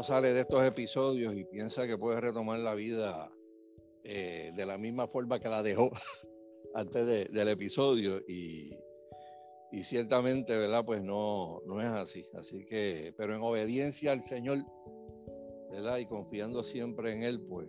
uno 0.00 0.06
sale 0.06 0.32
de 0.32 0.40
estos 0.40 0.64
episodios 0.64 1.36
y 1.36 1.44
piensa 1.44 1.86
que 1.86 1.98
puede 1.98 2.22
retomar 2.22 2.58
la 2.60 2.74
vida 2.74 3.30
eh, 4.02 4.50
de 4.56 4.64
la 4.64 4.78
misma 4.78 5.06
forma 5.06 5.38
que 5.38 5.50
la 5.50 5.62
dejó 5.62 5.90
antes 6.74 7.30
del 7.30 7.48
episodio 7.48 8.18
y, 8.26 8.74
ciertamente, 9.82 10.56
¿verdad? 10.56 10.86
Pues 10.86 11.02
no, 11.02 11.60
no 11.66 11.82
es 11.82 11.88
así. 11.88 12.24
Así 12.32 12.64
que, 12.64 13.12
pero 13.18 13.36
en 13.36 13.42
obediencia 13.42 14.12
al 14.12 14.22
Señor, 14.22 14.64
¿verdad? 15.70 15.98
Y 15.98 16.06
confiando 16.06 16.62
siempre 16.62 17.12
en 17.12 17.22
Él, 17.22 17.44
pues 17.46 17.68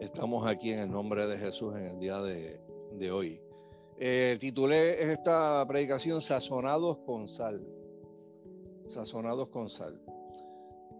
estamos 0.00 0.46
aquí 0.46 0.72
en 0.72 0.80
el 0.80 0.90
nombre 0.90 1.26
de 1.26 1.38
Jesús 1.38 1.74
en 1.74 1.84
el 1.84 1.98
día 2.00 2.20
de, 2.20 2.60
de 2.98 3.10
hoy. 3.10 3.40
Eh, 3.96 4.36
titulé 4.38 5.10
esta 5.10 5.64
predicación 5.66 6.20
Sazonados 6.20 6.98
con 6.98 7.28
sal. 7.28 7.66
Sazonados 8.86 9.48
con 9.48 9.70
sal. 9.70 9.98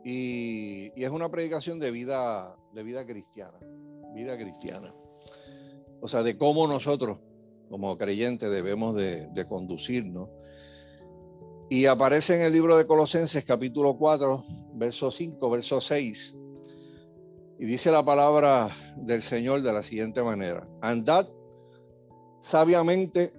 Y, 0.04 0.92
es 1.02 1.10
una 1.10 1.30
predicación 1.30 1.78
de 1.78 1.90
vida, 1.90 2.56
de 2.72 2.82
vida 2.82 3.06
cristiana, 3.06 3.58
vida 4.14 4.36
cristiana. 4.36 4.94
O 6.00 6.08
sea, 6.08 6.22
de 6.22 6.36
cómo 6.36 6.66
nosotros, 6.66 7.18
como 7.70 7.96
creyentes, 7.96 8.50
debemos 8.50 8.94
de, 8.94 9.26
de 9.28 9.48
conducirnos. 9.48 10.28
Y 11.70 11.86
aparece 11.86 12.36
en 12.36 12.42
el 12.42 12.52
libro 12.52 12.76
de 12.76 12.86
Colosenses 12.86 13.44
capítulo 13.44 13.96
4, 13.96 14.44
verso 14.74 15.10
5, 15.10 15.50
verso 15.50 15.80
6. 15.80 16.38
Y 17.58 17.64
dice 17.64 17.90
la 17.90 18.04
palabra 18.04 18.68
del 18.96 19.22
Señor 19.22 19.62
de 19.62 19.72
la 19.72 19.82
siguiente 19.82 20.22
manera. 20.22 20.68
Andad 20.82 21.26
sabiamente 22.40 23.32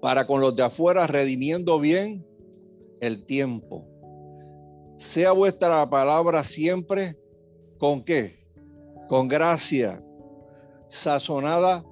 para 0.00 0.26
con 0.26 0.40
los 0.40 0.54
de 0.56 0.62
afuera, 0.64 1.06
redimiendo 1.06 1.78
bien 1.78 2.26
el 3.00 3.24
tiempo. 3.24 3.89
Sea 5.00 5.32
vuestra 5.32 5.88
palabra 5.88 6.44
siempre 6.44 7.16
con 7.78 8.04
qué? 8.04 8.46
Con 9.08 9.28
gracia, 9.28 10.04
sazonada 10.88 11.82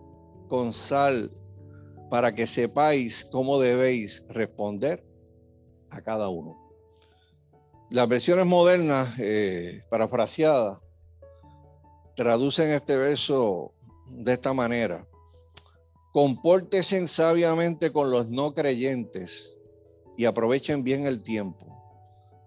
con 0.46 0.74
sal, 0.74 1.30
para 2.10 2.34
que 2.34 2.46
sepáis 2.46 3.24
cómo 3.24 3.58
debéis 3.58 4.26
responder 4.28 5.02
a 5.88 6.02
cada 6.02 6.28
uno. 6.28 6.54
Las 7.88 8.06
versiones 8.10 8.44
modernas, 8.44 9.14
eh, 9.18 9.82
parafraseadas, 9.88 10.78
traducen 12.14 12.72
este 12.72 12.94
verso 12.98 13.72
de 14.10 14.34
esta 14.34 14.52
manera. 14.52 15.08
Compórtese 16.12 17.08
sabiamente 17.08 17.90
con 17.90 18.10
los 18.10 18.28
no 18.28 18.52
creyentes 18.52 19.56
y 20.18 20.26
aprovechen 20.26 20.84
bien 20.84 21.06
el 21.06 21.22
tiempo. 21.22 21.77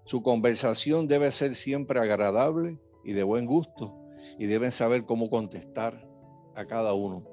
Su 0.06 0.22
conversación 0.24 1.08
debe 1.08 1.32
ser 1.32 1.54
siempre 1.54 2.00
agradable 2.00 2.78
y 3.04 3.14
de 3.14 3.24
buen 3.24 3.46
gusto 3.46 3.96
y 4.38 4.46
deben 4.46 4.72
saber 4.72 5.06
cómo 5.06 5.30
contestar 5.30 6.08
a 6.56 6.66
cada 6.66 6.94
uno. 6.94 7.24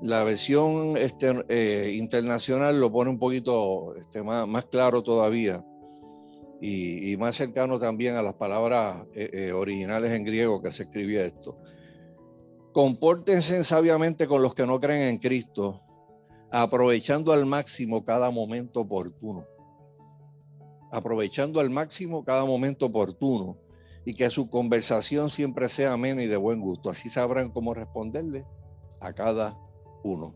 La 0.00 0.22
versión 0.22 0.96
este, 0.96 1.44
eh, 1.48 1.92
internacional 1.96 2.80
lo 2.80 2.92
pone 2.92 3.10
un 3.10 3.18
poquito 3.18 3.96
este, 3.96 4.22
más, 4.22 4.64
claro 4.66 5.02
todavía 5.02 5.64
y, 6.60 7.12
y, 7.12 7.16
más 7.16 7.36
cercano 7.36 7.78
también 7.78 8.14
a 8.14 8.22
las 8.22 8.34
palabras 8.34 9.04
eh, 9.14 9.30
eh, 9.32 9.52
originales 9.52 10.12
en 10.12 10.24
griego 10.24 10.62
que 10.62 10.70
se 10.70 10.84
escribía 10.84 11.24
esto. 11.24 11.58
Compórtense 12.72 13.64
sabiamente 13.64 14.28
con 14.28 14.42
los 14.42 14.54
que 14.54 14.66
no 14.66 14.78
creen 14.78 15.02
en 15.02 15.18
Cristo, 15.18 15.80
aprovechando 16.50 17.32
al 17.32 17.46
máximo 17.46 18.04
cada 18.04 18.30
momento 18.30 18.80
oportuno. 18.80 19.46
Aprovechando 20.90 21.60
al 21.60 21.70
máximo 21.70 22.24
cada 22.24 22.44
momento 22.44 22.86
oportuno 22.86 23.58
y 24.04 24.14
que 24.14 24.30
su 24.30 24.48
conversación 24.48 25.28
siempre 25.28 25.68
sea 25.68 25.92
amena 25.92 26.22
y 26.22 26.26
de 26.26 26.36
buen 26.36 26.60
gusto. 26.60 26.90
Así 26.90 27.08
sabrán 27.08 27.50
cómo 27.50 27.74
responderle 27.74 28.46
a 29.00 29.12
cada 29.12 29.58
uno. 30.02 30.34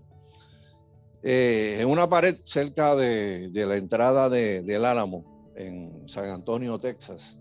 Eh, 1.22 1.78
en 1.80 1.88
una 1.88 2.08
pared 2.08 2.36
cerca 2.44 2.96
de, 2.96 3.48
de 3.50 3.66
la 3.66 3.76
entrada 3.76 4.28
de, 4.28 4.62
del 4.62 4.84
Álamo, 4.84 5.52
en 5.56 6.08
San 6.08 6.24
Antonio, 6.24 6.78
Texas, 6.78 7.40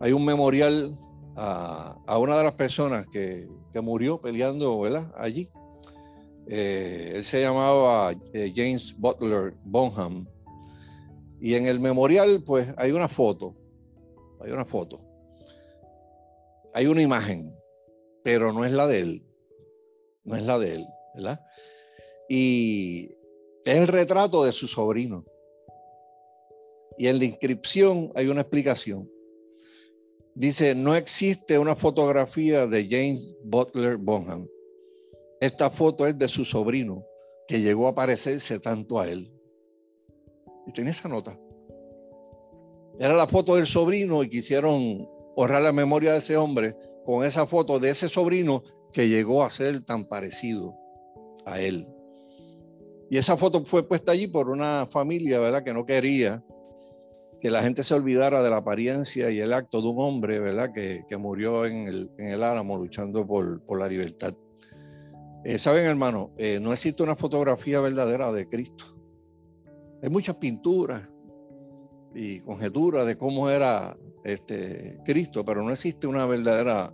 hay 0.00 0.12
un 0.12 0.24
memorial 0.24 0.96
a, 1.36 1.98
a 2.06 2.18
una 2.18 2.38
de 2.38 2.44
las 2.44 2.54
personas 2.54 3.06
que, 3.08 3.48
que 3.72 3.80
murió 3.80 4.20
peleando 4.20 4.80
¿verdad? 4.80 5.12
allí. 5.16 5.50
Eh, 6.46 7.12
él 7.16 7.24
se 7.24 7.42
llamaba 7.42 8.12
eh, 8.32 8.52
James 8.54 8.96
Butler 8.98 9.54
Bonham. 9.64 10.26
Y 11.40 11.54
en 11.54 11.66
el 11.66 11.80
memorial, 11.80 12.42
pues 12.44 12.72
hay 12.76 12.92
una 12.92 13.08
foto. 13.08 13.54
Hay 14.40 14.50
una 14.50 14.64
foto. 14.64 15.00
Hay 16.74 16.86
una 16.86 17.02
imagen, 17.02 17.54
pero 18.22 18.52
no 18.52 18.64
es 18.64 18.72
la 18.72 18.86
de 18.86 19.00
él. 19.00 19.22
No 20.24 20.36
es 20.36 20.42
la 20.42 20.58
de 20.58 20.74
él, 20.74 20.86
¿verdad? 21.14 21.40
Y 22.28 23.10
es 23.64 23.76
el 23.76 23.88
retrato 23.88 24.44
de 24.44 24.52
su 24.52 24.68
sobrino. 24.68 25.24
Y 26.98 27.06
en 27.06 27.18
la 27.18 27.24
inscripción 27.24 28.12
hay 28.14 28.26
una 28.28 28.42
explicación. 28.42 29.10
Dice, 30.34 30.74
no 30.74 30.94
existe 30.94 31.58
una 31.58 31.74
fotografía 31.74 32.66
de 32.66 32.86
James 32.88 33.34
Butler 33.44 33.96
Bonham. 33.96 34.46
Esta 35.40 35.70
foto 35.70 36.06
es 36.06 36.18
de 36.18 36.28
su 36.28 36.44
sobrino, 36.44 37.04
que 37.46 37.60
llegó 37.60 37.88
a 37.88 37.94
parecerse 37.94 38.58
tanto 38.60 39.00
a 39.00 39.08
él. 39.08 39.32
Y 40.76 40.88
esa 40.88 41.08
nota. 41.08 41.38
Era 42.98 43.14
la 43.14 43.26
foto 43.26 43.56
del 43.56 43.66
sobrino 43.66 44.22
y 44.22 44.28
quisieron 44.28 45.08
honrar 45.36 45.62
la 45.62 45.72
memoria 45.72 46.12
de 46.12 46.18
ese 46.18 46.36
hombre 46.36 46.76
con 47.04 47.24
esa 47.24 47.46
foto 47.46 47.78
de 47.78 47.90
ese 47.90 48.08
sobrino 48.08 48.62
que 48.92 49.08
llegó 49.08 49.42
a 49.42 49.50
ser 49.50 49.84
tan 49.84 50.06
parecido 50.06 50.76
a 51.46 51.60
él. 51.60 51.86
Y 53.10 53.16
esa 53.16 53.36
foto 53.36 53.64
fue 53.64 53.86
puesta 53.86 54.12
allí 54.12 54.26
por 54.26 54.50
una 54.50 54.86
familia, 54.90 55.38
¿verdad? 55.38 55.64
Que 55.64 55.72
no 55.72 55.86
quería 55.86 56.44
que 57.40 57.50
la 57.50 57.62
gente 57.62 57.82
se 57.82 57.94
olvidara 57.94 58.42
de 58.42 58.50
la 58.50 58.58
apariencia 58.58 59.30
y 59.30 59.38
el 59.38 59.52
acto 59.52 59.80
de 59.80 59.88
un 59.88 60.00
hombre, 60.00 60.40
¿verdad? 60.40 60.72
Que, 60.74 61.04
que 61.08 61.16
murió 61.16 61.64
en 61.64 61.86
el, 61.86 62.10
en 62.18 62.28
el, 62.28 62.42
Álamo 62.42 62.76
luchando 62.76 63.26
por, 63.26 63.62
por 63.62 63.78
la 63.78 63.88
libertad. 63.88 64.34
Eh, 65.44 65.58
Saben, 65.58 65.86
hermano, 65.86 66.32
eh, 66.36 66.58
no 66.60 66.72
existe 66.72 67.02
una 67.02 67.14
fotografía 67.16 67.80
verdadera 67.80 68.32
de 68.32 68.48
Cristo. 68.48 68.97
Hay 70.02 70.10
muchas 70.10 70.36
pinturas 70.36 71.08
y 72.14 72.40
conjeturas 72.40 73.06
de 73.06 73.16
cómo 73.16 73.50
era 73.50 73.96
este, 74.24 74.98
Cristo, 75.04 75.44
pero 75.44 75.62
no 75.62 75.70
existe 75.70 76.06
una 76.06 76.26
verdadera 76.26 76.92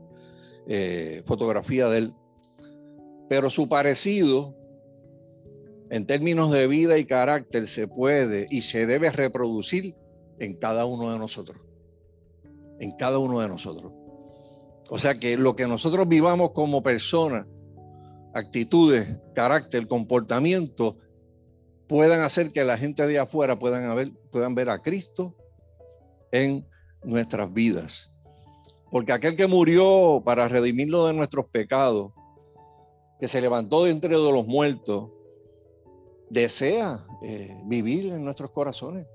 eh, 0.66 1.22
fotografía 1.26 1.88
de 1.88 1.98
él. 1.98 2.15
Pero 3.28 3.50
su 3.50 3.69
parecido, 3.69 4.54
en 5.91 6.06
términos 6.06 6.50
de 6.50 6.66
vida 6.66 6.98
y 6.98 7.04
carácter, 7.04 7.66
se 7.66 7.88
puede 7.88 8.47
y 8.50 8.62
se 8.62 8.87
debe 8.87 9.10
reproducir 9.10 9.94
en 10.38 10.54
cada 10.56 10.86
uno 10.86 11.12
de 11.12 11.19
nosotros. 11.19 11.59
En 12.81 12.92
cada 12.92 13.19
uno 13.19 13.41
de 13.41 13.48
nosotros. 13.48 13.92
O 14.91 14.98
sea 14.98 15.19
que 15.19 15.36
lo 15.36 15.56
que 15.56 15.66
nosotros 15.66 16.06
vivamos 16.09 16.50
como 16.53 16.82
personas, 16.82 17.47
actitudes, 18.34 19.21
carácter, 19.34 19.86
comportamiento, 19.88 20.98
puedan 21.89 22.21
hacer 22.21 22.53
que 22.53 22.65
la 22.65 22.78
gente 22.78 23.06
de 23.06 23.19
afuera 23.19 23.59
puedan 23.59 23.95
ver, 23.95 24.12
puedan 24.31 24.55
ver 24.55 24.71
a 24.71 24.81
Cristo 24.81 25.34
en 26.33 26.67
nuestras 27.03 27.53
vidas. 27.53 28.15
Porque 28.91 29.12
aquel 29.12 29.37
que 29.37 29.47
murió 29.47 30.22
para 30.25 30.49
redimirlo 30.49 31.06
de 31.06 31.15
nuestros 31.15 31.47
pecados, 31.47 32.12
que 33.21 33.28
se 33.28 33.41
levantó 33.41 33.84
de 33.84 33.91
entre 33.91 34.17
de 34.17 34.33
los 34.33 34.47
muertos, 34.47 35.11
desea 36.31 37.04
eh, 37.22 37.57
vivir 37.66 38.13
en 38.13 38.25
nuestros 38.25 38.51
corazones 38.51 39.07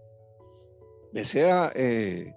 desea 1.11 1.71
eh, 1.75 2.33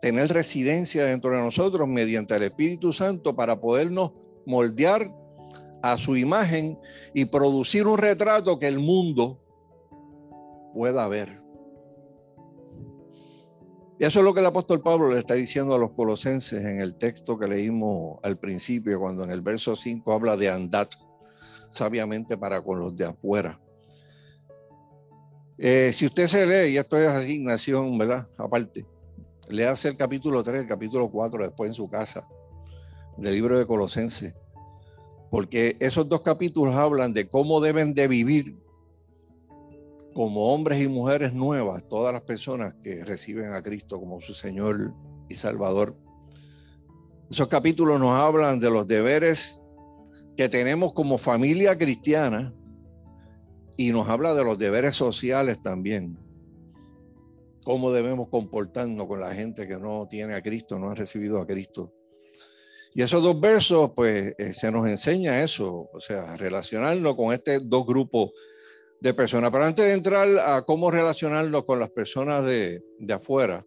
tener 0.00 0.32
residencia 0.32 1.04
dentro 1.04 1.30
de 1.30 1.42
nosotros 1.42 1.86
mediante 1.88 2.34
el 2.36 2.44
Espíritu 2.44 2.92
Santo 2.92 3.36
para 3.36 3.60
podernos 3.60 4.14
moldear 4.44 5.10
a 5.82 5.98
su 5.98 6.16
imagen 6.16 6.78
y 7.14 7.26
producir 7.26 7.86
un 7.86 7.98
retrato 7.98 8.58
que 8.58 8.66
el 8.66 8.78
mundo 8.78 9.38
pueda 10.76 11.08
ver. 11.08 11.28
Y 13.98 14.04
eso 14.04 14.18
es 14.18 14.24
lo 14.26 14.34
que 14.34 14.40
el 14.40 14.46
apóstol 14.46 14.82
Pablo 14.82 15.08
le 15.10 15.18
está 15.18 15.32
diciendo 15.32 15.74
a 15.74 15.78
los 15.78 15.92
colosenses 15.92 16.62
en 16.62 16.80
el 16.80 16.96
texto 16.98 17.38
que 17.38 17.48
leímos 17.48 18.18
al 18.22 18.36
principio, 18.36 19.00
cuando 19.00 19.24
en 19.24 19.30
el 19.30 19.40
verso 19.40 19.74
5 19.74 20.12
habla 20.12 20.36
de 20.36 20.50
andad 20.50 20.86
sabiamente 21.70 22.36
para 22.36 22.60
con 22.60 22.78
los 22.78 22.94
de 22.94 23.06
afuera. 23.06 23.58
Eh, 25.56 25.92
si 25.94 26.04
usted 26.04 26.26
se 26.26 26.44
lee, 26.44 26.74
y 26.74 26.76
esto 26.76 26.98
es 26.98 27.08
asignación, 27.08 27.96
¿verdad? 27.96 28.26
Aparte, 28.36 28.84
léase 29.48 29.88
el 29.88 29.96
capítulo 29.96 30.44
3, 30.44 30.60
el 30.60 30.68
capítulo 30.68 31.10
4 31.10 31.44
después 31.44 31.70
en 31.70 31.74
su 31.74 31.88
casa, 31.88 32.28
del 33.16 33.32
libro 33.32 33.58
de 33.58 33.66
Colosenses, 33.66 34.36
porque 35.30 35.78
esos 35.80 36.06
dos 36.06 36.20
capítulos 36.20 36.74
hablan 36.74 37.14
de 37.14 37.30
cómo 37.30 37.62
deben 37.62 37.94
de 37.94 38.08
vivir 38.08 38.65
como 40.16 40.54
hombres 40.54 40.80
y 40.80 40.88
mujeres 40.88 41.34
nuevas, 41.34 41.86
todas 41.90 42.10
las 42.10 42.22
personas 42.22 42.72
que 42.82 43.04
reciben 43.04 43.52
a 43.52 43.60
Cristo 43.60 44.00
como 44.00 44.22
su 44.22 44.32
Señor 44.32 44.94
y 45.28 45.34
Salvador. 45.34 45.94
Esos 47.30 47.48
capítulos 47.48 48.00
nos 48.00 48.18
hablan 48.18 48.58
de 48.58 48.70
los 48.70 48.86
deberes 48.86 49.60
que 50.34 50.48
tenemos 50.48 50.94
como 50.94 51.18
familia 51.18 51.76
cristiana 51.76 52.54
y 53.76 53.90
nos 53.90 54.08
habla 54.08 54.32
de 54.32 54.42
los 54.42 54.58
deberes 54.58 54.94
sociales 54.94 55.60
también. 55.60 56.18
Cómo 57.62 57.92
debemos 57.92 58.30
comportarnos 58.30 59.06
con 59.06 59.20
la 59.20 59.34
gente 59.34 59.68
que 59.68 59.76
no 59.76 60.06
tiene 60.08 60.34
a 60.34 60.40
Cristo, 60.40 60.78
no 60.78 60.88
ha 60.88 60.94
recibido 60.94 61.42
a 61.42 61.46
Cristo. 61.46 61.92
Y 62.94 63.02
esos 63.02 63.22
dos 63.22 63.38
versos, 63.38 63.90
pues, 63.94 64.34
eh, 64.38 64.54
se 64.54 64.72
nos 64.72 64.88
enseña 64.88 65.42
eso, 65.42 65.90
o 65.92 66.00
sea, 66.00 66.38
relacionarnos 66.38 67.14
con 67.16 67.34
estos 67.34 67.68
dos 67.68 67.84
grupos 67.84 68.30
de 69.00 69.14
personas. 69.14 69.50
Pero 69.50 69.64
antes 69.64 69.84
de 69.84 69.92
entrar 69.92 70.28
a 70.38 70.62
cómo 70.62 70.90
relacionarnos 70.90 71.64
con 71.64 71.80
las 71.80 71.90
personas 71.90 72.44
de, 72.44 72.82
de 72.98 73.12
afuera, 73.14 73.64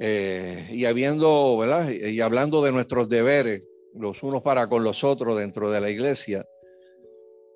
eh, 0.00 0.68
y 0.70 0.84
habiendo, 0.84 1.58
¿verdad? 1.58 1.90
Y 1.90 2.20
hablando 2.20 2.62
de 2.62 2.70
nuestros 2.70 3.08
deberes, 3.08 3.66
los 3.94 4.22
unos 4.22 4.42
para 4.42 4.68
con 4.68 4.84
los 4.84 5.02
otros 5.02 5.36
dentro 5.36 5.70
de 5.70 5.80
la 5.80 5.90
iglesia, 5.90 6.46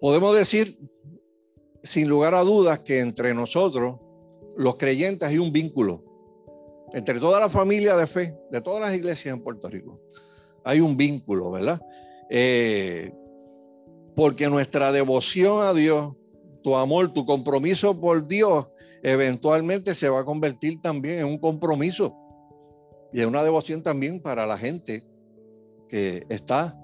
podemos 0.01 0.35
decir, 0.35 0.77
sin 1.85 2.09
lugar 2.09 2.35
a 2.35 2.43
dudas, 2.43 2.81
que 2.81 2.99
entre 2.99 3.33
nosotros, 3.33 4.01
los 4.57 4.77
creyentes, 4.77 5.29
hay 5.29 5.39
un 5.39 5.53
vínculo. 5.53 6.03
Entre 6.93 7.21
toda 7.21 7.39
la 7.39 7.49
familia 7.49 7.97
de 7.97 8.07
fe, 8.07 8.35
de 8.51 8.61
todas 8.61 8.83
las 8.83 8.95
iglesias 8.95 9.35
en 9.35 9.43
Puerto 9.43 9.69
Rico, 9.69 10.01
hay 10.65 10.81
un 10.81 10.97
vínculo, 10.97 11.53
¿verdad? 11.53 11.81
Eh, 12.29 13.13
porque 14.17 14.49
nuestra 14.49 14.91
devoción 14.91 15.65
a 15.65 15.73
Dios, 15.73 16.17
tu 16.63 16.77
amor, 16.77 17.13
tu 17.13 17.25
compromiso 17.27 17.99
por 18.01 18.27
Dios, 18.27 18.67
eventualmente 19.03 19.95
se 19.95 20.09
va 20.09 20.21
a 20.21 20.25
convertir 20.25 20.81
también 20.81 21.19
en 21.19 21.27
un 21.27 21.39
compromiso 21.39 22.17
y 23.13 23.21
es 23.21 23.27
una 23.27 23.43
devoción 23.43 23.83
también 23.83 24.21
para 24.21 24.47
la 24.47 24.57
gente 24.57 25.05
que 25.89 26.25
está 26.31 26.79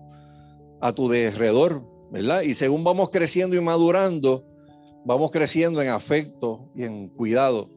a 0.80 0.92
tu 0.92 1.08
derredor, 1.08 1.82
¿verdad? 2.10 2.42
Y 2.42 2.54
según 2.54 2.84
vamos 2.84 3.08
creciendo 3.10 3.56
y 3.56 3.60
madurando, 3.60 4.44
vamos 5.04 5.30
creciendo 5.30 5.80
en 5.80 5.88
afecto 5.88 6.70
y 6.76 6.84
en 6.84 7.08
cuidado. 7.08 7.70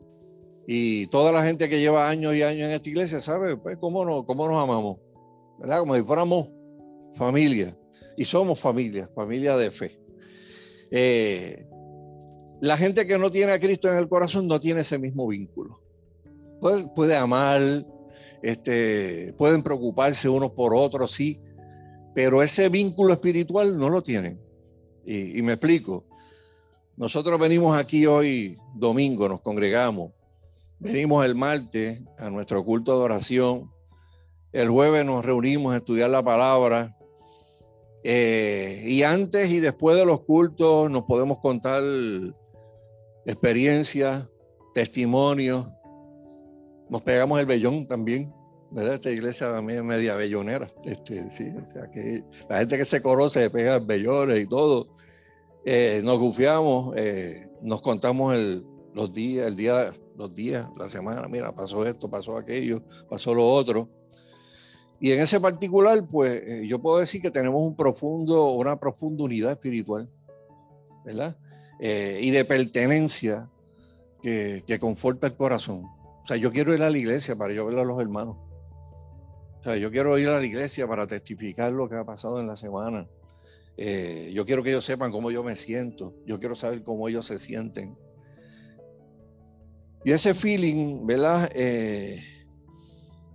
Y 0.68 1.08
toda 1.08 1.32
la 1.32 1.44
gente 1.44 1.70
que 1.70 1.80
lleva 1.80 2.10
años 2.10 2.36
y 2.36 2.44
años 2.44 2.68
en 2.68 2.72
esta 2.72 2.90
iglesia 2.90 3.20
sabe 3.20 3.56
pues, 3.58 3.78
cómo, 3.80 4.04
nos, 4.06 4.26
cómo 4.26 4.48
nos 4.48 4.62
amamos, 4.62 5.00
¿verdad? 5.60 5.80
Como 5.80 5.96
si 5.96 6.04
fuéramos 6.04 6.50
familia. 7.16 7.76
Y 8.18 8.26
somos 8.26 8.60
familia, 8.60 9.10
familia 9.16 9.56
de 9.56 9.72
fe. 9.72 9.98
Eh, 10.92 11.66
la 12.62 12.78
gente 12.78 13.08
que 13.08 13.18
no 13.18 13.32
tiene 13.32 13.52
a 13.54 13.60
Cristo 13.60 13.90
en 13.90 13.98
el 13.98 14.08
corazón 14.08 14.48
no 14.48 14.62
tiene 14.62 14.82
ese 14.82 15.00
mismo 15.00 15.28
vínculo. 15.28 15.82
Puede, 16.94 17.18
amar, 17.18 17.60
este, 18.44 19.34
pueden 19.34 19.64
preocuparse 19.64 20.30
unos 20.30 20.52
por 20.52 20.76
otros, 20.76 21.12
sí, 21.12 21.42
pero 22.14 22.44
ese 22.44 22.70
vínculo 22.70 23.14
espiritual 23.14 23.78
no 23.80 23.90
lo 23.90 24.04
tienen. 24.04 24.40
Y, 25.04 25.42
me 25.42 25.54
explico. 25.54 26.06
Nosotros 26.96 27.40
venimos 27.40 27.76
aquí 27.76 28.06
hoy, 28.06 28.60
domingo, 28.76 29.28
nos 29.28 29.42
congregamos. 29.42 30.12
Venimos 30.78 31.26
el 31.26 31.34
martes 31.34 32.00
a 32.20 32.30
nuestro 32.30 32.64
culto 32.64 32.96
de 32.96 33.06
oración. 33.06 33.72
El 34.52 34.70
jueves 34.70 35.04
nos 35.04 35.26
reunimos 35.26 35.74
a 35.74 35.78
estudiar 35.78 36.12
la 36.12 36.22
palabra. 36.22 36.96
Eh, 38.04 38.86
y 38.88 39.02
antes 39.02 39.50
y 39.50 39.60
después 39.60 39.98
de 39.98 40.06
los 40.06 40.22
cultos 40.22 40.92
nos 40.92 41.06
podemos 41.06 41.40
contar 41.40 41.82
experiencias, 43.26 44.30
testimonios, 44.74 45.68
nos 46.90 47.02
pegamos 47.02 47.40
el 47.40 47.46
vellón 47.46 47.88
también. 47.88 48.34
¿verdad? 48.72 48.96
Esta 48.96 49.12
iglesia 49.12 49.54
también 49.54 49.80
es 49.80 49.86
media 49.86 50.16
bellonera. 50.16 50.72
Este, 50.86 51.30
sí, 51.30 51.52
o 51.62 51.66
sea 51.66 51.92
que 51.92 52.24
la 52.50 52.60
gente 52.60 52.78
que 52.78 52.86
se 52.86 53.02
conoce 53.02 53.42
se 53.42 53.50
pega 53.50 53.80
bellones 53.80 54.40
y 54.40 54.48
todo. 54.48 54.88
Eh, 55.66 56.02
nos 56.04 56.18
gufiamos, 56.18 56.94
eh, 56.98 57.48
nos 57.62 57.82
contamos 57.82 58.34
el, 58.34 58.66
los 58.94 59.14
días, 59.14 59.48
el 59.48 59.56
día, 59.56 59.94
los 60.18 60.34
días, 60.34 60.68
la 60.78 60.90
semana, 60.90 61.28
mira, 61.28 61.54
pasó 61.54 61.86
esto, 61.86 62.10
pasó 62.10 62.38
aquello, 62.38 62.82
pasó 63.10 63.34
lo 63.34 63.48
otro. 63.48 63.90
Y 65.00 65.12
en 65.12 65.20
ese 65.20 65.40
particular, 65.40 66.00
pues 66.10 66.42
eh, 66.48 66.68
yo 66.68 66.80
puedo 66.80 67.00
decir 67.00 67.22
que 67.22 67.32
tenemos 67.32 67.62
un 67.62 67.76
profundo, 67.76 68.52
una 68.52 68.80
profunda 68.80 69.24
unidad 69.24 69.52
espiritual, 69.52 70.10
¿verdad? 71.04 71.38
Y 71.82 72.30
de 72.30 72.46
pertenencia 72.46 73.50
que, 74.22 74.64
que 74.68 74.80
conforta 74.80 75.28
el 75.28 75.36
corazón. 75.36 75.84
O 75.86 76.28
sea, 76.28 76.38
yo 76.38 76.52
quiero 76.52 76.76
ir 76.76 76.84
a 76.84 76.90
la 76.90 76.98
iglesia 76.98 77.36
para 77.36 77.54
yo 77.54 77.66
ver 77.66 77.80
a 77.80 77.84
los 77.84 78.00
hermanos. 78.00 78.38
O 79.60 79.64
sea, 79.64 79.78
yo 79.78 79.92
quiero 79.92 80.18
ir 80.18 80.28
a 80.28 80.40
la 80.40 80.46
iglesia 80.46 80.88
para 80.88 81.06
testificar 81.06 81.72
lo 81.72 81.88
que 81.90 81.96
ha 81.96 82.04
pasado 82.04 82.40
en 82.40 82.48
la 82.48 82.56
semana. 82.56 83.08
Eh, 83.78 84.32
yo 84.34 84.46
quiero 84.46 84.64
que 84.64 84.70
ellos 84.70 84.86
sepan 84.86 85.12
cómo 85.12 85.32
yo 85.32 85.44
me 85.44 85.56
siento. 85.56 86.16
Yo 86.26 86.40
quiero 86.40 86.56
saber 86.56 86.84
cómo 86.84 87.08
ellos 87.08 87.26
se 87.26 87.40
sienten. 87.40 87.96
Y 90.04 90.12
ese 90.12 90.34
feeling, 90.34 91.06
¿verdad? 91.06 91.52
Eh, 91.54 92.24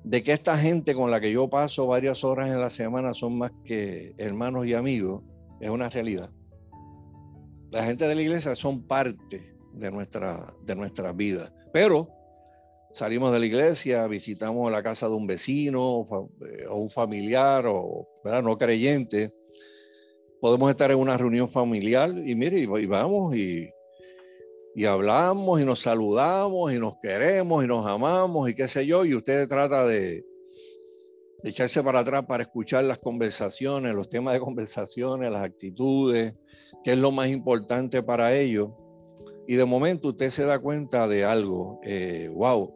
de 0.02 0.22
que 0.22 0.32
esta 0.32 0.56
gente 0.58 0.94
con 0.94 1.10
la 1.10 1.20
que 1.20 1.32
yo 1.32 1.48
paso 1.48 1.86
varias 1.86 2.24
horas 2.24 2.50
en 2.50 2.60
la 2.60 2.70
semana 2.70 3.14
son 3.14 3.38
más 3.38 3.52
que 3.64 4.14
hermanos 4.18 4.66
y 4.66 4.74
amigos, 4.74 5.22
es 5.60 5.70
una 5.70 5.88
realidad. 5.88 6.30
La 7.76 7.84
gente 7.84 8.08
de 8.08 8.14
la 8.14 8.22
iglesia 8.22 8.56
son 8.56 8.86
parte 8.86 9.54
de 9.74 9.90
nuestra, 9.90 10.50
de 10.64 10.74
nuestra 10.74 11.12
vida. 11.12 11.52
Pero 11.74 12.08
salimos 12.90 13.34
de 13.34 13.38
la 13.38 13.44
iglesia, 13.44 14.06
visitamos 14.06 14.72
la 14.72 14.82
casa 14.82 15.10
de 15.10 15.14
un 15.14 15.26
vecino 15.26 16.08
eh, 16.40 16.64
o 16.70 16.76
un 16.76 16.88
familiar 16.88 17.66
o 17.66 18.08
no 18.24 18.56
creyente, 18.56 19.30
podemos 20.40 20.70
estar 20.70 20.90
en 20.90 20.96
una 20.96 21.18
reunión 21.18 21.50
familiar 21.50 22.08
y 22.08 22.34
mire, 22.34 22.60
y, 22.60 22.86
vamos 22.86 23.36
y, 23.36 23.68
y 24.74 24.86
hablamos 24.86 25.60
y 25.60 25.66
nos 25.66 25.80
saludamos 25.80 26.72
y 26.72 26.78
nos 26.78 26.94
queremos 27.02 27.62
y 27.62 27.66
nos 27.66 27.86
amamos 27.86 28.48
y 28.48 28.54
qué 28.54 28.68
sé 28.68 28.86
yo, 28.86 29.04
y 29.04 29.14
usted 29.14 29.46
trata 29.48 29.86
de, 29.86 30.24
de 31.42 31.50
echarse 31.50 31.82
para 31.82 32.00
atrás 32.00 32.24
para 32.24 32.44
escuchar 32.44 32.84
las 32.84 33.00
conversaciones, 33.00 33.94
los 33.94 34.08
temas 34.08 34.32
de 34.32 34.40
conversaciones, 34.40 35.30
las 35.30 35.42
actitudes, 35.42 36.32
qué 36.82 36.92
es 36.92 36.98
lo 36.98 37.10
más 37.10 37.28
importante 37.28 38.02
para 38.02 38.34
ellos. 38.34 38.70
Y 39.46 39.56
de 39.56 39.64
momento 39.64 40.08
usted 40.08 40.30
se 40.30 40.44
da 40.44 40.58
cuenta 40.58 41.06
de 41.06 41.24
algo, 41.24 41.80
eh, 41.84 42.30
wow, 42.34 42.72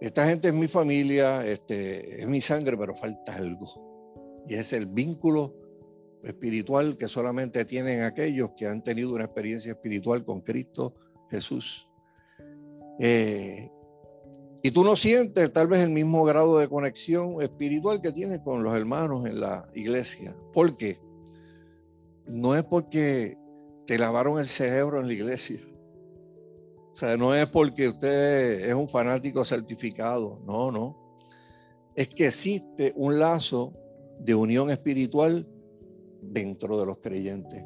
esta 0.00 0.26
gente 0.26 0.48
es 0.48 0.54
mi 0.54 0.68
familia, 0.68 1.46
este, 1.46 2.22
es 2.22 2.26
mi 2.26 2.40
sangre, 2.40 2.76
pero 2.76 2.94
falta 2.94 3.36
algo. 3.36 3.66
Y 4.46 4.54
es 4.54 4.72
el 4.72 4.86
vínculo 4.86 5.54
espiritual 6.22 6.96
que 6.98 7.08
solamente 7.08 7.64
tienen 7.64 8.02
aquellos 8.02 8.52
que 8.54 8.66
han 8.66 8.82
tenido 8.82 9.14
una 9.14 9.24
experiencia 9.24 9.72
espiritual 9.72 10.24
con 10.24 10.40
Cristo 10.40 10.94
Jesús. 11.30 11.88
Eh, 12.98 13.70
y 14.62 14.70
tú 14.70 14.84
no 14.84 14.96
sientes 14.96 15.52
tal 15.52 15.68
vez 15.68 15.80
el 15.80 15.90
mismo 15.90 16.24
grado 16.24 16.58
de 16.58 16.68
conexión 16.68 17.40
espiritual 17.40 18.02
que 18.02 18.12
tienes 18.12 18.40
con 18.40 18.62
los 18.62 18.74
hermanos 18.74 19.24
en 19.26 19.40
la 19.40 19.66
iglesia. 19.74 20.36
¿Por 20.52 20.76
qué? 20.76 20.98
No 22.30 22.54
es 22.54 22.64
porque 22.64 23.36
te 23.86 23.98
lavaron 23.98 24.38
el 24.38 24.46
cerebro 24.46 25.00
en 25.00 25.06
la 25.06 25.12
iglesia. 25.12 25.60
O 26.92 26.96
sea, 26.96 27.16
no 27.16 27.34
es 27.34 27.48
porque 27.48 27.88
usted 27.88 28.68
es 28.68 28.74
un 28.74 28.88
fanático 28.88 29.44
certificado, 29.44 30.40
no, 30.44 30.70
no. 30.70 30.96
Es 31.94 32.08
que 32.08 32.26
existe 32.26 32.92
un 32.96 33.18
lazo 33.18 33.72
de 34.18 34.34
unión 34.34 34.70
espiritual 34.70 35.48
dentro 36.20 36.78
de 36.78 36.86
los 36.86 36.98
creyentes. 36.98 37.64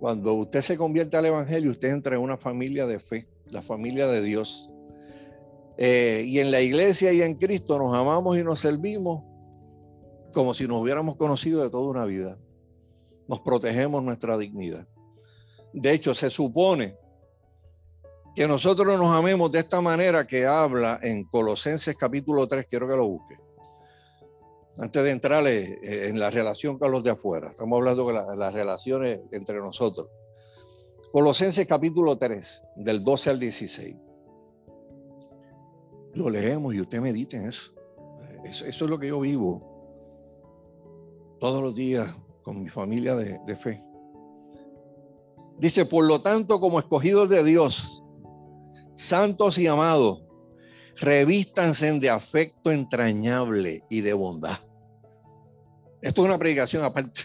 Cuando 0.00 0.34
usted 0.34 0.60
se 0.60 0.76
convierte 0.76 1.16
al 1.16 1.26
Evangelio, 1.26 1.70
usted 1.70 1.88
entra 1.88 2.16
en 2.16 2.22
una 2.22 2.36
familia 2.36 2.86
de 2.86 3.00
fe, 3.00 3.28
la 3.50 3.62
familia 3.62 4.06
de 4.06 4.22
Dios. 4.22 4.70
Eh, 5.76 6.24
y 6.26 6.38
en 6.38 6.50
la 6.50 6.60
iglesia 6.60 7.12
y 7.12 7.22
en 7.22 7.34
Cristo 7.34 7.78
nos 7.78 7.94
amamos 7.94 8.36
y 8.38 8.42
nos 8.42 8.60
servimos 8.60 9.24
como 10.32 10.54
si 10.54 10.66
nos 10.66 10.80
hubiéramos 10.80 11.16
conocido 11.16 11.62
de 11.62 11.70
toda 11.70 11.90
una 11.90 12.04
vida. 12.04 12.38
Nos 13.28 13.40
protegemos 13.40 14.02
nuestra 14.02 14.36
dignidad. 14.36 14.86
De 15.72 15.92
hecho, 15.92 16.14
se 16.14 16.30
supone 16.30 16.96
que 18.34 18.48
nosotros 18.48 18.98
nos 18.98 19.14
amemos 19.14 19.52
de 19.52 19.60
esta 19.60 19.80
manera 19.80 20.26
que 20.26 20.46
habla 20.46 20.98
en 21.02 21.24
Colosenses 21.24 21.96
capítulo 21.96 22.46
3, 22.46 22.66
quiero 22.68 22.88
que 22.88 22.96
lo 22.96 23.08
busque. 23.08 23.36
Antes 24.78 25.02
de 25.02 25.10
entrar 25.10 25.46
eh, 25.46 26.08
en 26.08 26.18
la 26.18 26.30
relación 26.30 26.78
con 26.78 26.90
los 26.90 27.02
de 27.02 27.10
afuera, 27.10 27.48
estamos 27.50 27.76
hablando 27.76 28.06
de 28.06 28.36
las 28.36 28.54
relaciones 28.54 29.20
entre 29.32 29.58
nosotros. 29.58 30.08
Colosenses 31.10 31.66
capítulo 31.66 32.16
3, 32.16 32.64
del 32.76 33.02
12 33.02 33.30
al 33.30 33.40
16. 33.40 33.96
Lo 36.14 36.30
leemos 36.30 36.74
y 36.74 36.80
usted 36.80 37.00
medite 37.00 37.36
en 37.36 37.48
eso. 37.48 37.72
Eso, 38.44 38.66
es 38.66 38.80
lo 38.80 38.98
que 38.98 39.08
yo 39.08 39.18
vivo 39.20 39.62
todos 41.40 41.62
los 41.62 41.74
días 41.74 42.14
con 42.48 42.62
mi 42.62 42.70
familia 42.70 43.14
de 43.14 43.56
fe. 43.56 43.84
Dice, 45.58 45.84
por 45.84 46.02
lo 46.06 46.22
tanto, 46.22 46.58
como 46.58 46.78
escogidos 46.78 47.28
de 47.28 47.44
Dios, 47.44 48.02
santos 48.94 49.58
y 49.58 49.66
amados, 49.66 50.24
revístanse 50.96 51.92
de 52.00 52.08
afecto 52.08 52.72
entrañable 52.72 53.84
y 53.90 54.00
de 54.00 54.14
bondad. 54.14 54.56
Esto 56.00 56.22
es 56.22 56.26
una 56.26 56.38
predicación 56.38 56.82
aparte. 56.82 57.20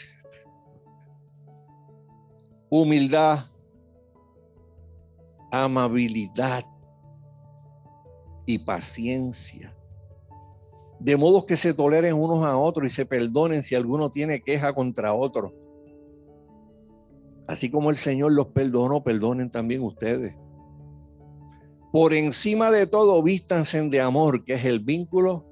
Humildad, 2.70 3.46
amabilidad 5.53 6.65
y 8.46 8.60
paciencia. 8.60 9.73
De 11.04 11.18
modo 11.18 11.46
que 11.46 11.58
se 11.58 11.74
toleren 11.74 12.16
unos 12.16 12.46
a 12.46 12.58
otros 12.58 12.90
y 12.90 12.96
se 12.96 13.06
perdonen 13.06 13.62
si 13.62 13.76
alguno 13.76 14.10
tiene 14.10 14.42
queja 14.42 14.74
contra 14.74 15.14
otro. 15.14 15.54
Así 17.46 17.70
como 17.70 17.90
el 17.90 17.98
Señor 17.98 18.32
los 18.32 18.48
perdonó, 18.48 19.04
perdonen 19.04 19.52
también 19.52 19.84
ustedes. 19.84 20.34
Por 21.92 22.14
encima 22.14 22.72
de 22.72 22.88
todo, 22.88 23.22
vístanse 23.22 23.82
de 23.82 24.00
amor, 24.00 24.46
que 24.46 24.54
es 24.54 24.64
el 24.64 24.80
vínculo 24.80 25.46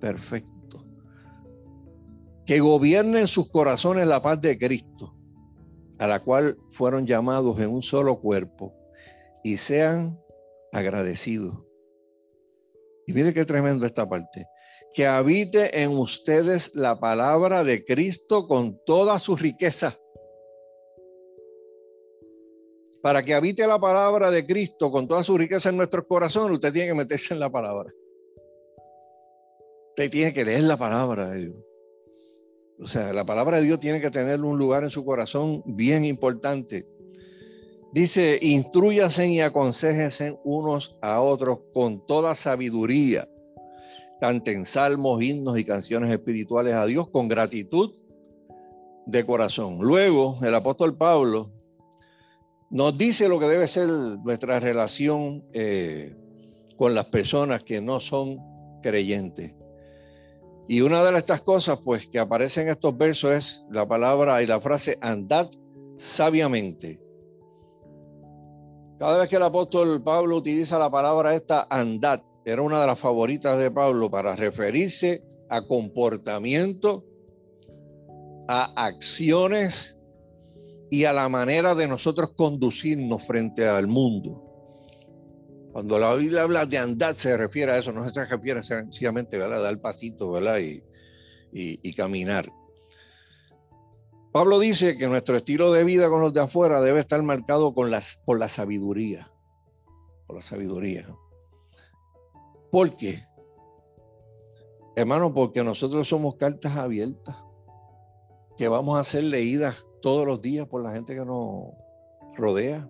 perfecto. 0.00 0.86
Que 2.46 2.60
gobierne 2.60 3.22
en 3.22 3.26
sus 3.26 3.50
corazones 3.50 4.06
la 4.06 4.22
paz 4.22 4.40
de 4.40 4.56
Cristo, 4.56 5.16
a 5.98 6.06
la 6.06 6.22
cual 6.22 6.56
fueron 6.70 7.08
llamados 7.08 7.58
en 7.58 7.70
un 7.70 7.82
solo 7.82 8.20
cuerpo, 8.20 8.72
y 9.42 9.56
sean 9.56 10.16
agradecidos. 10.72 11.58
Y 13.08 13.12
mire 13.12 13.34
qué 13.34 13.44
tremendo 13.44 13.84
esta 13.84 14.08
parte. 14.08 14.46
Que 14.94 15.06
habite 15.06 15.82
en 15.82 15.96
ustedes 15.96 16.74
la 16.74 16.98
palabra 16.98 17.64
de 17.64 17.84
Cristo 17.84 18.48
con 18.48 18.78
toda 18.84 19.18
su 19.18 19.36
riqueza 19.36 19.96
para 23.02 23.22
que 23.22 23.34
habite 23.34 23.66
la 23.66 23.78
palabra 23.78 24.30
de 24.30 24.46
Cristo 24.46 24.90
con 24.90 25.08
toda 25.08 25.22
su 25.22 25.36
riqueza 25.38 25.70
en 25.70 25.76
nuestros 25.76 26.06
corazones, 26.06 26.56
usted 26.56 26.72
tiene 26.72 26.88
que 26.88 26.94
meterse 26.94 27.34
en 27.34 27.40
la 27.40 27.50
palabra. 27.50 27.92
Usted 29.90 30.10
tiene 30.10 30.32
que 30.32 30.44
leer 30.44 30.64
la 30.64 30.76
palabra 30.76 31.28
de 31.30 31.46
Dios. 31.46 31.56
O 32.78 32.86
sea, 32.86 33.12
la 33.12 33.24
palabra 33.24 33.58
de 33.58 33.64
Dios 33.64 33.80
tiene 33.80 34.00
que 34.00 34.10
tener 34.10 34.40
un 34.40 34.58
lugar 34.58 34.84
en 34.84 34.90
su 34.90 35.04
corazón 35.04 35.62
bien 35.66 36.04
importante. 36.04 36.86
Dice, 37.92 38.38
instruyasen 38.40 39.30
y 39.30 39.40
aconsejense 39.40 40.38
unos 40.44 40.96
a 41.02 41.20
otros 41.20 41.60
con 41.72 42.06
toda 42.06 42.34
sabiduría. 42.34 43.26
Canten 44.20 44.64
salmos, 44.64 45.22
himnos 45.22 45.58
y 45.58 45.64
canciones 45.64 46.10
espirituales 46.10 46.74
a 46.74 46.86
Dios 46.86 47.08
con 47.08 47.28
gratitud 47.28 47.92
de 49.06 49.24
corazón. 49.24 49.78
Luego, 49.80 50.38
el 50.42 50.54
apóstol 50.54 50.96
Pablo 50.96 51.50
nos 52.70 52.96
dice 52.96 53.28
lo 53.28 53.40
que 53.40 53.46
debe 53.46 53.66
ser 53.66 53.88
nuestra 53.88 54.60
relación 54.60 55.44
eh, 55.52 56.14
con 56.76 56.94
las 56.94 57.06
personas 57.06 57.64
que 57.64 57.80
no 57.80 57.98
son 57.98 58.38
creyentes. 58.82 59.54
Y 60.68 60.82
una 60.82 61.02
de 61.02 61.18
estas 61.18 61.40
cosas, 61.40 61.80
pues, 61.84 62.06
que 62.06 62.20
aparece 62.20 62.62
en 62.62 62.68
estos 62.68 62.96
versos 62.96 63.32
es 63.32 63.66
la 63.70 63.88
palabra 63.88 64.40
y 64.42 64.46
la 64.46 64.60
frase 64.60 64.96
andad 65.00 65.50
sabiamente. 65.96 67.00
Cada 69.00 69.18
vez 69.18 69.28
que 69.28 69.36
el 69.36 69.42
apóstol 69.42 70.00
Pablo 70.02 70.36
utiliza 70.36 70.78
la 70.78 70.88
palabra 70.88 71.34
esta 71.34 71.66
andad, 71.68 72.22
era 72.50 72.62
una 72.62 72.80
de 72.80 72.86
las 72.86 72.98
favoritas 72.98 73.58
de 73.58 73.70
Pablo 73.70 74.10
para 74.10 74.34
referirse 74.34 75.22
a 75.48 75.66
comportamiento, 75.66 77.04
a 78.48 78.86
acciones 78.86 80.00
y 80.90 81.04
a 81.04 81.12
la 81.12 81.28
manera 81.28 81.74
de 81.74 81.86
nosotros 81.86 82.32
conducirnos 82.34 83.22
frente 83.24 83.66
al 83.68 83.86
mundo. 83.86 84.46
Cuando 85.72 85.98
la 85.98 86.14
Biblia 86.14 86.42
habla 86.42 86.66
de 86.66 86.78
andar, 86.78 87.14
se 87.14 87.36
refiere 87.36 87.72
a 87.72 87.78
eso, 87.78 87.92
no 87.92 88.02
se 88.02 88.24
refiere 88.24 88.62
sencillamente 88.64 89.40
a 89.40 89.48
dar 89.48 89.80
pasito 89.80 90.32
¿verdad? 90.32 90.58
Y, 90.58 90.82
y, 91.52 91.94
caminar. 91.94 92.50
Pablo 94.32 94.58
dice 94.58 94.96
que 94.96 95.08
nuestro 95.08 95.36
estilo 95.36 95.72
de 95.72 95.84
vida 95.84 96.08
con 96.08 96.20
los 96.20 96.32
de 96.32 96.40
afuera 96.40 96.80
debe 96.80 97.00
estar 97.00 97.22
marcado 97.22 97.74
con 97.74 97.90
las, 97.90 98.22
por 98.24 98.38
la 98.38 98.48
sabiduría. 98.48 99.30
Por 100.26 100.36
la 100.36 100.42
sabiduría. 100.42 101.08
¿Por 102.70 102.96
qué? 102.96 103.20
Hermano, 104.96 105.32
porque 105.32 105.64
nosotros 105.64 106.08
somos 106.08 106.36
cartas 106.36 106.76
abiertas 106.76 107.36
que 108.56 108.68
vamos 108.68 108.98
a 108.98 109.04
ser 109.04 109.24
leídas 109.24 109.86
todos 110.02 110.26
los 110.26 110.40
días 110.40 110.66
por 110.66 110.82
la 110.82 110.92
gente 110.92 111.14
que 111.14 111.24
nos 111.24 111.72
rodea. 112.34 112.88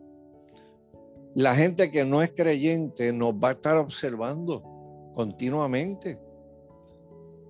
La 1.35 1.55
gente 1.55 1.91
que 1.91 2.05
no 2.05 2.23
es 2.23 2.33
creyente 2.33 3.13
nos 3.13 3.35
va 3.35 3.51
a 3.51 3.53
estar 3.53 3.77
observando 3.77 4.65
continuamente. 5.15 6.21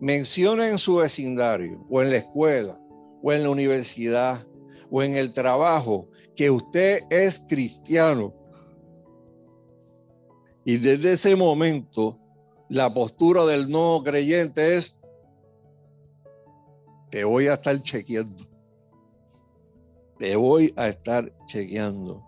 Menciona 0.00 0.68
en 0.68 0.78
su 0.78 0.96
vecindario 0.96 1.86
o 1.88 2.02
en 2.02 2.10
la 2.10 2.18
escuela 2.18 2.78
o 3.22 3.32
en 3.32 3.42
la 3.42 3.50
universidad 3.50 4.46
o 4.90 5.02
en 5.02 5.16
el 5.16 5.32
trabajo 5.32 6.08
que 6.36 6.50
usted 6.50 7.00
es 7.08 7.40
cristiano. 7.48 8.34
Y 10.64 10.76
desde 10.76 11.12
ese 11.12 11.36
momento 11.36 12.19
la 12.70 12.94
postura 12.94 13.44
del 13.44 13.68
no 13.68 14.00
creyente 14.02 14.78
es, 14.78 14.98
te 17.10 17.24
voy 17.24 17.48
a 17.48 17.54
estar 17.54 17.82
chequeando 17.82 18.50
te 20.20 20.36
voy 20.36 20.74
a 20.76 20.88
estar 20.88 21.32
chequeando. 21.46 22.22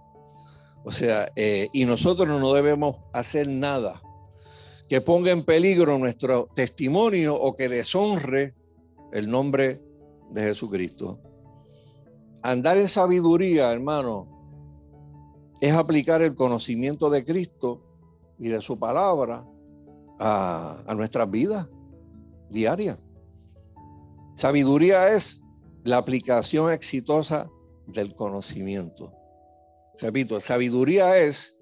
O 0.83 0.91
sea, 0.91 1.29
eh, 1.37 1.69
y 1.75 1.85
nosotros 1.85 2.27
no 2.27 2.55
debemos 2.55 2.97
hacer 3.13 3.47
nada 3.47 4.01
que 4.89 5.03
ponga 5.03 5.31
en 5.31 5.45
peligro 5.45 5.99
nuestro 5.99 6.49
testimonio 6.55 7.35
o 7.39 7.55
que 7.55 7.69
deshonre 7.69 8.55
el 9.13 9.31
nombre 9.31 9.83
de 10.31 10.41
Jesucristo. 10.41 11.21
Andar 12.43 12.79
en 12.79 12.89
sabiduría, 12.89 13.71
hermano, 13.71 14.27
es 15.61 15.75
aplicar 15.75 16.23
el 16.23 16.35
conocimiento 16.35 17.11
de 17.11 17.27
Cristo 17.27 17.83
y 18.39 18.49
de 18.49 18.63
su 18.63 18.79
palabra 18.79 19.47
a, 20.25 20.83
a 20.87 20.95
nuestras 20.95 21.29
vidas 21.31 21.67
diarias. 22.49 22.99
Sabiduría 24.35 25.13
es 25.13 25.43
la 25.83 25.97
aplicación 25.97 26.73
exitosa 26.73 27.51
del 27.87 28.15
conocimiento. 28.15 29.13
Repito, 29.99 30.39
sabiduría 30.41 31.19
es 31.19 31.59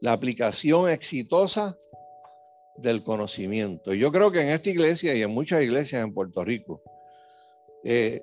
la 0.00 0.12
aplicación 0.12 0.90
exitosa 0.90 1.78
del 2.76 3.04
conocimiento. 3.04 3.94
Yo 3.94 4.10
creo 4.10 4.30
que 4.30 4.40
en 4.40 4.48
esta 4.48 4.70
iglesia 4.70 5.14
y 5.14 5.22
en 5.22 5.30
muchas 5.30 5.62
iglesias 5.62 6.02
en 6.04 6.12
Puerto 6.12 6.44
Rico, 6.44 6.82
eh, 7.84 8.22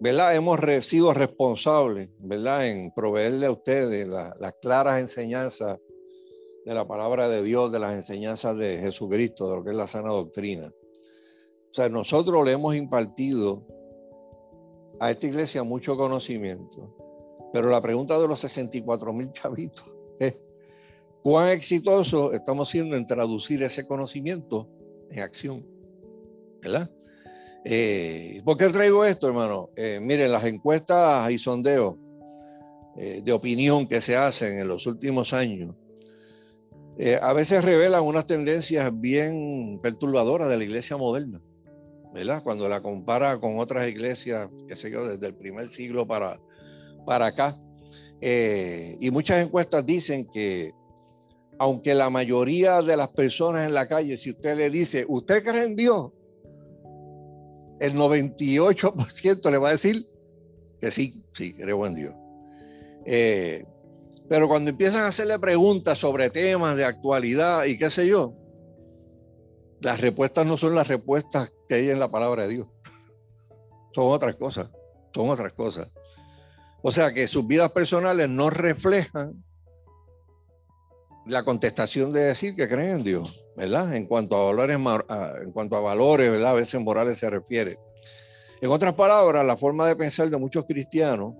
¿verdad? 0.00 0.34
Hemos 0.34 0.60
sido 0.84 1.14
responsables, 1.14 2.12
¿verdad? 2.18 2.66
En 2.66 2.92
proveerle 2.92 3.46
a 3.46 3.52
ustedes 3.52 4.06
las 4.08 4.54
claras 4.60 5.00
enseñanzas 5.00 5.78
de 6.64 6.74
la 6.74 6.86
palabra 6.86 7.28
de 7.28 7.42
Dios, 7.42 7.72
de 7.72 7.78
las 7.78 7.94
enseñanzas 7.94 8.56
de 8.56 8.78
Jesucristo, 8.78 9.48
de 9.50 9.56
lo 9.56 9.64
que 9.64 9.70
es 9.70 9.76
la 9.76 9.86
sana 9.86 10.10
doctrina. 10.10 10.68
O 10.68 11.74
sea, 11.74 11.88
nosotros 11.88 12.44
le 12.44 12.52
hemos 12.52 12.74
impartido 12.74 13.66
a 15.00 15.10
esta 15.10 15.26
iglesia 15.26 15.62
mucho 15.64 15.96
conocimiento, 15.96 16.94
pero 17.52 17.70
la 17.70 17.80
pregunta 17.80 18.20
de 18.20 18.28
los 18.28 18.38
64 18.40 19.12
mil 19.12 19.32
chavitos 19.32 19.84
es, 20.18 20.36
¿cuán 21.22 21.48
exitoso 21.48 22.32
estamos 22.32 22.68
siendo 22.68 22.96
en 22.96 23.06
traducir 23.06 23.62
ese 23.62 23.86
conocimiento 23.86 24.68
en 25.10 25.20
acción? 25.20 25.66
¿Verdad? 26.60 26.88
Eh, 27.64 28.40
¿Por 28.44 28.56
qué 28.56 28.68
traigo 28.68 29.04
esto, 29.04 29.26
hermano? 29.26 29.70
Eh, 29.76 29.98
miren, 30.00 30.30
las 30.30 30.44
encuestas 30.44 31.30
y 31.30 31.38
sondeos 31.38 31.96
eh, 32.96 33.22
de 33.24 33.32
opinión 33.32 33.88
que 33.88 34.00
se 34.00 34.16
hacen 34.16 34.58
en 34.58 34.68
los 34.68 34.86
últimos 34.86 35.32
años 35.32 35.74
a 37.20 37.32
veces 37.32 37.64
revelan 37.64 38.04
unas 38.04 38.26
tendencias 38.26 38.90
bien 39.00 39.80
perturbadoras 39.82 40.48
de 40.48 40.56
la 40.56 40.64
iglesia 40.64 40.96
moderna. 40.96 41.40
¿verdad? 42.12 42.42
Cuando 42.42 42.68
la 42.68 42.82
compara 42.82 43.38
con 43.38 43.58
otras 43.58 43.88
iglesias, 43.88 44.48
qué 44.68 44.76
sé 44.76 44.90
yo, 44.90 45.06
desde 45.06 45.26
el 45.26 45.34
primer 45.34 45.68
siglo 45.68 46.06
para, 46.06 46.38
para 47.06 47.26
acá. 47.26 47.56
Eh, 48.20 48.96
y 49.00 49.10
muchas 49.10 49.44
encuestas 49.44 49.84
dicen 49.84 50.28
que 50.32 50.72
aunque 51.58 51.94
la 51.94 52.10
mayoría 52.10 52.82
de 52.82 52.96
las 52.96 53.08
personas 53.08 53.66
en 53.66 53.74
la 53.74 53.86
calle, 53.86 54.16
si 54.16 54.30
usted 54.30 54.56
le 54.56 54.70
dice, 54.70 55.04
¿usted 55.08 55.44
cree 55.44 55.64
en 55.64 55.76
Dios? 55.76 56.10
El 57.80 57.94
98% 57.94 59.50
le 59.50 59.58
va 59.58 59.68
a 59.68 59.72
decir 59.72 60.04
que 60.80 60.90
sí, 60.90 61.24
sí, 61.34 61.54
creo 61.54 61.86
en 61.86 61.94
Dios. 61.94 62.14
Eh, 63.06 63.64
pero 64.32 64.48
cuando 64.48 64.70
empiezan 64.70 65.02
a 65.02 65.08
hacerle 65.08 65.38
preguntas 65.38 65.98
sobre 65.98 66.30
temas 66.30 66.74
de 66.74 66.86
actualidad 66.86 67.66
y 67.66 67.76
qué 67.76 67.90
sé 67.90 68.06
yo, 68.06 68.32
las 69.78 70.00
respuestas 70.00 70.46
no 70.46 70.56
son 70.56 70.74
las 70.74 70.88
respuestas 70.88 71.52
que 71.68 71.74
hay 71.74 71.90
en 71.90 72.00
la 72.00 72.10
palabra 72.10 72.44
de 72.44 72.54
Dios. 72.54 72.70
Son 73.94 74.10
otras 74.10 74.36
cosas, 74.36 74.70
son 75.14 75.28
otras 75.28 75.52
cosas. 75.52 75.92
O 76.80 76.90
sea 76.90 77.12
que 77.12 77.28
sus 77.28 77.46
vidas 77.46 77.72
personales 77.72 78.26
no 78.26 78.48
reflejan 78.48 79.44
la 81.26 81.44
contestación 81.44 82.10
de 82.10 82.22
decir 82.22 82.56
que 82.56 82.66
creen 82.66 82.96
en 82.96 83.04
Dios, 83.04 83.46
¿verdad? 83.54 83.94
En 83.94 84.06
cuanto 84.06 84.36
a 84.36 84.44
valores, 84.46 84.78
en 85.42 85.52
cuanto 85.52 85.76
a 85.76 85.80
valores, 85.80 86.30
¿verdad? 86.30 86.52
A 86.52 86.54
veces 86.54 86.80
morales 86.80 87.18
se 87.18 87.28
refiere. 87.28 87.78
En 88.62 88.70
otras 88.70 88.94
palabras, 88.94 89.44
la 89.44 89.58
forma 89.58 89.86
de 89.86 89.94
pensar 89.94 90.30
de 90.30 90.38
muchos 90.38 90.64
cristianos 90.64 91.34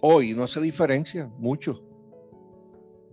hoy 0.00 0.32
no 0.36 0.46
se 0.46 0.60
diferencia 0.60 1.28
mucho 1.38 1.87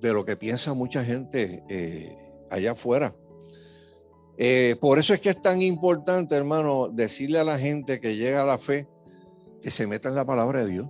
de 0.07 0.13
lo 0.13 0.25
que 0.25 0.37
piensa 0.37 0.73
mucha 0.73 1.03
gente 1.03 1.63
eh, 1.67 2.17
allá 2.49 2.71
afuera. 2.71 3.13
Eh, 4.37 4.75
por 4.79 4.99
eso 4.99 5.13
es 5.13 5.21
que 5.21 5.29
es 5.29 5.41
tan 5.41 5.61
importante, 5.61 6.35
hermano, 6.35 6.89
decirle 6.89 7.39
a 7.39 7.43
la 7.43 7.57
gente 7.57 7.99
que 7.99 8.15
llega 8.15 8.43
a 8.43 8.45
la 8.45 8.57
fe 8.57 8.87
que 9.61 9.71
se 9.71 9.87
meta 9.87 10.09
en 10.09 10.15
la 10.15 10.25
palabra 10.25 10.63
de 10.63 10.71
Dios. 10.71 10.89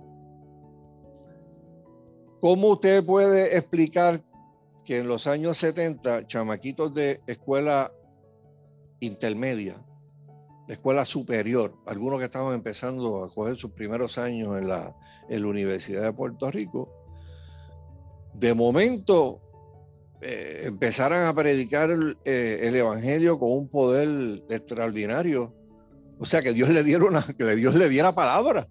¿Cómo 2.40 2.68
usted 2.68 3.04
puede 3.04 3.56
explicar 3.56 4.20
que 4.84 4.98
en 4.98 5.08
los 5.08 5.26
años 5.26 5.56
70, 5.56 6.26
chamaquitos 6.26 6.92
de 6.94 7.20
escuela 7.26 7.92
intermedia, 9.00 9.82
de 10.68 10.74
escuela 10.74 11.04
superior, 11.04 11.74
algunos 11.86 12.18
que 12.18 12.26
estaban 12.26 12.54
empezando 12.54 13.24
a 13.24 13.32
coger 13.32 13.56
sus 13.56 13.70
primeros 13.70 14.18
años 14.18 14.58
en 14.58 14.68
la, 14.68 14.94
en 15.28 15.42
la 15.42 15.48
Universidad 15.48 16.02
de 16.02 16.12
Puerto 16.12 16.50
Rico, 16.50 17.05
de 18.38 18.54
momento 18.54 19.40
eh, 20.20 20.62
empezaran 20.64 21.26
a 21.26 21.34
predicar 21.34 21.90
eh, 22.24 22.58
el, 22.62 22.74
Evangelio 22.74 23.38
con 23.38 23.52
un 23.52 23.68
poder 23.68 24.42
extraordinario. 24.48 25.54
O 26.18 26.24
sea, 26.24 26.42
que 26.42 26.52
Dios 26.52 26.68
le 26.70 26.82
diera 26.82 27.04
una, 27.04 27.22
que 27.22 27.56
Dios 27.56 27.74
le 27.74 27.88
diera 27.88 28.14
palabra, 28.14 28.66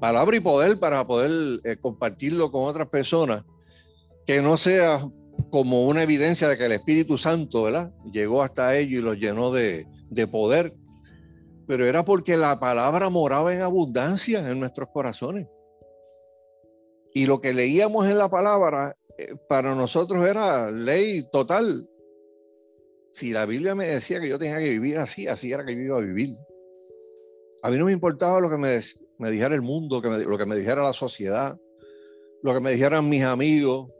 palabra 0.00 0.36
y 0.36 0.40
poder 0.40 0.78
para 0.78 1.06
poder 1.06 1.60
eh, 1.64 1.76
compartirlo 1.80 2.50
con 2.52 2.64
otras 2.64 2.88
personas, 2.88 3.44
que 4.26 4.40
no 4.40 4.56
sea 4.56 5.06
como 5.50 5.86
una 5.86 6.02
evidencia 6.02 6.48
de 6.48 6.56
que 6.56 6.66
el 6.66 6.72
Espíritu 6.72 7.18
Santo, 7.18 7.64
¿verdad? 7.64 7.92
Llegó 8.12 8.42
hasta 8.42 8.76
ellos 8.76 9.00
y 9.00 9.04
los 9.04 9.18
llenó 9.18 9.50
de, 9.50 9.86
de 10.10 10.26
poder, 10.28 10.72
pero 11.66 11.86
era 11.86 12.04
porque 12.04 12.36
la 12.36 12.60
palabra 12.60 13.10
moraba 13.10 13.52
en 13.52 13.62
abundancia 13.62 14.48
en 14.48 14.60
nuestros 14.60 14.88
corazones. 14.90 15.46
Y 17.14 17.26
lo 17.26 17.40
que 17.40 17.54
leíamos 17.54 18.06
en 18.06 18.18
la 18.18 18.28
palabra 18.28 18.96
eh, 19.16 19.34
para 19.48 19.74
nosotros 19.74 20.26
era 20.26 20.70
ley 20.70 21.24
total. 21.32 21.88
Si 23.12 23.32
la 23.32 23.46
Biblia 23.46 23.76
me 23.76 23.86
decía 23.86 24.20
que 24.20 24.28
yo 24.28 24.38
tenía 24.38 24.58
que 24.58 24.70
vivir 24.70 24.98
así, 24.98 25.28
así 25.28 25.52
era 25.52 25.64
que 25.64 25.74
yo 25.74 25.80
iba 25.80 25.96
a 25.96 26.00
vivir. 26.00 26.36
A 27.62 27.70
mí 27.70 27.78
no 27.78 27.84
me 27.84 27.92
importaba 27.92 28.40
lo 28.40 28.50
que 28.50 28.58
me, 28.58 29.30
dijera 29.30 29.54
el 29.54 29.62
mundo, 29.62 30.02
lo 30.02 30.36
que 30.36 30.46
me 30.46 30.56
dijera 30.56 30.82
la 30.82 30.92
sociedad, 30.92 31.56
lo 32.42 32.52
que 32.52 32.60
me 32.60 32.72
dijeran 32.72 33.08
mis 33.08 33.22
amigos, 33.22 33.90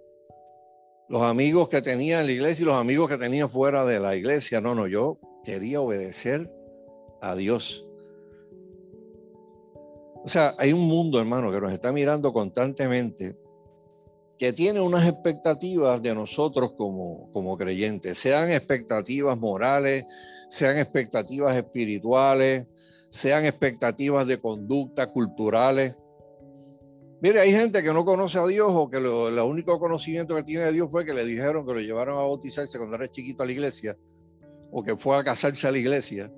los 1.09 1.23
amigos 1.23 1.69
que 1.69 1.81
tenía 1.81 2.21
en 2.21 2.27
la 2.27 2.33
iglesia 2.33 2.63
y 2.63 2.67
los 2.67 2.77
amigos 2.77 3.09
que 3.09 3.17
tenía 3.17 3.49
fuera 3.49 3.85
de 3.85 4.01
la 4.01 4.17
iglesia. 4.17 4.61
No, 4.61 4.75
no, 4.75 4.89
yo 4.89 5.19
quería 5.45 5.81
obedecer 5.81 6.51
a 7.23 7.35
Dios. 7.37 7.89
O 10.25 10.29
sea, 10.29 10.55
hay 10.59 10.73
un 10.73 10.81
mundo, 10.81 11.21
hermano, 11.21 11.53
que 11.53 11.61
nos 11.61 11.73
está 11.73 11.93
mirando 11.93 12.33
constantemente 12.33 13.37
que 14.39 14.53
tiene 14.53 14.81
unas 14.81 15.07
expectativas 15.07 16.03
de 16.03 16.15
nosotros 16.15 16.73
como, 16.77 17.31
como 17.33 17.57
creyentes, 17.57 18.19
sean 18.19 18.51
expectativas 18.51 19.39
morales, 19.39 20.05
sean 20.49 20.79
expectativas 20.79 21.57
espirituales, 21.57 22.69
sean 23.11 23.45
expectativas 23.45 24.27
de 24.27 24.41
conducta 24.41 25.07
culturales. 25.07 25.97
Mire, 27.21 27.41
hay 27.41 27.53
gente 27.53 27.83
que 27.83 27.93
no 27.93 28.05
conoce 28.05 28.39
a 28.39 28.47
Dios 28.47 28.69
o 28.71 28.91
que 28.91 29.01
lo, 29.01 29.29
el 29.29 29.39
único 29.39 29.79
conocimiento 29.79 30.35
que 30.35 30.43
tiene 30.43 30.65
de 30.65 30.73
Dios 30.73 30.91
fue 30.91 31.05
que 31.05 31.15
le 31.15 31.25
dijeron 31.25 31.67
que 31.67 31.75
lo 31.75 31.81
llevaron 31.81 32.19
a 32.19 32.23
bautizarse 32.23 32.77
cuando 32.77 32.97
era 32.97 33.09
chiquito 33.09 33.43
a 33.43 33.47
la 33.47 33.53
iglesia 33.53 33.97
o 34.73 34.83
que 34.83 34.97
fue 34.97 35.17
a 35.17 35.23
casarse 35.23 35.67
a 35.69 35.73
la 35.73 35.79
iglesia. 35.79 36.31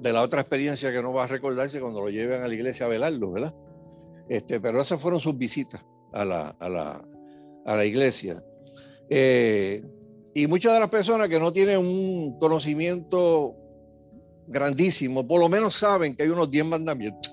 De 0.00 0.12
la 0.12 0.22
otra 0.22 0.40
experiencia 0.40 0.90
que 0.92 1.02
no 1.02 1.12
va 1.12 1.24
a 1.24 1.26
recordarse 1.26 1.78
cuando 1.80 2.00
lo 2.00 2.08
lleven 2.08 2.40
a 2.40 2.48
la 2.48 2.54
iglesia 2.54 2.86
a 2.86 2.88
velarlo, 2.88 3.32
¿verdad? 3.32 3.54
Este, 4.28 4.60
pero 4.60 4.80
esas 4.80 5.00
fueron 5.00 5.20
sus 5.20 5.36
visitas 5.36 5.84
a 6.12 6.24
la, 6.24 6.48
a 6.58 6.68
la, 6.68 7.04
a 7.66 7.76
la 7.76 7.84
iglesia. 7.84 8.42
Eh, 9.08 9.84
y 10.34 10.46
muchas 10.46 10.72
de 10.72 10.80
las 10.80 10.88
personas 10.88 11.28
que 11.28 11.40
no 11.40 11.52
tienen 11.52 11.78
un 11.78 12.38
conocimiento 12.38 13.56
grandísimo, 14.46 15.26
por 15.26 15.40
lo 15.40 15.48
menos 15.48 15.74
saben 15.74 16.16
que 16.16 16.22
hay 16.22 16.28
unos 16.28 16.50
10 16.50 16.64
mandamientos. 16.64 17.32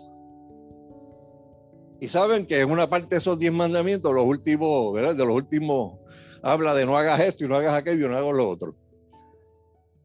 Y 1.99 2.07
saben 2.09 2.45
que 2.45 2.59
en 2.59 2.69
una 2.69 2.89
parte 2.89 3.09
de 3.09 3.17
esos 3.17 3.39
10 3.39 3.53
mandamientos, 3.53 4.13
los 4.13 4.25
últimos, 4.25 4.93
¿verdad? 4.93 5.15
De 5.15 5.25
los 5.25 5.35
últimos, 5.35 5.99
habla 6.41 6.73
de 6.73 6.85
no 6.85 6.97
hagas 6.97 7.19
esto 7.21 7.45
y 7.45 7.47
no 7.47 7.55
hagas 7.55 7.75
aquello 7.75 8.05
y 8.05 8.09
no 8.09 8.17
hagas 8.17 8.35
lo 8.35 8.49
otro. 8.49 8.75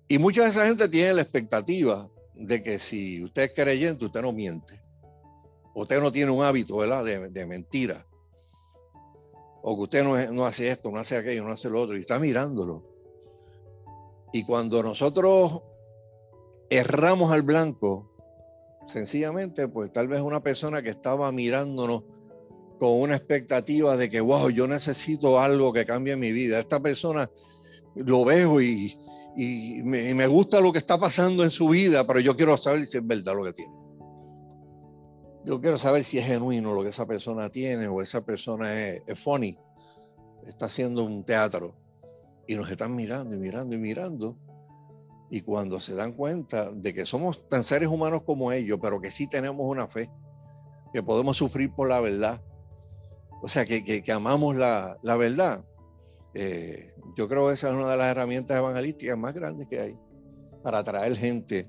Y 0.08 0.18
mucha 0.18 0.44
de 0.44 0.50
esa 0.50 0.66
gente 0.66 0.88
tiene 0.88 1.14
la 1.14 1.22
expectativa 1.22 2.10
de 2.46 2.62
que 2.62 2.78
si 2.78 3.22
usted 3.24 3.44
es 3.44 3.52
creyente, 3.54 4.04
usted 4.04 4.22
no 4.22 4.32
miente. 4.32 4.80
Usted 5.74 6.00
no 6.00 6.12
tiene 6.12 6.30
un 6.30 6.42
hábito, 6.42 6.76
¿verdad? 6.76 7.04
De, 7.04 7.28
de 7.30 7.46
mentira 7.46 8.06
o 9.62 9.76
que 9.76 9.82
usted 9.82 10.04
no, 10.04 10.32
no, 10.32 10.44
hace 10.44 10.68
esto, 10.68 10.90
no 10.90 10.98
hace 10.98 11.16
aquello, 11.16 11.44
no 11.44 11.52
hace 11.52 11.70
lo 11.70 11.80
otro, 11.80 11.96
y 11.96 12.00
está 12.00 12.18
mirándolo. 12.18 12.82
Y 14.32 14.44
cuando 14.44 14.82
nosotros 14.82 15.62
erramos 16.68 17.30
al 17.30 17.42
blanco, 17.42 18.10
sencillamente, 18.88 19.68
pues 19.68 19.92
tal 19.92 20.08
vez 20.08 20.20
una 20.20 20.42
persona 20.42 20.82
que 20.82 20.90
estaba 20.90 21.30
mirándonos 21.30 22.02
con 22.80 23.00
una 23.00 23.14
expectativa 23.14 23.96
de 23.96 24.10
que, 24.10 24.20
wow, 24.20 24.50
yo 24.50 24.66
necesito 24.66 25.38
algo 25.38 25.72
que 25.72 25.86
cambie 25.86 26.16
mi 26.16 26.32
vida. 26.32 26.58
Esta 26.58 26.80
persona 26.80 27.30
lo 27.94 28.24
veo 28.24 28.60
y, 28.60 28.98
y 29.36 29.82
me, 29.82 30.10
y 30.10 30.14
me 30.14 30.26
gusta 30.26 30.60
lo 30.60 30.72
que 30.72 30.78
está 30.78 30.98
pasando 30.98 31.42
en 31.42 31.50
su 31.50 31.68
vida, 31.68 32.06
pero 32.06 32.20
yo 32.20 32.36
quiero 32.36 32.56
saber 32.56 32.86
si 32.86 32.98
es 32.98 33.06
verdad 33.06 33.34
lo 33.34 33.44
que 33.44 33.52
tiene. 33.52 33.72
Yo 35.44 35.60
quiero 35.60 35.76
saber 35.76 36.04
si 36.04 36.18
es 36.18 36.26
genuino 36.26 36.72
lo 36.72 36.82
que 36.82 36.90
esa 36.90 37.06
persona 37.06 37.48
tiene 37.48 37.88
o 37.88 38.00
esa 38.00 38.24
persona 38.24 38.72
es, 38.72 39.18
funny, 39.18 39.58
está 40.46 40.66
haciendo 40.66 41.02
un 41.02 41.24
teatro 41.24 41.74
y 42.46 42.54
nos 42.54 42.70
están 42.70 42.94
mirando 42.94 43.34
y 43.34 43.38
mirando 43.38 43.74
y 43.74 43.78
mirando. 43.78 44.36
Y 45.30 45.40
cuando 45.40 45.80
se 45.80 45.94
dan 45.94 46.12
cuenta 46.12 46.70
de 46.70 46.94
que 46.94 47.06
somos 47.06 47.48
tan 47.48 47.62
seres 47.62 47.88
humanos 47.88 48.22
como 48.24 48.52
ellos, 48.52 48.78
pero 48.80 49.00
que 49.00 49.10
sí 49.10 49.28
tenemos 49.28 49.66
una 49.66 49.88
fe, 49.88 50.10
que 50.92 51.02
podemos 51.02 51.38
sufrir 51.38 51.72
por 51.74 51.88
la 51.88 52.00
verdad, 52.00 52.40
o 53.42 53.48
sea, 53.48 53.64
que, 53.64 53.82
que, 53.82 54.12
amamos 54.12 54.54
la, 54.54 54.98
la 55.02 55.16
verdad, 55.16 55.64
eh, 56.34 56.92
yo 57.16 57.28
creo 57.28 57.48
que 57.48 57.54
esa 57.54 57.68
es 57.68 57.74
una 57.74 57.90
de 57.90 57.96
las 57.96 58.08
herramientas 58.08 58.56
evangelísticas 58.56 59.18
más 59.18 59.34
grandes 59.34 59.68
que 59.68 59.80
hay 59.80 59.98
para 60.62 60.78
atraer 60.78 61.16
gente 61.16 61.68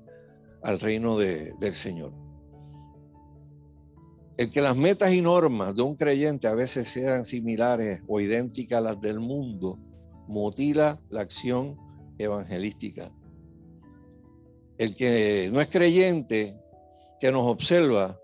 al 0.62 0.80
reino 0.80 1.18
de, 1.18 1.52
del 1.60 1.74
Señor. 1.74 2.12
El 4.36 4.50
que 4.50 4.60
las 4.60 4.76
metas 4.76 5.12
y 5.12 5.20
normas 5.20 5.76
de 5.76 5.82
un 5.82 5.94
creyente 5.94 6.48
a 6.48 6.54
veces 6.54 6.88
sean 6.88 7.24
similares 7.24 8.00
o 8.08 8.20
idénticas 8.20 8.78
a 8.78 8.80
las 8.80 9.00
del 9.00 9.20
mundo, 9.20 9.78
mutila 10.26 11.00
la 11.10 11.20
acción 11.20 11.76
evangelística. 12.18 13.12
El 14.76 14.96
que 14.96 15.50
no 15.52 15.60
es 15.60 15.68
creyente, 15.68 16.60
que 17.20 17.30
nos 17.30 17.46
observa, 17.46 18.18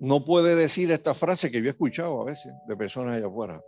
no 0.00 0.24
puede 0.24 0.56
decir 0.56 0.90
esta 0.90 1.14
frase 1.14 1.50
que 1.50 1.60
yo 1.62 1.68
he 1.68 1.70
escuchado 1.70 2.20
a 2.20 2.24
veces 2.24 2.52
de 2.66 2.76
personas 2.76 3.16
allá 3.16 3.28
afuera. 3.28 3.62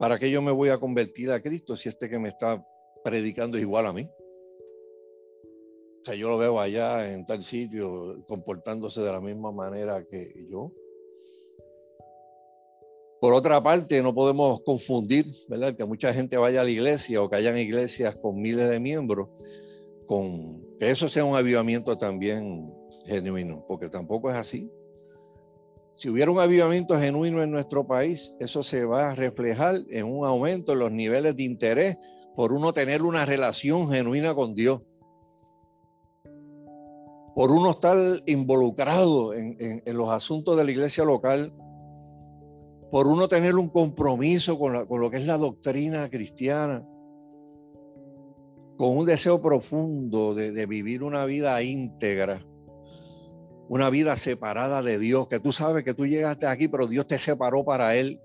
¿Para 0.00 0.18
qué 0.18 0.30
yo 0.30 0.40
me 0.40 0.50
voy 0.50 0.70
a 0.70 0.78
convertir 0.78 1.30
a 1.30 1.42
Cristo 1.42 1.76
si 1.76 1.90
este 1.90 2.08
que 2.08 2.18
me 2.18 2.30
está 2.30 2.66
predicando 3.04 3.58
es 3.58 3.64
igual 3.64 3.84
a 3.84 3.92
mí? 3.92 4.08
O 6.00 6.04
sea, 6.06 6.14
yo 6.14 6.30
lo 6.30 6.38
veo 6.38 6.58
allá 6.58 7.12
en 7.12 7.26
tal 7.26 7.42
sitio 7.42 8.24
comportándose 8.26 9.02
de 9.02 9.12
la 9.12 9.20
misma 9.20 9.52
manera 9.52 10.02
que 10.06 10.46
yo. 10.48 10.72
Por 13.20 13.34
otra 13.34 13.62
parte, 13.62 14.00
no 14.00 14.14
podemos 14.14 14.62
confundir, 14.62 15.26
¿verdad? 15.48 15.76
Que 15.76 15.84
mucha 15.84 16.14
gente 16.14 16.38
vaya 16.38 16.62
a 16.62 16.64
la 16.64 16.70
iglesia 16.70 17.22
o 17.22 17.28
que 17.28 17.36
hayan 17.36 17.58
iglesias 17.58 18.16
con 18.16 18.40
miles 18.40 18.70
de 18.70 18.80
miembros, 18.80 19.28
con 20.06 20.78
que 20.78 20.90
eso 20.90 21.10
sea 21.10 21.26
un 21.26 21.36
avivamiento 21.36 21.98
también 21.98 22.72
genuino, 23.04 23.66
porque 23.68 23.90
tampoco 23.90 24.30
es 24.30 24.36
así. 24.36 24.72
Si 26.00 26.08
hubiera 26.08 26.30
un 26.30 26.40
avivamiento 26.40 26.98
genuino 26.98 27.42
en 27.42 27.50
nuestro 27.50 27.86
país, 27.86 28.34
eso 28.40 28.62
se 28.62 28.86
va 28.86 29.10
a 29.10 29.14
reflejar 29.14 29.82
en 29.90 30.06
un 30.06 30.24
aumento 30.24 30.72
en 30.72 30.78
los 30.78 30.90
niveles 30.90 31.36
de 31.36 31.42
interés 31.42 31.98
por 32.34 32.54
uno 32.54 32.72
tener 32.72 33.02
una 33.02 33.26
relación 33.26 33.90
genuina 33.90 34.34
con 34.34 34.54
Dios. 34.54 34.82
Por 37.34 37.50
uno 37.50 37.72
estar 37.72 37.98
involucrado 38.24 39.34
en, 39.34 39.82
los 39.94 40.08
asuntos 40.08 40.56
de 40.56 40.64
la 40.64 40.70
iglesia 40.70 41.04
local, 41.04 41.52
por 42.90 43.06
uno 43.06 43.28
tener 43.28 43.56
un 43.56 43.68
compromiso 43.68 44.58
con, 44.58 44.72
lo 44.72 45.10
que 45.10 45.18
es 45.18 45.26
la 45.26 45.36
doctrina 45.36 46.08
cristiana, 46.08 46.82
con 48.78 48.96
un 48.96 49.04
deseo 49.04 49.42
profundo 49.42 50.34
de, 50.34 50.64
vivir 50.64 51.02
una 51.02 51.26
vida 51.26 51.62
íntegra, 51.62 52.42
una 53.70 53.88
vida 53.88 54.16
separada 54.16 54.82
de 54.82 54.98
Dios, 54.98 55.28
que 55.28 55.38
tú 55.38 55.52
sabes 55.52 55.84
que 55.84 55.94
tú 55.94 56.04
llegaste 56.04 56.44
aquí, 56.44 56.66
pero 56.66 56.88
Dios 56.88 57.06
te 57.06 57.18
separó 57.18 57.64
para 57.64 57.94
Él. 57.94 58.20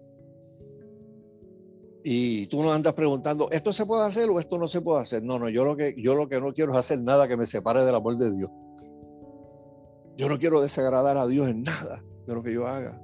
Y 2.03 2.47
tú 2.47 2.63
no 2.63 2.73
andas 2.73 2.95
preguntando, 2.95 3.51
¿esto 3.51 3.71
se 3.71 3.86
puede 3.86 4.05
hacer 4.05 4.27
o 4.27 4.39
esto 4.39 4.58
no 4.58 4.67
se 4.67 4.81
puede 4.81 5.01
hacer? 5.01 5.21
No, 5.21 5.38
no, 5.38 5.47
yo 5.47 5.63
lo 5.63 5.77
que, 5.77 5.93
yo 5.99 6.15
lo 6.15 6.27
que 6.27 6.41
no 6.41 6.51
quiero 6.51 6.71
es 6.71 6.79
hacer 6.79 6.99
nada 6.99 7.27
que 7.27 7.38
me 7.38 7.45
separe 7.45 7.86
del 7.86 7.93
amor 7.93 8.17
de 8.17 8.36
Dios. 8.36 8.49
Yo 10.17 10.27
no 10.29 10.39
quiero 10.39 10.62
desagradar 10.62 11.15
a 11.15 11.27
Dios 11.27 11.47
en 11.47 11.62
nada 11.62 12.03
de 12.25 12.34
lo 12.34 12.41
que 12.41 12.51
yo 12.51 12.65
haga. 12.65 12.99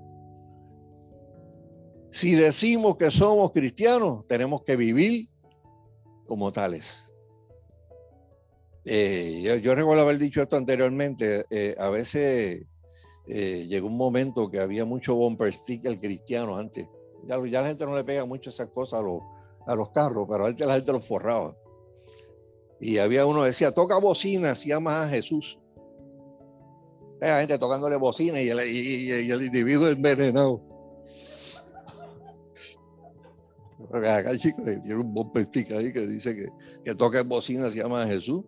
Si 2.10 2.34
decimos 2.34 2.98
que 2.98 3.12
somos 3.12 3.52
cristianos, 3.52 4.26
tenemos 4.26 4.64
que 4.64 4.76
vivir 4.76 5.28
como 6.26 6.52
tales. 6.52 7.11
Eh, 8.84 9.62
yo, 9.62 9.76
recuerdo 9.76 10.02
haber 10.02 10.18
dicho 10.18 10.42
esto 10.42 10.58
anteriormente. 10.58 11.46
Eh, 11.50 11.76
a 11.78 11.90
veces 11.90 12.66
eh, 13.28 13.66
llegó 13.68 13.88
un 13.88 13.98
momento 13.98 14.50
que 14.50 14.60
había 14.60 14.86
mucho 14.86 15.16
bumper 15.16 15.54
sticker 15.54 16.00
cristiano 16.00 16.58
antes. 16.58 16.88
Ya, 17.28 17.38
la 17.38 17.68
gente 17.68 17.86
no 17.86 17.96
le 17.96 18.04
pega 18.04 18.26
mucho 18.26 18.50
esas 18.50 18.70
cosas 18.70 19.00
a 19.00 19.04
los, 19.04 19.22
a 19.68 19.76
los 19.76 19.90
carros, 19.92 20.28
pero 20.30 20.46
antes 20.46 20.66
la 20.66 20.76
gente 20.76 20.92
los 20.92 21.06
forraba. 21.06 21.56
Y 22.80 22.98
había 22.98 23.28
uno 23.28 23.42
que 23.42 23.48
decía, 23.48 23.72
toca 23.72 23.98
bocina 24.00 24.56
si 24.56 24.72
amas 24.72 25.06
a 25.06 25.10
Jesús. 25.10 25.60
La 27.20 27.40
gente 27.40 27.60
tocándole 27.60 27.96
bocina 27.98 28.42
y 28.42 28.50
el, 28.50 28.60
y, 28.68 29.12
el 29.30 29.44
individuo 29.44 29.88
envenenado. 29.88 30.60
Acá 33.94 34.32
el 34.32 34.40
chico 34.40 34.64
tiene 34.64 34.96
un 34.96 35.14
bumper 35.14 35.44
stick 35.44 35.72
ahí 35.72 35.94
que 35.94 36.08
dice 36.08 36.34
que, 36.34 36.48
que 36.84 36.96
toca 36.96 37.22
bocina 37.22 37.70
si 37.70 37.80
amas 37.80 38.06
a 38.06 38.08
Jesús. 38.08 38.44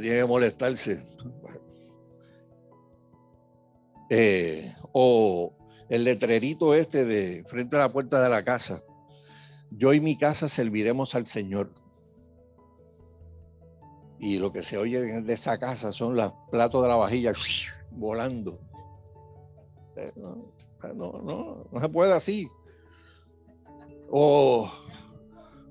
Tiene 0.00 0.20
que 0.20 0.24
molestarse. 0.24 1.04
Eh, 4.08 4.74
o 4.92 5.54
el 5.88 6.04
letrerito 6.04 6.74
este 6.74 7.04
de 7.04 7.44
frente 7.44 7.76
a 7.76 7.80
la 7.80 7.92
puerta 7.92 8.22
de 8.22 8.28
la 8.28 8.44
casa. 8.44 8.82
Yo 9.70 9.92
y 9.92 10.00
mi 10.00 10.16
casa 10.16 10.48
serviremos 10.48 11.14
al 11.14 11.26
Señor. 11.26 11.72
Y 14.18 14.38
lo 14.38 14.52
que 14.52 14.62
se 14.62 14.76
oye 14.76 15.00
de 15.00 15.32
esa 15.32 15.58
casa 15.58 15.92
son 15.92 16.16
los 16.16 16.32
platos 16.50 16.82
de 16.82 16.88
la 16.88 16.96
vajilla 16.96 17.32
volando. 17.90 18.58
Eh, 19.96 20.12
no, 20.16 20.52
no, 20.94 21.64
no, 21.70 21.80
se 21.80 21.88
puede 21.88 22.12
así. 22.12 22.48
O, 24.10 24.70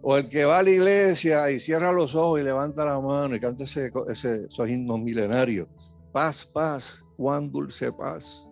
o, 0.02 0.18
el 0.18 0.30
que 0.30 0.46
va 0.46 0.60
a 0.60 0.64
la 0.64 0.70
iglesia 0.70 1.50
y 1.52 1.60
cierra 1.60 1.92
los 1.92 2.16
ojos 2.16 2.40
y 2.40 2.44
levanta 2.44 2.86
la 2.86 3.00
mano 3.00 3.36
y 3.36 3.40
canta 3.40 3.64
ese, 3.64 3.92
ese, 4.08 4.46
esos 4.46 4.70
himnos 4.70 5.00
milenarios. 5.00 5.68
Paz, 6.12 6.46
paz, 6.46 7.06
cuán 7.18 7.52
dulce 7.52 7.92
paz 7.92 8.50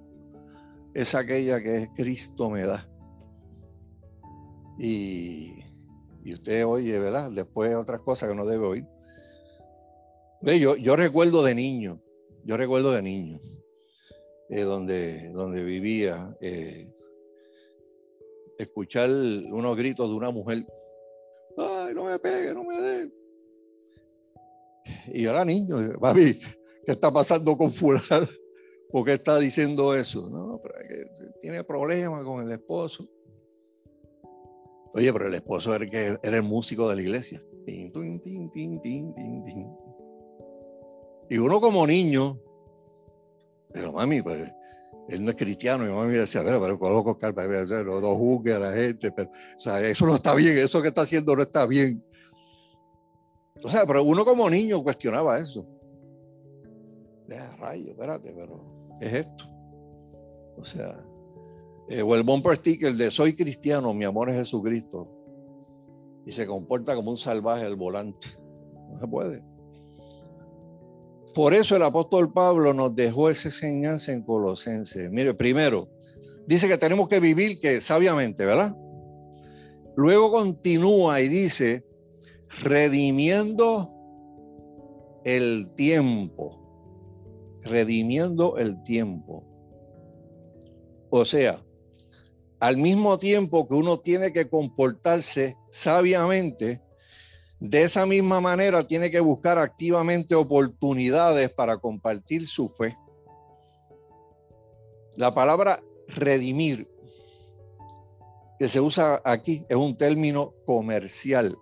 es 0.97 1.13
aquella 1.13 1.61
que 1.61 1.89
Cristo 1.95 2.49
me 2.49 2.65
da. 2.65 2.89
Y, 4.79 5.63
usted 6.25 6.65
oye, 6.65 6.99
¿verdad? 6.99 7.31
Después 7.31 7.75
otras 7.75 8.01
cosas 8.01 8.29
que 8.29 8.35
no 8.35 8.47
debe 8.47 8.65
oír. 8.65 8.85
Yo, 10.41 10.75
yo 10.75 10.95
recuerdo 10.95 11.43
de 11.43 11.53
niño, 11.53 12.01
yo 12.43 12.57
recuerdo 12.57 12.91
de 12.93 13.03
niño, 13.03 13.39
eh, 14.49 14.61
donde, 14.61 15.29
donde 15.29 15.63
vivía, 15.63 16.35
eh, 16.41 16.91
escuchar 18.57 19.11
unos 19.11 19.77
gritos 19.77 20.09
de 20.09 20.15
una 20.15 20.31
mujer, 20.31 20.65
ay, 21.57 21.93
no 21.93 22.05
me 22.05 22.19
pegue, 22.19 22.53
no 22.53 22.63
me 22.63 22.81
dé. 22.81 23.11
Y 25.07 25.23
yo 25.23 25.31
era 25.31 25.43
niño, 25.43 25.77
papi, 25.99 26.39
¿qué 26.85 26.91
está 26.91 27.11
pasando 27.11 27.57
con 27.57 27.71
fulano? 27.71 28.27
¿Por 28.89 29.05
qué 29.05 29.13
está 29.13 29.37
diciendo 29.37 29.93
eso? 29.93 30.29
No, 30.29 30.61
pero 30.63 30.75
que 30.87 31.05
tiene 31.41 31.63
problemas 31.63 32.23
con 32.23 32.45
el 32.45 32.51
esposo. 32.51 33.05
Oye, 34.93 35.11
pero 35.11 35.27
el 35.27 35.35
esposo 35.35 35.75
era, 35.75 35.85
que, 35.85 36.17
era 36.23 36.37
el 36.37 36.43
músico 36.43 36.89
de 36.89 36.95
la 36.95 37.01
iglesia. 37.01 37.43
y 41.29 41.37
uno 41.37 41.59
como 41.59 41.85
niño, 41.85 42.39
pero 43.73 43.91
mami, 43.91 44.21
pues 44.21 44.49
él 45.09 45.23
no 45.23 45.31
es 45.31 45.37
cristiano, 45.37 45.85
y 45.85 45.89
mami 45.89 46.17
decía, 46.17 46.41
pero, 46.43 46.59
pero 46.59 46.77
coloco 46.77 47.17
calma, 47.17 47.45
no, 47.45 48.01
no 48.01 48.15
juzgue 48.15 48.53
a 48.53 48.59
la 48.59 48.73
gente, 48.73 49.11
pero, 49.11 49.29
o 49.29 49.59
sea, 49.59 49.81
eso 49.81 50.05
no 50.05 50.15
está 50.15 50.35
bien, 50.35 50.57
eso 50.57 50.81
que 50.81 50.89
está 50.89 51.01
haciendo 51.01 51.35
no 51.35 51.43
está 51.43 51.65
bien. 51.65 52.03
O 53.63 53.69
sea, 53.69 53.85
pero 53.85 54.03
uno 54.03 54.25
como 54.25 54.49
niño 54.49 54.83
cuestionaba 54.83 55.39
eso. 55.39 55.65
Deja 57.27 57.55
rayo, 57.57 57.91
espérate, 57.91 58.33
pero 58.33 58.97
es 59.01 59.13
esto. 59.13 59.45
O 60.57 60.65
sea, 60.65 61.03
eh, 61.89 62.01
o 62.01 62.15
el 62.15 62.23
bumper 62.23 62.55
sticker 62.55 62.93
de 62.93 63.11
soy 63.11 63.35
cristiano, 63.35 63.93
mi 63.93 64.05
amor 64.05 64.29
es 64.29 64.35
Jesucristo. 64.35 65.13
Y 66.25 66.31
se 66.31 66.45
comporta 66.45 66.95
como 66.95 67.11
un 67.11 67.17
salvaje 67.17 67.65
al 67.65 67.75
volante. 67.75 68.27
No 68.91 68.99
se 68.99 69.07
puede. 69.07 69.43
Por 71.37 71.53
eso 71.53 71.75
el 71.75 71.83
apóstol 71.83 72.33
Pablo 72.33 72.73
nos 72.73 72.95
dejó 72.95 73.29
esa 73.29 73.47
enseñanza 73.47 74.11
en 74.11 74.23
Colosenses. 74.23 75.11
Mire, 75.11 75.35
primero, 75.35 75.87
dice 76.47 76.67
que 76.67 76.77
tenemos 76.77 77.07
que 77.07 77.19
vivir 77.19 77.61
que 77.61 77.79
sabiamente, 77.79 78.43
¿verdad? 78.43 78.75
Luego 79.95 80.31
continúa 80.31 81.21
y 81.21 81.27
dice, 81.29 81.85
redimiendo 82.63 83.93
el 85.23 85.73
tiempo 85.75 86.67
redimiendo 87.67 88.57
el 88.57 88.81
tiempo. 88.83 89.43
O 91.09 91.25
sea, 91.25 91.63
al 92.59 92.77
mismo 92.77 93.19
tiempo 93.19 93.67
que 93.67 93.75
uno 93.75 93.99
tiene 93.99 94.33
que 94.33 94.49
comportarse 94.49 95.55
sabiamente, 95.69 96.81
de 97.59 97.83
esa 97.83 98.05
misma 98.05 98.39
manera 98.39 98.87
tiene 98.87 99.09
que 99.09 99.19
buscar 99.19 99.57
activamente 99.57 100.35
oportunidades 100.35 101.51
para 101.51 101.77
compartir 101.77 102.47
su 102.47 102.69
fe. 102.69 102.95
La 105.15 105.33
palabra 105.33 105.81
redimir 106.07 106.87
que 108.59 108.67
se 108.67 108.79
usa 108.79 109.21
aquí 109.23 109.65
es 109.69 109.75
un 109.75 109.97
término 109.97 110.53
comercial 110.65 111.57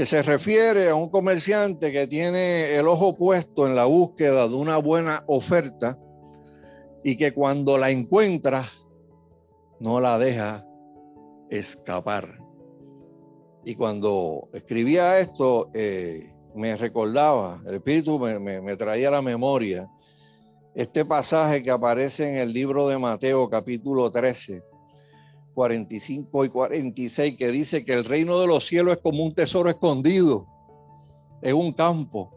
que 0.00 0.06
se 0.06 0.22
refiere 0.22 0.88
a 0.88 0.94
un 0.94 1.10
comerciante 1.10 1.92
que 1.92 2.06
tiene 2.06 2.74
el 2.74 2.88
ojo 2.88 3.18
puesto 3.18 3.66
en 3.66 3.76
la 3.76 3.84
búsqueda 3.84 4.48
de 4.48 4.54
una 4.54 4.78
buena 4.78 5.24
oferta 5.26 5.98
y 7.04 7.18
que 7.18 7.34
cuando 7.34 7.76
la 7.76 7.90
encuentra 7.90 8.66
no 9.78 10.00
la 10.00 10.18
deja 10.18 10.66
escapar. 11.50 12.39
Y 13.64 13.74
cuando 13.74 14.48
escribía 14.52 15.18
esto, 15.18 15.70
eh, 15.74 16.32
me 16.54 16.76
recordaba, 16.76 17.60
el 17.66 17.74
Espíritu 17.74 18.18
me, 18.18 18.76
traía 18.76 19.10
la 19.10 19.22
memoria 19.22 19.88
este 20.74 21.04
pasaje 21.04 21.62
que 21.62 21.70
aparece 21.70 22.30
en 22.30 22.36
el 22.36 22.52
libro 22.52 22.86
de 22.88 22.96
Mateo 22.96 23.50
capítulo 23.50 24.10
13, 24.10 24.62
45 25.52 26.44
y 26.44 26.48
46, 26.48 27.36
que 27.36 27.50
dice 27.50 27.84
que 27.84 27.92
el 27.92 28.04
reino 28.04 28.40
de 28.40 28.46
los 28.46 28.66
cielos 28.66 28.96
es 28.96 29.02
como 29.02 29.24
un 29.24 29.34
tesoro 29.34 29.68
escondido 29.68 30.46
en 31.42 31.56
un 31.56 31.72
campo, 31.72 32.32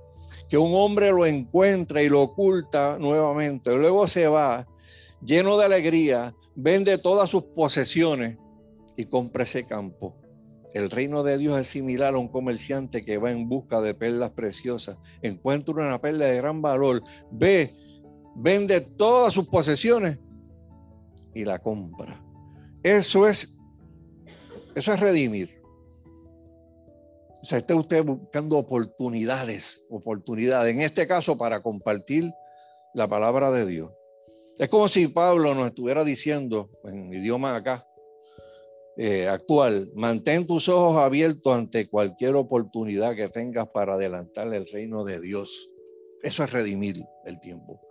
que 0.50 0.58
un 0.58 0.74
hombre 0.74 1.12
lo 1.12 1.26
encuentra 1.26 2.02
y 2.02 2.10
lo 2.10 2.24
oculta 2.24 2.98
nuevamente. 3.00 3.76
Luego 3.76 4.08
se 4.08 4.28
va 4.28 4.68
lleno 5.24 5.56
de 5.58 5.66
alegría, 5.66 6.36
vende 6.56 6.98
todas 6.98 7.30
sus 7.30 7.44
posesiones 7.44 8.38
y 8.98 9.06
compra 9.06 9.44
ese 9.44 9.66
campo. 9.66 10.16
El 10.74 10.90
reino 10.90 11.22
de 11.22 11.38
Dios 11.38 11.60
es 11.60 11.68
similar 11.68 12.16
a 12.16 12.18
un 12.18 12.28
comerciante 12.28 13.06
que 13.06 13.18
va 13.18 13.32
en 13.32 13.48
busca 13.48 13.80
de 13.82 13.94
perlas 13.94 14.34
preciosas, 14.34 14.98
encuentra 15.22 15.76
una 15.76 16.02
perla 16.02 16.26
de 16.26 16.38
gran 16.38 16.62
valor, 16.62 17.04
ve, 17.32 17.76
vende 18.36 18.82
todas 18.98 19.34
sus 19.34 19.48
posesiones 19.48 20.20
y 21.36 21.46
la 21.46 21.60
compra. 21.60 22.24
Eso 22.82 23.28
es, 23.28 23.60
eso 24.76 24.94
es 24.94 25.00
redimir. 25.00 25.62
O 27.42 27.46
sea, 27.46 27.60
está 27.60 27.76
usted 27.76 28.04
buscando 28.04 28.58
oportunidades, 28.58 29.86
oportunidades, 29.90 30.74
en 30.74 30.82
este 30.82 31.06
caso 31.08 31.38
para 31.38 31.62
compartir 31.62 32.32
la 32.94 33.08
palabra 33.08 33.52
de 33.52 33.66
Dios. 33.66 33.92
Es 34.58 34.70
como 34.70 34.88
si 34.88 35.08
Pablo 35.08 35.54
nos 35.54 35.68
estuviera 35.68 36.04
diciendo, 36.04 36.70
en 36.86 37.14
idioma 37.14 37.56
acá, 37.56 37.86
eh, 38.96 39.28
actual, 39.28 39.92
mantén 39.96 40.46
tus 40.46 40.70
ojos 40.70 40.98
abiertos 40.98 41.54
ante 41.54 41.90
cualquier 41.90 42.36
oportunidad 42.36 43.16
que 43.16 43.28
tengas 43.28 43.68
para 43.70 43.96
adelantar 43.96 44.54
el 44.54 44.68
reino 44.68 45.04
de 45.04 45.20
Dios. 45.20 45.72
Eso 46.22 46.44
es 46.44 46.52
redimir 46.52 46.98
el 47.26 47.40
tiempo. 47.40 47.82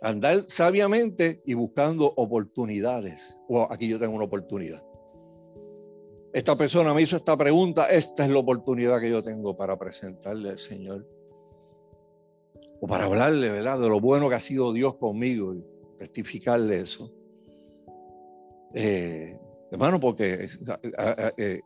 Andar 0.00 0.44
sabiamente 0.48 1.42
y 1.44 1.54
buscando 1.54 2.06
oportunidades. 2.16 3.36
O 3.48 3.66
aquí 3.70 3.88
yo 3.88 3.98
tengo 3.98 4.14
una 4.14 4.24
oportunidad. 4.24 4.82
Esta 6.32 6.56
persona 6.56 6.94
me 6.94 7.02
hizo 7.02 7.16
esta 7.16 7.36
pregunta. 7.36 7.90
Esta 7.90 8.24
es 8.24 8.30
la 8.30 8.38
oportunidad 8.38 9.00
que 9.00 9.10
yo 9.10 9.22
tengo 9.22 9.56
para 9.56 9.78
presentarle 9.78 10.50
al 10.50 10.58
Señor. 10.58 11.06
o 12.80 12.86
para 12.86 13.06
hablarle, 13.06 13.50
¿verdad? 13.50 13.80
De 13.80 13.88
lo 13.88 14.00
bueno 14.00 14.28
que 14.28 14.36
ha 14.36 14.40
sido 14.40 14.72
Dios 14.72 14.94
conmigo 14.94 15.52
y 15.52 15.64
testificarle 15.98 16.78
eso. 16.78 17.12
Eh, 18.72 19.36
hermano, 19.70 20.00
porque 20.00 20.48
eh, 21.36 21.60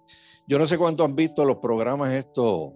yo 0.46 0.58
no 0.58 0.66
sé 0.66 0.78
cuánto 0.78 1.04
han 1.04 1.14
visto 1.14 1.44
los 1.44 1.58
programas 1.58 2.12
estos 2.12 2.72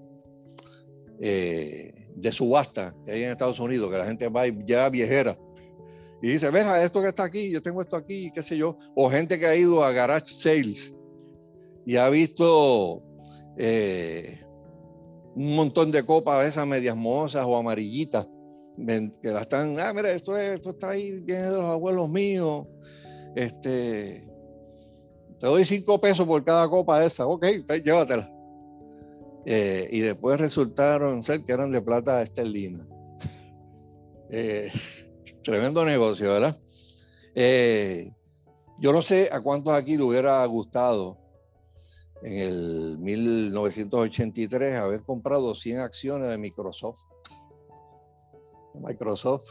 eh, 1.21 2.09
de 2.15 2.33
subasta 2.33 2.95
que 3.05 3.13
hay 3.13 3.25
en 3.25 3.31
Estados 3.31 3.61
Unidos, 3.61 3.91
que 3.91 3.99
la 3.99 4.07
gente 4.07 4.29
va 4.29 4.47
ya 4.47 4.89
viejera 4.89 5.37
y 6.23 6.31
dice, 6.31 6.51
venga, 6.51 6.83
esto 6.83 7.03
que 7.03 7.09
está 7.09 7.25
aquí, 7.25 7.51
yo 7.51 7.61
tengo 7.61 7.83
esto 7.83 7.97
aquí, 7.97 8.33
qué 8.35 8.43
sé 8.43 8.57
yo. 8.57 8.79
O 8.95 9.11
gente 9.11 9.39
que 9.39 9.47
ha 9.47 9.55
ido 9.55 9.85
a 9.85 9.93
garage 9.93 10.33
sales 10.33 10.99
y 11.85 11.97
ha 11.97 12.09
visto 12.09 13.03
un 15.35 15.55
montón 15.55 15.91
de 15.91 16.05
copas 16.05 16.47
esas 16.47 16.67
medias 16.67 16.97
mozas 16.97 17.45
o 17.47 17.55
amarillitas 17.57 18.27
que 19.23 19.31
la 19.31 19.43
están, 19.43 19.79
ah, 19.81 19.93
mira, 19.95 20.11
esto, 20.11 20.37
esto 20.37 20.71
está 20.71 20.91
ahí, 20.91 21.13
viene 21.21 21.45
de 21.45 21.57
los 21.57 21.65
abuelos 21.65 22.09
míos, 22.11 22.67
este, 23.35 24.29
te 25.39 25.47
doy 25.47 25.65
cinco 25.65 26.01
pesos 26.01 26.27
por 26.27 26.43
cada 26.45 26.69
copa 26.69 27.05
esa, 27.05 27.27
ok, 27.27 27.45
llévatela. 27.85 28.31
Eh, 29.45 29.89
y 29.93 30.01
después 30.01 30.41
resultaron 30.41 31.23
ser 31.23 31.45
que 31.45 31.53
eran 31.53 31.71
de 31.71 31.81
plata 31.81 32.23
esterlina. 32.23 32.87
Eh, 34.29 34.73
tremendo 35.45 35.85
negocio, 35.85 36.33
¿verdad? 36.33 36.59
Eh, 37.33 38.13
yo 38.81 38.93
no 38.93 39.01
sé 39.01 39.29
a 39.31 39.41
cuántos 39.41 39.73
aquí 39.73 39.97
le 39.97 40.03
hubiera 40.03 40.45
gustado 40.47 41.17
en 42.23 42.39
el 42.39 42.99
1983 42.99 44.75
haber 44.81 45.03
comprado 45.05 45.55
100 45.55 45.79
acciones 45.79 46.29
de 46.29 46.39
Microsoft. 46.39 46.99
Microsoft. 48.75 49.45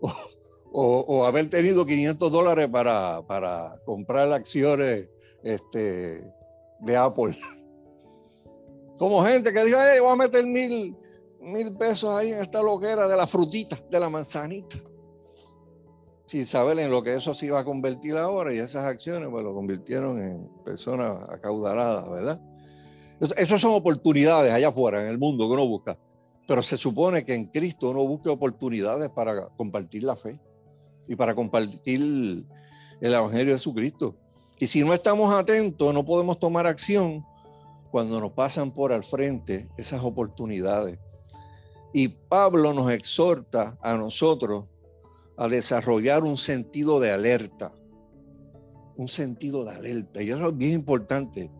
O, 0.74 1.24
haber 1.26 1.50
tenido 1.50 1.84
500 1.84 2.32
dólares 2.32 2.66
para, 2.68 3.20
para 3.26 3.78
comprar 3.84 4.32
acciones 4.32 5.10
este, 5.42 6.24
de 6.80 6.96
Apple. 6.96 7.36
Como 8.98 9.22
gente 9.22 9.52
que 9.52 9.64
dijo, 9.64 9.78
voy 10.00 10.12
a 10.12 10.16
meter 10.16 10.46
mil, 10.46 10.96
mil 11.40 11.76
pesos 11.76 12.10
ahí 12.10 12.32
en 12.32 12.40
esta 12.40 12.62
loquera 12.62 13.06
de 13.06 13.16
la 13.16 13.26
frutita, 13.26 13.76
de 13.90 14.00
la 14.00 14.08
manzanita. 14.08 14.78
Sin 16.26 16.46
saber 16.46 16.78
en 16.78 16.90
lo 16.90 17.02
que 17.02 17.14
eso 17.16 17.34
se 17.34 17.46
iba 17.46 17.60
a 17.60 17.64
convertir 17.64 18.16
ahora 18.16 18.54
y 18.54 18.58
esas 18.58 18.86
acciones 18.86 19.28
pues 19.28 19.44
lo 19.44 19.52
convirtieron 19.52 20.22
en 20.22 20.48
personas 20.64 21.28
acaudaladas, 21.28 22.08
¿verdad? 22.08 22.40
Esas 23.36 23.60
son 23.60 23.72
oportunidades 23.72 24.52
allá 24.52 24.68
afuera, 24.68 25.02
en 25.02 25.08
el 25.08 25.18
mundo 25.18 25.46
que 25.46 25.52
uno 25.52 25.66
busca. 25.66 25.98
Pero 26.48 26.62
se 26.62 26.78
supone 26.78 27.24
que 27.24 27.34
en 27.34 27.46
Cristo 27.46 27.90
uno 27.90 28.04
busque 28.06 28.30
oportunidades 28.30 29.10
para 29.10 29.48
compartir 29.50 30.04
la 30.04 30.16
fe 30.16 30.40
y 31.12 31.16
para 31.16 31.34
compartir 31.34 32.00
el 32.00 33.14
Evangelio 33.14 33.52
de 33.52 33.58
Jesucristo. 33.58 34.16
Y 34.58 34.66
si 34.66 34.82
no 34.82 34.94
estamos 34.94 35.32
atentos, 35.34 35.92
no 35.92 36.06
podemos 36.06 36.40
tomar 36.40 36.66
acción 36.66 37.22
cuando 37.90 38.18
nos 38.18 38.32
pasan 38.32 38.72
por 38.72 38.94
al 38.94 39.04
frente 39.04 39.68
esas 39.76 40.00
oportunidades. 40.02 40.98
Y 41.92 42.08
Pablo 42.08 42.72
nos 42.72 42.90
exhorta 42.90 43.76
a 43.82 43.94
nosotros 43.98 44.64
a 45.36 45.48
desarrollar 45.48 46.22
un 46.22 46.38
sentido 46.38 46.98
de 46.98 47.10
alerta. 47.10 47.74
Un 48.96 49.08
sentido 49.08 49.66
de 49.66 49.72
alerta. 49.72 50.22
Y 50.22 50.30
eso 50.30 50.48
es 50.48 50.56
bien 50.56 50.72
importante. 50.72 51.50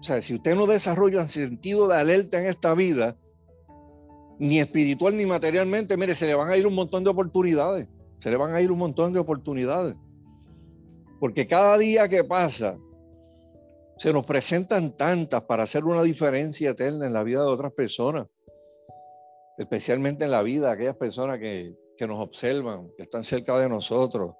O 0.00 0.02
sea, 0.02 0.20
si 0.20 0.34
usted 0.34 0.56
no 0.56 0.66
desarrolla 0.66 1.20
un 1.20 1.28
sentido 1.28 1.86
de 1.86 1.96
alerta 1.98 2.40
en 2.40 2.46
esta 2.46 2.74
vida, 2.74 3.16
ni 4.40 4.58
espiritual 4.58 5.16
ni 5.16 5.24
materialmente, 5.24 5.96
mire, 5.96 6.16
se 6.16 6.26
le 6.26 6.34
van 6.34 6.50
a 6.50 6.56
ir 6.56 6.66
un 6.66 6.74
montón 6.74 7.04
de 7.04 7.10
oportunidades. 7.10 7.88
Se 8.18 8.30
le 8.30 8.36
van 8.36 8.54
a 8.54 8.60
ir 8.60 8.72
un 8.72 8.78
montón 8.78 9.12
de 9.12 9.20
oportunidades. 9.20 9.96
Porque 11.20 11.46
cada 11.46 11.76
día 11.78 12.08
que 12.08 12.24
pasa, 12.24 12.78
se 13.96 14.12
nos 14.12 14.26
presentan 14.26 14.96
tantas 14.96 15.44
para 15.44 15.62
hacer 15.62 15.84
una 15.84 16.02
diferencia 16.02 16.70
eterna 16.70 17.06
en 17.06 17.12
la 17.12 17.22
vida 17.22 17.40
de 17.40 17.48
otras 17.48 17.72
personas. 17.72 18.26
Especialmente 19.58 20.24
en 20.24 20.30
la 20.30 20.42
vida 20.42 20.66
de 20.66 20.72
aquellas 20.72 20.96
personas 20.96 21.38
que, 21.38 21.74
que 21.96 22.06
nos 22.06 22.20
observan, 22.20 22.90
que 22.96 23.04
están 23.04 23.24
cerca 23.24 23.58
de 23.58 23.68
nosotros. 23.68 24.34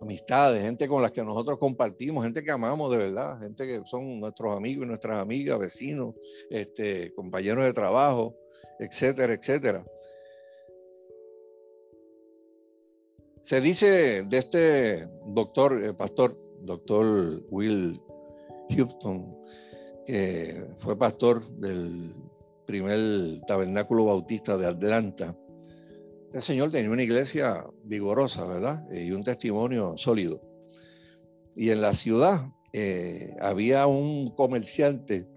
Amistades, 0.00 0.62
gente 0.62 0.88
con 0.88 1.00
las 1.00 1.12
que 1.12 1.22
nosotros 1.22 1.58
compartimos, 1.58 2.24
gente 2.24 2.42
que 2.42 2.50
amamos 2.50 2.90
de 2.90 2.96
verdad, 2.98 3.38
gente 3.40 3.64
que 3.66 3.82
son 3.86 4.18
nuestros 4.18 4.54
amigos 4.56 4.84
y 4.84 4.88
nuestras 4.88 5.18
amigas, 5.18 5.58
vecinos, 5.58 6.16
este, 6.50 7.14
compañeros 7.14 7.64
de 7.64 7.72
trabajo 7.72 8.36
etcétera, 8.82 9.34
etcétera. 9.34 9.84
Se 13.42 13.60
dice 13.60 14.22
de 14.22 14.38
este 14.38 15.08
doctor, 15.26 15.82
eh, 15.82 15.92
pastor, 15.94 16.36
doctor 16.60 17.42
Will 17.50 18.00
Houston, 18.70 19.36
que 20.06 20.64
fue 20.78 20.96
pastor 20.96 21.44
del 21.56 22.14
primer 22.66 23.40
tabernáculo 23.44 24.04
bautista 24.04 24.56
de 24.56 24.68
Atlanta. 24.68 25.36
Este 26.26 26.40
señor 26.40 26.70
tenía 26.70 26.90
una 26.90 27.02
iglesia 27.02 27.66
vigorosa, 27.82 28.46
¿verdad? 28.46 28.88
Y 28.92 29.10
un 29.10 29.24
testimonio 29.24 29.98
sólido. 29.98 30.40
Y 31.56 31.70
en 31.70 31.82
la 31.82 31.94
ciudad 31.94 32.46
eh, 32.72 33.34
había 33.40 33.88
un 33.88 34.30
comerciante 34.36 35.28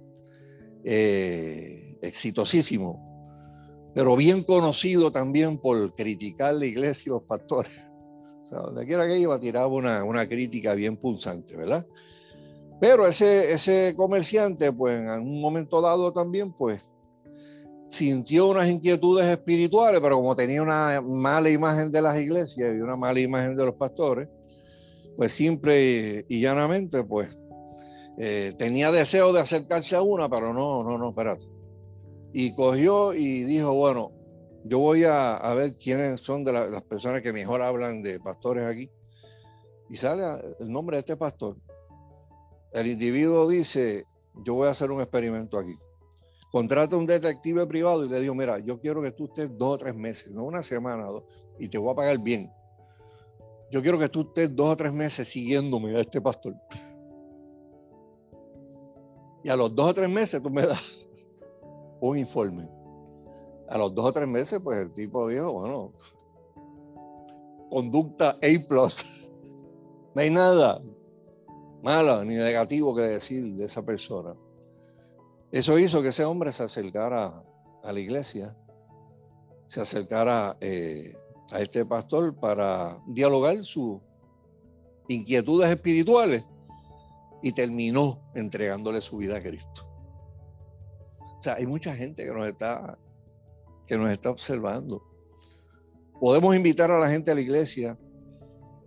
eh, 0.83 1.97
exitosísimo 2.03 3.05
pero 3.95 4.17
bien 4.17 4.43
conocido 4.43 5.09
también 5.09 5.57
por 5.57 5.95
criticar 5.95 6.53
la 6.53 6.65
iglesia 6.65 7.03
y 7.05 7.13
los 7.13 7.23
pastores. 7.23 7.71
O 8.45 8.47
sea, 8.47 8.59
donde 8.59 8.85
quiera 8.85 9.07
que 9.07 9.17
iba, 9.17 9.39
tiraba 9.39 9.67
una, 9.67 10.03
una 10.03 10.27
crítica 10.27 10.73
bien 10.73 10.97
pulsante, 10.97 11.57
¿verdad? 11.57 11.85
Pero 12.79 13.07
ese, 13.07 13.51
ese 13.51 13.93
comerciante, 13.97 14.71
pues 14.71 15.01
en 15.01 15.21
un 15.21 15.41
momento 15.41 15.81
dado 15.81 16.13
también, 16.13 16.53
pues 16.53 16.85
sintió 17.87 18.49
unas 18.49 18.69
inquietudes 18.69 19.25
espirituales, 19.25 20.01
pero 20.01 20.17
como 20.17 20.35
tenía 20.35 20.61
una 20.61 21.01
mala 21.01 21.49
imagen 21.49 21.91
de 21.91 22.01
las 22.01 22.19
iglesias 22.19 22.75
y 22.75 22.81
una 22.81 22.95
mala 22.95 23.19
imagen 23.19 23.55
de 23.55 23.65
los 23.65 23.75
pastores, 23.75 24.27
pues 25.15 25.31
simple 25.31 26.25
y, 26.27 26.41
llanamente, 26.41 27.03
pues 27.03 27.39
eh, 28.17 28.53
tenía 28.57 28.91
deseo 28.91 29.33
de 29.33 29.39
acercarse 29.39 29.95
a 29.95 30.01
una, 30.01 30.29
pero 30.29 30.53
no, 30.53 30.83
no, 30.83 30.97
no, 30.97 31.09
espérate 31.09 31.55
y 32.37 32.53
cogió 32.53 33.13
y 33.13 33.45
dijo, 33.45 33.73
bueno, 33.73 34.11
yo 34.67 34.79
voy 34.79 35.03
a, 35.03 35.53
ver 35.53 35.77
quiénes 35.77 36.21
son 36.21 36.43
de 36.43 36.51
las 36.51 36.83
personas 36.85 37.21
que 37.21 37.31
mejor 37.31 37.61
hablan 37.61 38.01
de 38.01 38.19
pastores 38.19 38.65
aquí. 38.65 38.89
Y 39.89 39.95
sale 39.95 40.23
el 40.59 40.71
nombre 40.71 40.97
de 40.97 41.01
este 41.01 41.15
pastor. 41.15 41.55
El 42.73 42.87
individuo 42.87 43.47
dice, 43.47 44.03
yo 44.43 44.55
voy 44.55 44.67
a 44.67 44.71
hacer 44.71 44.89
un 44.89 45.01
experimento 45.01 45.59
aquí. 45.59 45.75
Contrata 46.51 46.97
un 46.97 47.05
detective 47.05 47.67
privado 47.67 48.05
y 48.05 48.09
le 48.09 48.19
digo, 48.19 48.33
mira, 48.33 48.57
yo 48.57 48.79
quiero 48.79 49.03
que 49.03 49.11
tú 49.11 49.25
estés 49.25 49.55
dos 49.55 49.75
o 49.75 49.77
tres 49.77 49.93
meses, 49.93 50.31
no 50.31 50.45
una 50.45 50.63
semana, 50.63 51.05
dos, 51.05 51.25
y 51.59 51.69
te 51.69 51.77
voy 51.77 51.91
a 51.91 51.95
pagar 51.95 52.17
bien. 52.17 52.51
Yo 53.69 53.83
quiero 53.83 53.99
que 53.99 54.09
tú 54.09 54.21
estés 54.21 54.55
dos 54.55 54.73
o 54.73 54.75
tres 54.75 54.91
meses 54.91 55.27
siguiéndome 55.27 55.95
a 55.95 56.01
este 56.01 56.19
pastor. 56.19 56.55
Y 59.43 59.49
a 59.49 59.55
los 59.55 59.75
dos 59.75 59.91
o 59.91 59.93
tres 59.93 60.09
meses 60.09 60.41
tú 60.41 60.49
me 60.49 60.65
das 60.65 61.05
un 62.01 62.17
informe. 62.17 62.67
A 63.69 63.77
los 63.77 63.93
dos 63.95 64.05
o 64.05 64.13
tres 64.13 64.27
meses, 64.27 64.61
pues 64.63 64.79
el 64.79 64.93
tipo 64.93 65.27
dijo, 65.27 65.53
bueno, 65.53 65.91
conducta 67.69 68.31
A 68.31 68.47
No 70.15 70.21
hay 70.21 70.29
nada 70.29 70.81
malo 71.83 72.23
ni 72.23 72.35
negativo 72.35 72.95
que 72.95 73.01
decir 73.01 73.55
de 73.55 73.65
esa 73.65 73.85
persona. 73.85 74.35
Eso 75.51 75.77
hizo 75.77 76.01
que 76.01 76.09
ese 76.09 76.23
hombre 76.23 76.51
se 76.51 76.63
acercara 76.63 77.43
a 77.83 77.91
la 77.91 77.99
iglesia, 77.99 78.57
se 79.67 79.81
acercara 79.81 80.57
eh, 80.61 81.15
a 81.51 81.59
este 81.59 81.85
pastor 81.85 82.35
para 82.35 82.97
dialogar 83.07 83.63
sus 83.63 83.99
inquietudes 85.07 85.69
espirituales 85.69 86.43
y 87.43 87.51
terminó 87.51 88.19
entregándole 88.33 89.01
su 89.01 89.17
vida 89.17 89.37
a 89.37 89.41
Cristo 89.41 89.85
hay 91.53 91.65
mucha 91.65 91.95
gente 91.95 92.25
que 92.25 92.33
nos 92.33 92.47
está, 92.47 92.97
que 93.87 93.97
nos 93.97 94.09
está 94.09 94.29
observando. 94.29 95.03
Podemos 96.19 96.55
invitar 96.55 96.91
a 96.91 96.99
la 96.99 97.09
gente 97.09 97.31
a 97.31 97.35
la 97.35 97.41
iglesia, 97.41 97.97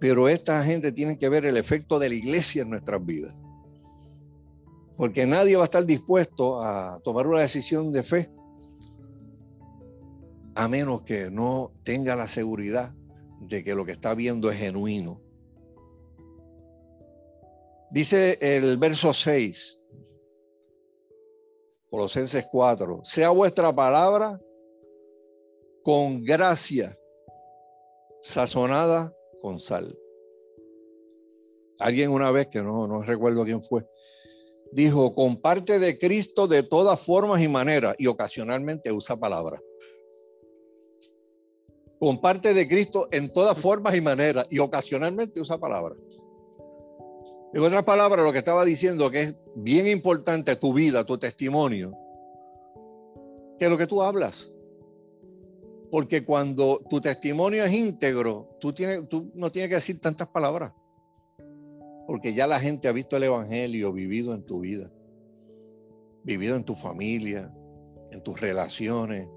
pero 0.01 0.29
esta 0.29 0.65
gente 0.65 0.93
tiene 0.93 1.19
que 1.19 1.29
ver 1.29 1.45
el 1.45 1.57
efecto 1.57 1.99
de 1.99 2.09
la 2.09 2.15
iglesia 2.15 2.63
en 2.63 2.71
nuestras 2.71 3.05
vidas. 3.05 3.35
Porque 4.97 5.27
nadie 5.27 5.57
va 5.57 5.63
a 5.63 5.67
estar 5.67 5.85
dispuesto 5.85 6.61
a 6.63 7.01
tomar 7.05 7.27
una 7.27 7.43
decisión 7.43 7.93
de 7.93 8.03
fe 8.03 8.31
a 10.55 10.67
menos 10.67 11.03
que 11.03 11.31
no 11.31 11.71
tenga 11.85 12.17
la 12.17 12.27
seguridad 12.27 12.93
de 13.41 13.63
que 13.63 13.77
lo 13.77 13.87
que 13.87 13.93
está 13.93 14.15
viendo 14.15 14.51
es 14.51 14.59
genuino. 14.59 15.21
Dice 17.93 18.39
el 18.41 18.77
verso 18.77 19.15
6, 19.15 19.87
Colosenses 21.89 22.47
4, 22.51 23.01
sea 23.05 23.31
vuestra 23.31 23.73
palabra 23.73 24.41
con 25.83 26.23
gracia, 26.25 26.99
sazonada 28.23 29.15
con 29.41 29.61
sal. 29.61 29.97
Alguien 31.79 32.11
una 32.11 32.31
vez, 32.31 32.49
que 32.49 32.63
no, 32.63 32.89
no 32.89 33.03
recuerdo 33.03 33.45
quién 33.45 33.63
fue, 33.63 33.87
dijo, 34.73 35.15
comparte 35.15 35.79
de 35.79 35.99
Cristo 35.99 36.47
de 36.47 36.63
todas 36.63 37.01
formas 37.01 37.41
y 37.43 37.49
maneras, 37.49 37.95
y 37.99 38.07
ocasionalmente 38.07 38.93
usa 38.93 39.17
palabras. 39.17 39.63
Comparte 41.99 42.55
de 42.55 42.69
Cristo 42.69 43.09
en 43.11 43.33
todas 43.33 43.59
formas 43.59 43.95
y 43.97 44.01
maneras, 44.01 44.47
y 44.51 44.59
ocasionalmente 44.59 45.41
usa 45.41 45.59
palabras. 45.59 45.99
En 47.55 47.63
otras 47.63 47.85
palabras, 47.85 48.25
lo 48.25 48.33
que 48.33 48.39
estaba 48.39 48.65
diciendo 48.65 49.11
que 49.11 49.23
es 49.23 49.41
bien 49.55 49.89
importante 49.89 50.55
tu 50.57 50.73
vida, 50.73 51.05
tu 51.05 51.19
testimonio, 51.19 51.93
que 53.59 53.69
lo 53.69 53.79
que 53.79 53.87
tú 53.87 54.03
hablas. 54.03 54.53
Porque 55.91 56.25
cuando 56.25 56.81
tu 56.89 57.01
testimonio 57.01 57.65
es 57.65 57.73
íntegro, 57.73 58.57
tú, 58.61 58.75
no 59.35 59.51
tienes 59.51 59.69
que 59.69 59.77
decir 59.77 60.01
tantas 60.01 60.29
palabras. 60.29 60.73
Porque 62.07 62.35
ya 62.35 62.47
la 62.47 62.61
gente 62.61 62.89
ha 62.89 62.93
visto 62.93 63.17
el 63.17 63.25
Evangelio 63.25 63.93
vivido 63.93 64.35
en 64.35 64.45
tu 64.45 64.61
vida, 64.61 64.91
vivido 66.25 66.57
en 66.57 66.65
tu 66.65 66.75
familia, 66.75 67.53
en 68.11 68.23
tus 68.23 68.41
relaciones. 68.41 69.29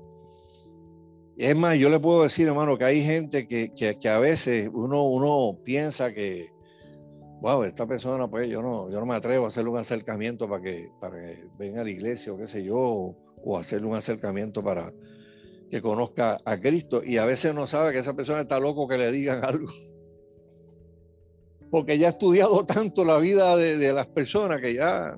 Es 1.37 1.55
más, 1.55 1.77
yo 1.77 1.89
le 1.89 1.99
puedo 1.99 2.23
decir, 2.23 2.47
hermano, 2.47 2.77
que 2.77 2.85
hay 2.85 3.03
gente 3.03 3.47
que, 3.47 4.09
a 4.09 4.19
veces 4.19 4.69
uno, 4.73 5.07
uno 5.07 5.57
piensa 5.63 6.13
que, 6.13 6.49
wow, 7.41 7.63
esta 7.63 7.87
persona, 7.87 8.29
pues 8.29 8.47
yo 8.47 8.61
no, 8.61 8.89
yo 8.89 8.99
no 8.99 9.05
me 9.05 9.15
atrevo 9.15 9.45
a 9.45 9.47
hacerle 9.47 9.69
un 9.69 9.77
acercamiento 9.77 10.49
para 10.49 10.61
que, 10.61 10.89
para 10.99 11.19
que 11.19 11.45
venga 11.57 11.81
a 11.81 11.83
la 11.83 11.89
iglesia 11.89 12.33
o 12.33 12.37
qué 12.37 12.47
sé 12.47 12.63
yo, 12.63 13.15
o 13.43 13.57
hacerle 13.57 13.87
un 13.87 13.95
acercamiento 13.95 14.63
para 14.63 14.93
que 15.71 15.81
conozca 15.81 16.41
a 16.43 16.59
Cristo. 16.59 17.01
Y 17.03 17.17
a 17.17 17.23
veces 17.23 17.55
no 17.55 17.65
sabe 17.65 17.93
que 17.93 17.99
esa 17.99 18.13
persona 18.13 18.41
está 18.41 18.59
loco 18.59 18.89
que 18.89 18.97
le 18.97 19.09
digan 19.11 19.43
algo. 19.45 19.71
Porque 21.71 21.97
ya 21.97 22.07
ha 22.07 22.11
estudiado 22.11 22.65
tanto 22.65 23.05
la 23.05 23.17
vida 23.17 23.55
de, 23.55 23.93
las 23.93 24.07
personas 24.07 24.59
que 24.59 24.73
ya, 24.73 25.17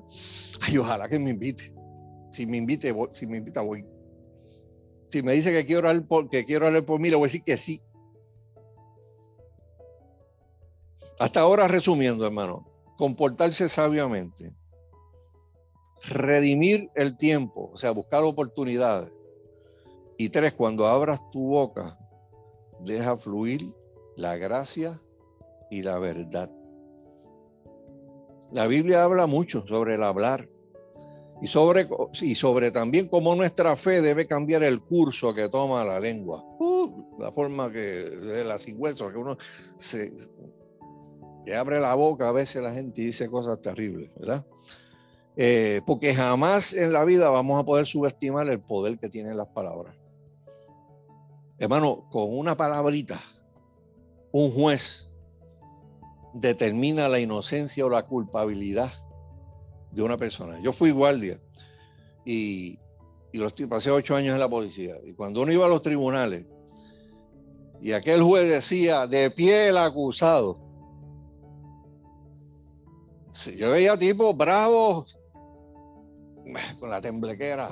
ay, 0.60 0.78
ojalá 0.78 1.08
que 1.08 1.18
me 1.18 1.30
invite. 1.30 1.74
Si 2.30 2.46
me 2.46 2.58
invite, 2.58 2.94
si 3.12 3.26
me 3.26 3.38
invita, 3.38 3.60
voy. 3.60 3.84
Si 5.08 5.22
me 5.22 5.32
dice 5.32 5.52
que 5.52 5.66
quiero 5.66 5.80
orar 5.80 6.06
por, 6.06 6.28
quiero 6.28 6.68
orar 6.68 6.84
por 6.84 7.00
mí, 7.00 7.10
le 7.10 7.16
voy 7.16 7.24
a 7.24 7.26
decir 7.26 7.42
que 7.42 7.56
sí. 7.56 7.82
Hasta 11.18 11.40
ahora, 11.40 11.66
resumiendo, 11.66 12.24
hermano, 12.24 12.68
comportarse 12.96 13.68
sabiamente, 13.68 14.54
redimir 16.04 16.90
el 16.94 17.16
tiempo, 17.16 17.70
o 17.72 17.76
sea, 17.76 17.90
buscar 17.90 18.22
oportunidades. 18.22 19.12
Y 20.16 20.28
tres, 20.28 20.52
cuando 20.52 20.86
abras 20.86 21.20
tu 21.30 21.48
boca, 21.48 21.98
deja 22.80 23.16
fluir 23.16 23.74
la 24.16 24.36
gracia 24.36 25.00
y 25.70 25.82
la 25.82 25.98
verdad. 25.98 26.50
La 28.52 28.66
Biblia 28.66 29.04
habla 29.04 29.26
mucho 29.26 29.66
sobre 29.66 29.94
el 29.94 30.04
hablar 30.04 30.48
y 31.42 31.48
sobre, 31.48 31.88
y 32.22 32.34
sobre 32.36 32.70
también 32.70 33.08
cómo 33.08 33.34
nuestra 33.34 33.76
fe 33.76 34.00
debe 34.00 34.26
cambiar 34.26 34.62
el 34.62 34.80
curso 34.82 35.34
que 35.34 35.48
toma 35.48 35.84
la 35.84 35.98
lengua. 35.98 36.44
Uh, 36.58 37.18
la 37.18 37.32
forma 37.32 37.72
que 37.72 37.78
de 37.78 38.44
la 38.44 38.58
sin 38.58 38.76
hueso, 38.78 39.10
que 39.10 39.18
uno 39.18 39.36
se, 39.76 40.12
que 41.44 41.54
abre 41.54 41.80
la 41.80 41.94
boca 41.94 42.28
a 42.28 42.32
veces 42.32 42.62
la 42.62 42.72
gente 42.72 43.02
dice 43.02 43.28
cosas 43.28 43.60
terribles, 43.60 44.10
¿verdad? 44.16 44.46
Eh, 45.36 45.80
porque 45.84 46.14
jamás 46.14 46.72
en 46.72 46.92
la 46.92 47.04
vida 47.04 47.28
vamos 47.28 47.60
a 47.60 47.66
poder 47.66 47.86
subestimar 47.86 48.48
el 48.48 48.60
poder 48.60 48.98
que 48.98 49.08
tienen 49.08 49.36
las 49.36 49.48
palabras. 49.48 49.96
Hermano, 51.58 52.08
con 52.10 52.36
una 52.36 52.56
palabrita, 52.56 53.20
un 54.32 54.50
juez 54.50 55.10
determina 56.32 57.08
la 57.08 57.20
inocencia 57.20 57.86
o 57.86 57.88
la 57.88 58.06
culpabilidad 58.06 58.92
de 59.92 60.02
una 60.02 60.16
persona. 60.16 60.60
Yo 60.60 60.72
fui 60.72 60.90
guardia 60.90 61.40
y, 62.24 62.78
y 63.32 63.38
los, 63.38 63.52
pasé 63.68 63.90
ocho 63.90 64.16
años 64.16 64.34
en 64.34 64.40
la 64.40 64.48
policía. 64.48 64.96
Y 65.04 65.14
cuando 65.14 65.42
uno 65.42 65.52
iba 65.52 65.66
a 65.66 65.68
los 65.68 65.82
tribunales 65.82 66.46
y 67.80 67.92
aquel 67.92 68.22
juez 68.22 68.48
decía, 68.48 69.06
de 69.06 69.30
pie 69.30 69.68
el 69.68 69.76
acusado, 69.76 70.60
yo 73.56 73.70
veía 73.70 73.96
tipos 73.96 74.36
bravos 74.36 75.18
con 76.80 76.90
la 76.90 77.00
temblequera 77.00 77.70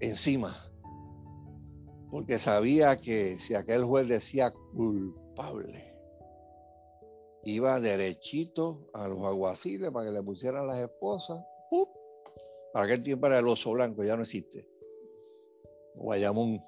encima, 0.00 0.54
porque 2.12 2.38
sabía 2.38 3.00
que 3.00 3.38
si 3.38 3.54
aquel 3.54 3.84
juez 3.84 4.06
decía 4.06 4.52
culpable, 4.74 5.96
iba 7.44 7.80
derechito 7.80 8.90
a 8.92 9.08
los 9.08 9.24
aguaciles 9.24 9.90
para 9.90 10.04
que 10.04 10.12
le 10.12 10.22
pusieran 10.22 10.66
las 10.66 10.78
esposas. 10.78 11.42
Para 12.74 12.84
aquel 12.84 13.02
tiempo 13.02 13.28
era 13.28 13.38
el 13.38 13.48
oso 13.48 13.72
blanco, 13.72 14.04
ya 14.04 14.14
no 14.14 14.22
existe. 14.22 14.68
Guayamón. 15.94 16.62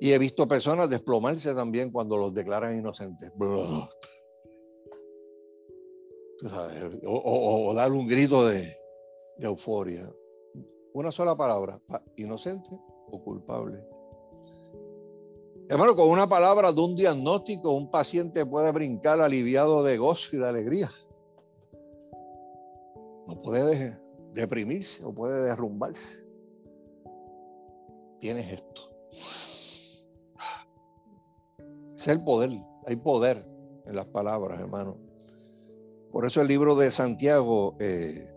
Y 0.00 0.10
he 0.10 0.18
visto 0.18 0.48
personas 0.48 0.90
desplomarse 0.90 1.54
también 1.54 1.92
cuando 1.92 2.16
los 2.16 2.34
declaran 2.34 2.76
inocentes 2.76 3.32
o, 7.06 7.68
o, 7.68 7.72
darle 7.72 7.96
un 7.96 8.08
grito 8.08 8.48
de, 8.48 8.68
euforia. 9.38 10.12
Una 10.92 11.12
sola 11.12 11.36
palabra, 11.36 11.80
inocente 12.16 12.80
culpable. 13.22 13.82
Hermano, 15.68 15.96
con 15.96 16.08
una 16.08 16.28
palabra 16.28 16.72
de 16.72 16.80
un 16.80 16.94
diagnóstico, 16.94 17.72
un 17.72 17.90
paciente 17.90 18.44
puede 18.44 18.70
brincar 18.70 19.20
aliviado 19.20 19.82
de 19.82 19.96
gozo 19.96 20.36
y 20.36 20.38
de 20.38 20.48
alegría. 20.48 20.88
No 23.26 23.40
puede 23.40 23.98
deprimirse 24.34 25.04
o 25.04 25.14
puede 25.14 25.42
derrumbarse. 25.42 26.24
Tienes 28.20 28.52
esto. 28.52 28.82
Es 31.96 32.08
el 32.08 32.22
poder. 32.24 32.50
Hay 32.86 32.96
poder 32.96 33.38
en 33.86 33.96
las 33.96 34.06
palabras, 34.06 34.60
hermano. 34.60 34.98
Por 36.12 36.26
eso 36.26 36.42
el 36.42 36.48
libro 36.48 36.76
de 36.76 36.90
Santiago 36.90 37.76
eh, 37.80 38.30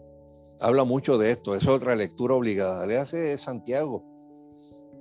habla 0.60 0.86
mucho 0.86 1.18
de 1.18 1.32
esto. 1.32 1.56
Es 1.56 1.68
otra 1.68 1.96
lectura 1.96 2.36
obligada. 2.36 2.86
Léase 2.86 3.38
Santiago. 3.38 4.17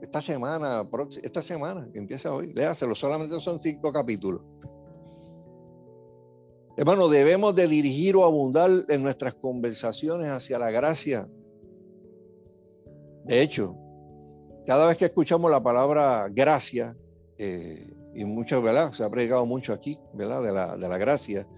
Esta 0.07 0.23
semana, 0.23 0.89
esta 1.21 1.43
semana 1.43 1.89
que 1.93 1.99
empieza 1.99 2.33
hoy, 2.33 2.53
léaselo. 2.53 2.95
Solamente 2.95 3.41
son 3.41 3.61
cinco 3.61 3.93
capítulos. 3.93 4.41
Hermano, 6.77 7.09
debemos 7.09 7.57
de 7.57 7.67
dirigir 7.67 8.15
o 8.15 8.25
abundar 8.25 8.71
en 8.89 9.03
nuestras 9.03 9.35
conversaciones 9.35 10.31
hacia 10.31 10.61
la 10.61 10.71
gracia. 10.71 11.29
De 13.25 13.43
hecho, 13.43 13.75
cada 14.65 14.87
vez 14.87 14.97
que 14.97 15.07
escuchamos 15.07 15.51
la 15.51 15.61
palabra 15.61 16.29
gracia, 16.31 16.97
eh, 17.37 17.93
y 18.15 18.25
muchas, 18.25 18.63
¿verdad? 18.63 18.93
Se 18.93 19.03
ha 19.03 19.11
predicado 19.11 19.45
mucho 19.45 19.73
aquí, 19.73 19.99
¿verdad? 20.15 20.41
De 20.41 20.53
la, 20.53 20.77
de 20.77 20.89
la 20.89 20.99
gracia 20.99 21.49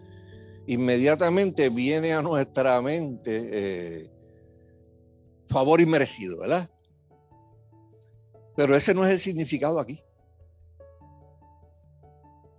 inmediatamente 0.66 1.68
viene 1.68 2.12
a 2.12 2.22
nuestra 2.22 2.80
mente 2.80 3.48
eh, 3.52 4.10
favor 5.48 5.80
inmerecido, 5.80 6.40
¿verdad? 6.40 6.70
Pero 8.58 8.74
ese 8.74 8.92
no 8.92 9.06
es 9.06 9.12
el 9.12 9.20
significado 9.20 9.78
aquí. 9.78 10.02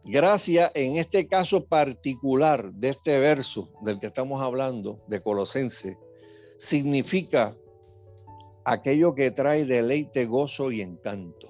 Gracia 0.05 0.71
en 0.73 0.95
este 0.95 1.27
caso 1.27 1.65
particular 1.65 2.71
de 2.71 2.91
este 2.91 3.19
verso 3.19 3.69
del 3.81 3.99
que 3.99 4.07
estamos 4.07 4.41
hablando, 4.41 5.03
de 5.09 5.19
Colosense, 5.19 5.97
significa 6.57 7.53
aquello 8.63 9.13
que 9.13 9.31
trae 9.31 9.65
deleite, 9.65 10.25
gozo 10.25 10.71
y 10.71 10.79
encanto. 10.79 11.49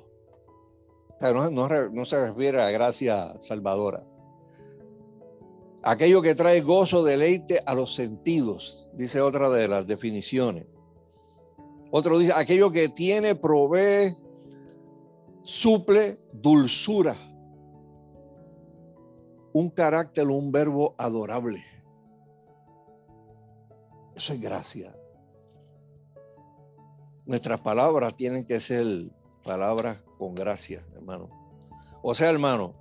O 1.15 1.19
sea, 1.19 1.31
no, 1.31 1.69
no 1.91 2.05
se 2.05 2.29
refiere 2.29 2.59
a 2.59 2.71
gracia 2.71 3.39
salvadora 3.41 4.03
Aquello 5.83 6.23
que 6.23 6.33
trae 6.33 6.61
gozo, 6.61 7.03
deleite 7.03 7.61
a 7.67 7.75
los 7.75 7.93
sentidos, 7.93 8.89
dice 8.93 9.21
otra 9.21 9.51
de 9.51 9.67
las 9.67 9.85
definiciones. 9.85 10.65
Otro 11.91 12.17
dice, 12.17 12.33
aquello 12.35 12.71
que 12.71 12.89
tiene, 12.89 13.35
provee, 13.35 14.17
suple 15.43 16.19
dulzura. 16.31 17.15
Un 19.53 19.69
carácter, 19.69 20.27
un 20.27 20.51
verbo 20.51 20.95
adorable. 20.97 21.63
Eso 24.15 24.33
es 24.33 24.41
gracia. 24.41 24.95
Nuestras 27.25 27.59
palabras 27.61 28.15
tienen 28.15 28.45
que 28.45 28.59
ser 28.59 28.85
palabras 29.43 30.03
con 30.17 30.35
gracia, 30.35 30.85
hermano. 30.93 31.29
O 32.01 32.13
sea, 32.13 32.29
hermano, 32.29 32.73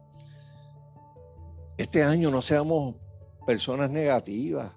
este 1.76 2.02
año 2.02 2.30
no 2.30 2.42
seamos 2.42 2.96
personas 3.46 3.90
negativas 3.90 4.72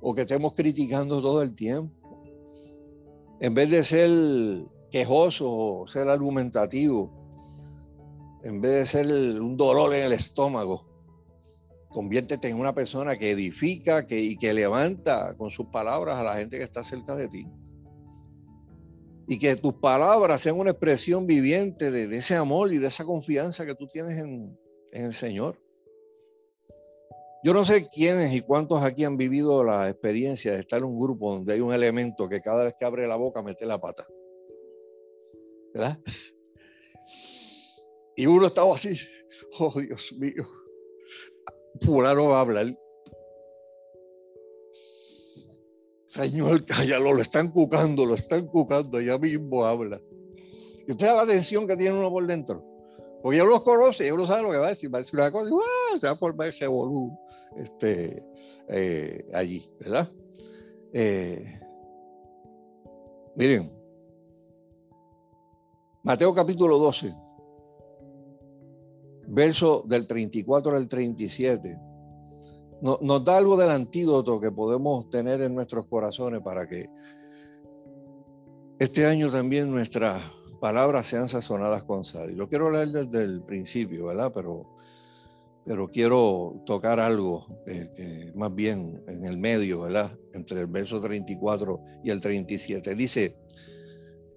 o 0.00 0.14
que 0.14 0.22
estemos 0.22 0.54
criticando 0.54 1.22
todo 1.22 1.42
el 1.42 1.54
tiempo. 1.54 1.94
En 3.40 3.54
vez 3.54 3.70
de 3.70 3.84
ser 3.84 4.66
quejoso, 4.96 5.84
ser 5.86 6.08
argumentativo, 6.08 7.12
en 8.42 8.62
vez 8.62 8.72
de 8.72 8.86
ser 8.86 9.06
un 9.42 9.54
dolor 9.54 9.94
en 9.94 10.04
el 10.04 10.12
estómago, 10.12 10.86
conviértete 11.90 12.48
en 12.48 12.58
una 12.58 12.74
persona 12.74 13.14
que 13.16 13.30
edifica 13.30 14.06
que, 14.06 14.18
y 14.18 14.38
que 14.38 14.54
levanta 14.54 15.36
con 15.36 15.50
sus 15.50 15.66
palabras 15.66 16.16
a 16.16 16.22
la 16.22 16.36
gente 16.36 16.56
que 16.56 16.64
está 16.64 16.82
cerca 16.82 17.14
de 17.14 17.28
ti. 17.28 17.46
Y 19.28 19.38
que 19.38 19.56
tus 19.56 19.74
palabras 19.74 20.40
sean 20.40 20.58
una 20.58 20.70
expresión 20.70 21.26
viviente 21.26 21.90
de, 21.90 22.16
ese 22.16 22.34
amor 22.34 22.72
y 22.72 22.78
de 22.78 22.86
esa 22.86 23.04
confianza 23.04 23.66
que 23.66 23.74
tú 23.74 23.86
tienes 23.88 24.18
en, 24.18 24.58
en 24.92 25.04
el 25.04 25.12
Señor. 25.12 25.60
Yo 27.44 27.52
no 27.52 27.66
sé 27.66 27.86
quiénes 27.88 28.32
y 28.32 28.40
cuántos 28.40 28.82
aquí 28.82 29.04
han 29.04 29.18
vivido 29.18 29.62
la 29.62 29.90
experiencia 29.90 30.52
de 30.52 30.60
estar 30.60 30.78
en 30.78 30.86
un 30.86 30.98
grupo 30.98 31.34
donde 31.34 31.52
hay 31.52 31.60
un 31.60 31.74
elemento 31.74 32.30
que 32.30 32.40
cada 32.40 32.64
vez 32.64 32.76
que 32.78 32.86
abre 32.86 33.06
la 33.06 33.16
boca 33.16 33.42
mete 33.42 33.66
la 33.66 33.78
pata. 33.78 34.06
¿Verdad? 35.76 35.98
Y 38.16 38.24
uno 38.24 38.46
estaba 38.46 38.74
así, 38.74 38.98
oh 39.58 39.78
Dios 39.78 40.10
mío, 40.14 40.48
fulano 41.82 42.28
va 42.28 42.40
a. 42.40 42.76
Señor, 46.06 46.64
cállalo, 46.64 47.12
lo 47.12 47.20
están 47.20 47.50
cucando, 47.50 48.06
lo 48.06 48.14
están 48.14 48.46
cucando, 48.46 49.02
ya 49.02 49.18
mismo 49.18 49.66
habla. 49.66 50.00
Y 50.86 50.92
usted 50.92 51.08
da 51.08 51.16
la 51.16 51.22
atención 51.22 51.66
que 51.66 51.76
tiene 51.76 51.98
uno 51.98 52.10
por 52.10 52.26
dentro. 52.26 52.64
Porque 53.22 53.42
uno 53.42 53.50
los 53.50 53.62
conoce, 53.62 54.06
ya 54.06 54.14
uno 54.14 54.26
sabe 54.26 54.44
lo 54.44 54.52
que 54.52 54.56
va 54.56 54.68
a 54.68 54.70
decir. 54.70 54.92
Va 54.92 54.96
a 54.98 55.02
decir 55.02 55.20
una 55.20 55.30
cosa 55.30 55.50
y 55.94 55.98
se 56.00 56.06
va 56.06 56.14
a 56.14 56.16
formar 56.16 56.48
ese 56.48 56.66
volumen 56.66 57.18
este, 57.58 58.26
eh, 58.68 59.26
allí, 59.34 59.70
¿verdad? 59.78 60.10
Eh, 60.94 61.60
miren, 63.34 63.75
Mateo 66.06 66.32
capítulo 66.32 66.78
12 66.78 67.12
verso 69.26 69.82
del 69.88 70.06
34 70.06 70.76
al 70.76 70.86
37, 70.86 71.80
nos 72.80 73.24
da 73.24 73.36
algo 73.36 73.56
del 73.56 73.70
antídoto 73.70 74.38
que 74.40 74.52
podemos 74.52 75.10
tener 75.10 75.40
en 75.40 75.52
nuestros 75.52 75.86
corazones 75.86 76.42
para 76.42 76.68
que 76.68 76.86
este 78.78 79.04
año 79.04 79.32
también 79.32 79.68
nuestras 79.68 80.22
palabras 80.60 81.08
sean 81.08 81.26
sazonadas 81.26 81.82
con 81.82 82.04
sal. 82.04 82.30
Y 82.30 82.36
lo 82.36 82.48
quiero 82.48 82.70
leer 82.70 82.90
desde 82.90 83.24
el 83.24 83.42
principio, 83.42 84.04
¿verdad? 84.04 84.30
Pero, 84.32 84.76
pero 85.64 85.88
quiero 85.88 86.62
tocar 86.66 87.00
algo 87.00 87.48
más 88.36 88.54
bien 88.54 89.02
en 89.08 89.24
el 89.24 89.38
medio, 89.38 89.80
¿verdad? 89.80 90.16
Entre 90.34 90.60
el 90.60 90.68
verso 90.68 91.00
34 91.00 91.80
y 92.04 92.10
el 92.10 92.20
37. 92.20 92.94
Dice, 92.94 93.34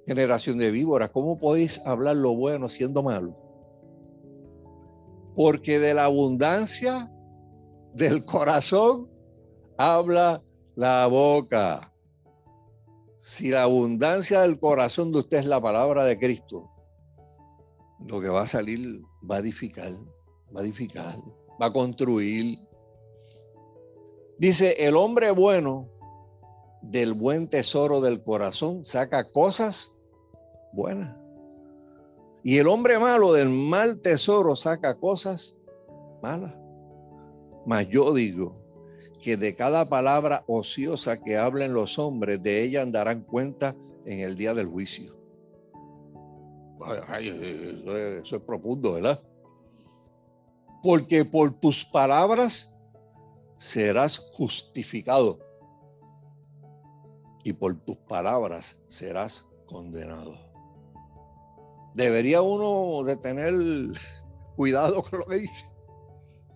generación 0.09 0.57
de 0.57 0.71
víboras, 0.71 1.11
¿cómo 1.11 1.37
podéis 1.37 1.79
hablar 1.85 2.15
lo 2.15 2.35
bueno 2.35 2.67
siendo 2.67 3.03
malo? 3.03 3.49
porque 5.39 5.79
de 5.79 5.93
la 5.93 6.03
abundancia 6.03 7.09
del 7.93 8.25
corazón 8.25 9.09
habla 9.77 10.43
la 10.75 11.07
boca. 11.07 11.93
Si 13.21 13.49
la 13.49 13.63
abundancia 13.63 14.41
del 14.41 14.59
corazón 14.59 15.13
de 15.13 15.19
usted 15.19 15.37
es 15.37 15.45
la 15.45 15.61
palabra 15.61 16.03
de 16.03 16.19
Cristo, 16.19 16.69
lo 18.05 18.19
que 18.19 18.27
va 18.27 18.41
a 18.41 18.47
salir 18.47 19.01
va 19.23 19.37
a 19.37 19.39
edificar, 19.39 19.93
va 20.53 20.59
a 20.59 20.63
edificar, 20.63 21.15
va 21.61 21.67
a 21.67 21.71
construir. 21.71 22.59
Dice, 24.37 24.75
el 24.79 24.97
hombre 24.97 25.31
bueno 25.31 25.87
del 26.81 27.13
buen 27.13 27.47
tesoro 27.47 28.01
del 28.01 28.21
corazón 28.23 28.83
saca 28.83 29.31
cosas 29.31 29.98
buenas. 30.73 31.15
Y 32.43 32.57
el 32.57 32.67
hombre 32.67 32.97
malo 32.99 33.33
del 33.33 33.49
mal 33.49 33.99
tesoro 33.99 34.55
saca 34.55 34.97
cosas 34.99 35.59
malas. 36.21 36.55
Mas 37.65 37.87
yo 37.89 38.13
digo 38.13 38.55
que 39.21 39.35
de 39.35 39.55
cada 39.55 39.89
palabra 39.89 40.43
ociosa 40.47 41.21
que 41.21 41.37
hablen 41.37 41.73
los 41.73 41.99
hombres, 41.99 42.41
de 42.41 42.63
ella 42.63 42.81
andarán 42.81 43.21
cuenta 43.23 43.75
en 44.05 44.21
el 44.21 44.37
día 44.37 44.53
del 44.53 44.67
juicio. 44.67 45.13
eso, 47.19 48.35
es, 48.35 48.41
profundo, 48.41 48.93
¿verdad? 48.93 49.21
Porque 50.81 51.25
por 51.25 51.53
tus 51.53 51.83
palabras 51.83 52.81
serás 53.57 54.17
justificado 54.17 55.39
y 57.43 57.51
por 57.51 57.75
tus 57.81 57.97
palabras 57.97 58.79
serás 58.87 59.45
condenado 59.65 60.48
debería 61.93 62.41
uno 62.41 63.03
de 63.03 63.17
tener 63.17 63.53
cuidado 64.55 65.01
con 65.03 65.19
lo 65.19 65.25
que 65.25 65.37
dice, 65.37 65.65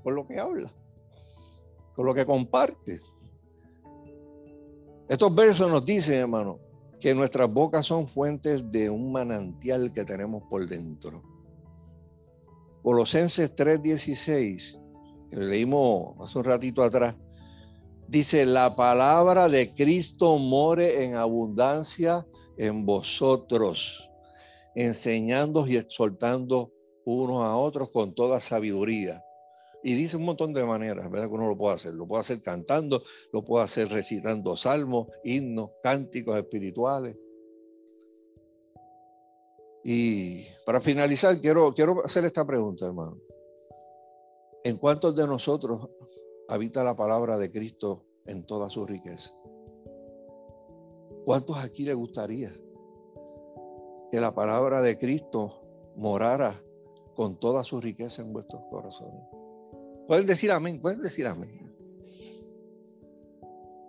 con 0.03 0.15
lo 0.15 0.27
que 0.27 0.39
habla, 0.39 0.71
con 1.95 2.05
lo 2.05 2.13
que 2.13 2.25
comparte. 2.25 2.99
Estos 5.07 5.33
versos 5.35 5.69
nos 5.69 5.85
dicen, 5.85 6.15
hermano, 6.15 6.59
que 6.99 7.13
nuestras 7.13 7.51
bocas 7.51 7.85
son 7.85 8.07
fuentes 8.07 8.71
de 8.71 8.89
un 8.89 9.11
manantial 9.11 9.91
que 9.93 10.05
tenemos 10.05 10.43
por 10.49 10.65
dentro. 10.67 11.21
Colosenses 12.81 13.55
3:16, 13.55 14.81
que 15.29 15.35
leímos 15.37 16.15
hace 16.19 16.37
un 16.37 16.45
ratito 16.45 16.83
atrás, 16.83 17.15
dice, 18.07 18.45
la 18.45 18.75
palabra 18.75 19.49
de 19.49 19.73
Cristo 19.73 20.37
more 20.37 21.03
en 21.03 21.15
abundancia 21.15 22.25
en 22.57 22.85
vosotros 22.85 24.12
enseñando 24.75 25.67
y 25.67 25.77
exhortando 25.77 26.71
unos 27.05 27.43
a 27.43 27.57
otros 27.57 27.89
con 27.89 28.13
toda 28.13 28.39
sabiduría. 28.39 29.23
Y 29.83 29.95
dice 29.95 30.15
un 30.15 30.23
montón 30.23 30.53
de 30.53 30.63
maneras, 30.63 31.11
¿verdad? 31.11 31.27
Que 31.27 31.33
uno 31.33 31.47
lo 31.47 31.57
puede 31.57 31.75
hacer. 31.75 31.93
Lo 31.93 32.07
puede 32.07 32.21
hacer 32.21 32.41
cantando, 32.41 33.03
lo 33.33 33.43
puede 33.43 33.65
hacer 33.65 33.89
recitando 33.89 34.55
salmos, 34.55 35.07
himnos, 35.23 35.71
cánticos 35.83 36.37
espirituales. 36.37 37.17
Y 39.83 40.45
para 40.65 40.79
finalizar, 40.79 41.39
quiero, 41.41 41.73
quiero 41.73 42.03
hacer 42.05 42.23
esta 42.23 42.45
pregunta, 42.45 42.85
hermano. 42.85 43.17
¿En 44.63 44.77
cuántos 44.77 45.13
de 45.17 45.27
nosotros 45.27 45.89
habita 46.47 46.85
la 46.85 46.95
palabra 46.95 47.37
de 47.37 47.51
Cristo 47.51 48.05
en 48.25 48.45
toda 48.45 48.69
su 48.69 48.85
riqueza? 48.85 49.31
¿Cuántos 51.25 51.57
aquí 51.57 51.83
le 51.83 51.93
gustaría 51.93 52.53
que 54.13 54.21
la 54.21 54.35
palabra 54.35 54.83
de 54.83 54.99
Cristo 54.99 55.59
morara 55.95 56.61
con 57.15 57.39
toda 57.39 57.63
su 57.63 57.81
riqueza 57.81 58.21
en 58.21 58.31
vuestros 58.31 58.61
corazones. 58.69 59.23
Pueden 60.07 60.27
decir 60.27 60.51
amén, 60.51 60.79
pueden 60.79 61.01
decir 61.01 61.25
amén. 61.25 61.75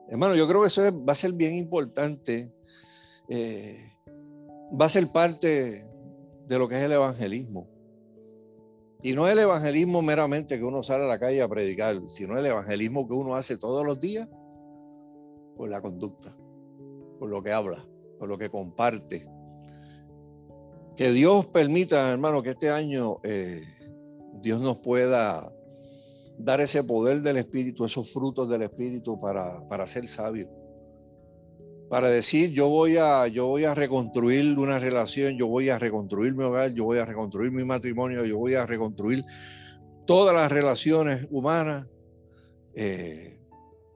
Hermano, 0.09 0.35
yo 0.35 0.49
creo 0.49 0.63
que 0.63 0.69
eso 0.69 1.05
va 1.05 1.13
a 1.13 1.15
ser 1.15 1.33
bien 1.33 1.55
importante. 1.55 2.55
Eh, 3.29 3.77
va 4.81 4.87
a 4.87 4.89
ser 4.89 5.13
parte 5.13 5.87
de 6.49 6.59
lo 6.59 6.69
que 6.69 6.79
es 6.79 6.85
el 6.85 6.93
evangelismo. 6.93 7.69
Y 9.03 9.13
no 9.13 9.29
el 9.29 9.39
evangelismo 9.39 10.01
meramente 10.01 10.57
que 10.57 10.65
uno 10.65 10.83
sale 10.83 11.05
a 11.05 11.09
la 11.09 11.21
calle 11.21 11.43
a 11.43 11.49
predicar, 11.49 11.97
sino 12.09 12.39
el 12.39 12.47
evangelismo 12.47 13.07
que 13.07 13.13
uno 13.13 13.35
hace 13.35 13.59
todos 13.59 13.85
los 13.85 14.01
días 14.01 14.27
por 15.55 15.69
la 15.69 15.83
conducta, 15.83 16.33
por 17.19 17.29
lo 17.29 17.43
que 17.43 17.53
habla, 17.53 17.85
por 18.19 18.27
lo 18.27 18.39
que 18.39 18.49
comparte, 18.49 19.34
que 20.97 21.11
Dios 21.11 21.47
permita, 21.47 22.11
hermano, 22.11 22.43
que 22.43 22.51
este 22.51 22.71
año 22.71 23.19
eh, 23.25 23.63
Dios 24.41 24.61
nos 24.61 24.79
pueda 24.79 25.53
dar 26.39 26.61
ese 26.61 26.85
poder 26.85 27.23
del 27.23 27.37
Espíritu, 27.37 27.85
esos 27.85 28.13
frutos 28.13 28.49
del 28.49 28.63
Espíritu 28.63 29.21
para, 29.21 29.67
para 29.69 29.87
ser 29.87 30.07
sabios. 30.07 30.49
Para 31.89 32.09
decir, 32.09 32.51
yo 32.51 32.69
voy, 32.69 32.97
a, 32.97 33.27
yo 33.29 33.47
voy 33.47 33.65
a 33.65 33.75
reconstruir 33.75 34.59
una 34.59 34.79
relación, 34.79 35.37
yo 35.37 35.47
voy 35.47 35.69
a 35.69 35.79
reconstruir 35.79 36.35
mi 36.35 36.45
hogar, 36.45 36.73
yo 36.73 36.85
voy 36.85 36.99
a 36.99 37.05
reconstruir 37.05 37.53
mi 37.53 37.65
matrimonio, 37.65 38.25
yo 38.25 38.39
voy 38.39 38.55
a 38.55 38.67
reconstruir 38.67 39.25
todas 40.07 40.35
las 40.35 40.51
relaciones 40.51 41.27
humanas, 41.31 41.87
eh, 42.75 43.39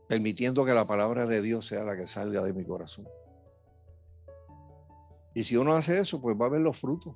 permitiendo 0.09 0.65
que 0.65 0.73
la 0.73 0.87
palabra 0.87 1.27
de 1.27 1.43
Dios 1.43 1.67
sea 1.67 1.85
la 1.85 1.97
que 1.97 2.07
salga 2.07 2.43
de 2.43 2.53
mi 2.53 2.65
corazón. 2.65 3.07
Y 5.39 5.45
si 5.45 5.57
uno 5.57 5.73
hace 5.73 6.01
eso, 6.01 6.21
pues 6.21 6.37
va 6.37 6.47
a 6.47 6.49
ver 6.49 6.63
los 6.63 6.77
frutos 6.77 7.15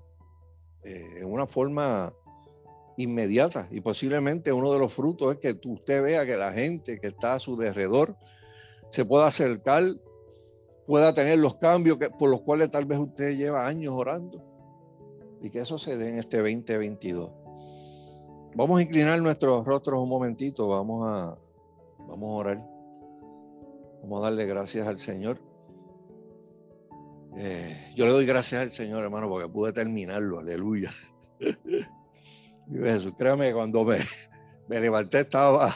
eh, 0.85 1.23
en 1.23 1.33
una 1.33 1.45
forma 1.45 2.15
inmediata. 2.97 3.67
Y 3.73 3.81
posiblemente 3.81 4.53
uno 4.53 4.73
de 4.73 4.79
los 4.79 4.95
frutos 4.95 5.33
es 5.33 5.39
que 5.41 5.59
usted 5.69 6.05
vea 6.05 6.25
que 6.25 6.37
la 6.37 6.53
gente 6.53 7.01
que 7.01 7.09
está 7.09 7.35
a 7.35 7.41
su 7.41 7.57
derredor 7.57 8.15
se 8.91 9.05
pueda 9.05 9.27
acercar, 9.27 9.83
pueda 10.87 11.13
tener 11.13 11.41
los 11.41 11.57
cambios 11.57 11.99
que, 11.99 12.11
por 12.11 12.31
los 12.31 12.43
cuales 12.43 12.71
tal 12.71 12.85
vez 12.85 13.01
usted 13.01 13.37
lleva 13.37 13.67
años 13.67 13.93
orando. 13.93 14.41
Y 15.41 15.51
que 15.51 15.59
eso 15.59 15.77
se 15.77 15.99
dé 15.99 16.11
en 16.11 16.21
este 16.21 16.37
2022. 16.37 17.29
Vamos 18.55 18.79
a 18.79 18.83
inclinar 18.85 19.21
nuestros 19.21 19.67
rostros 19.67 20.01
un 20.01 20.09
momentito, 20.09 20.69
vamos 20.69 21.11
a, 21.11 21.37
vamos 22.07 22.31
a 22.31 22.35
orar. 22.35 22.69
Vamos 24.01 24.21
a 24.21 24.23
darle 24.27 24.47
gracias 24.47 24.87
al 24.87 24.97
Señor. 24.97 25.52
Eh, 27.37 27.93
yo 27.97 28.05
le 28.05 28.13
doy 28.13 28.27
gracias 28.27 28.63
al 28.63 28.71
Señor, 28.71 29.03
hermano, 29.03 29.29
porque 29.29 29.49
pude 29.49 29.73
terminarlo, 29.73 30.39
aleluya. 30.39 30.91
Jesús, 32.71 33.15
créame 33.19 33.49
que 33.49 33.55
cuando 33.55 33.85
me, 33.85 34.01
levanté 34.69 35.21
estaba, 35.21 35.75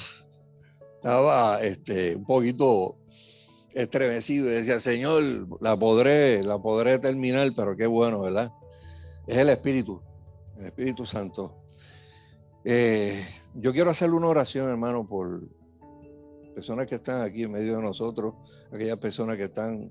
estaba 0.97 1.63
este, 1.63 2.17
un 2.17 2.25
poquito 2.25 2.99
estremecido 3.73 4.47
y 4.47 4.55
decía, 4.55 4.81
Señor, 4.81 5.23
la 5.61 5.77
podré, 5.77 6.43
la 6.43 6.59
podré 6.59 6.99
terminar, 6.99 7.51
pero 7.57 7.77
qué 7.77 7.87
bueno, 7.87 8.21
¿verdad? 8.21 8.53
Es 9.27 9.37
el 9.39 9.49
Espíritu, 9.49 10.03
el 10.59 10.67
Espíritu 10.67 11.05
Santo. 11.05 11.55
Eh, 12.65 13.25
yo 13.55 13.73
quiero 13.73 13.91
hacerle 13.91 14.17
una 14.17 14.29
oración, 14.29 14.69
hermano, 14.69 15.07
por 15.07 15.43
personas 16.55 16.87
que 16.87 16.95
están 16.95 17.21
aquí 17.23 17.43
en 17.43 17.53
medio 17.53 17.77
de 17.77 17.83
nosotros, 17.83 18.35
aquellas 18.73 18.99
personas 18.99 19.37
que 19.37 19.45
están 19.45 19.91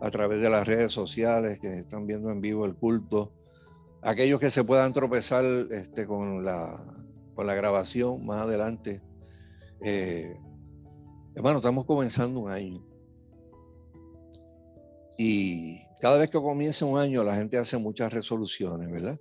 a 0.00 0.10
través 0.10 0.40
de 0.40 0.50
las 0.50 0.66
redes 0.66 0.92
sociales, 0.92 1.58
que 1.60 1.80
están 1.80 2.06
viendo 2.06 2.30
en 2.30 2.40
vivo 2.40 2.64
el 2.64 2.74
culto, 2.74 3.32
aquellos 4.02 4.38
que 4.38 4.50
se 4.50 4.64
puedan 4.64 4.92
tropezar 4.92 5.44
este, 5.70 6.06
con, 6.06 6.44
la, 6.44 6.84
con 7.34 7.46
la 7.46 7.54
grabación 7.54 8.24
más 8.24 8.38
adelante. 8.38 9.02
Eh, 9.82 10.36
hermano, 11.34 11.58
estamos 11.58 11.84
comenzando 11.84 12.40
un 12.40 12.50
año. 12.50 12.84
Y 15.16 15.80
cada 16.00 16.16
vez 16.16 16.30
que 16.30 16.38
comienza 16.38 16.84
un 16.84 16.98
año, 16.98 17.24
la 17.24 17.36
gente 17.36 17.58
hace 17.58 17.76
muchas 17.76 18.12
resoluciones, 18.12 18.88
¿verdad? 18.90 19.18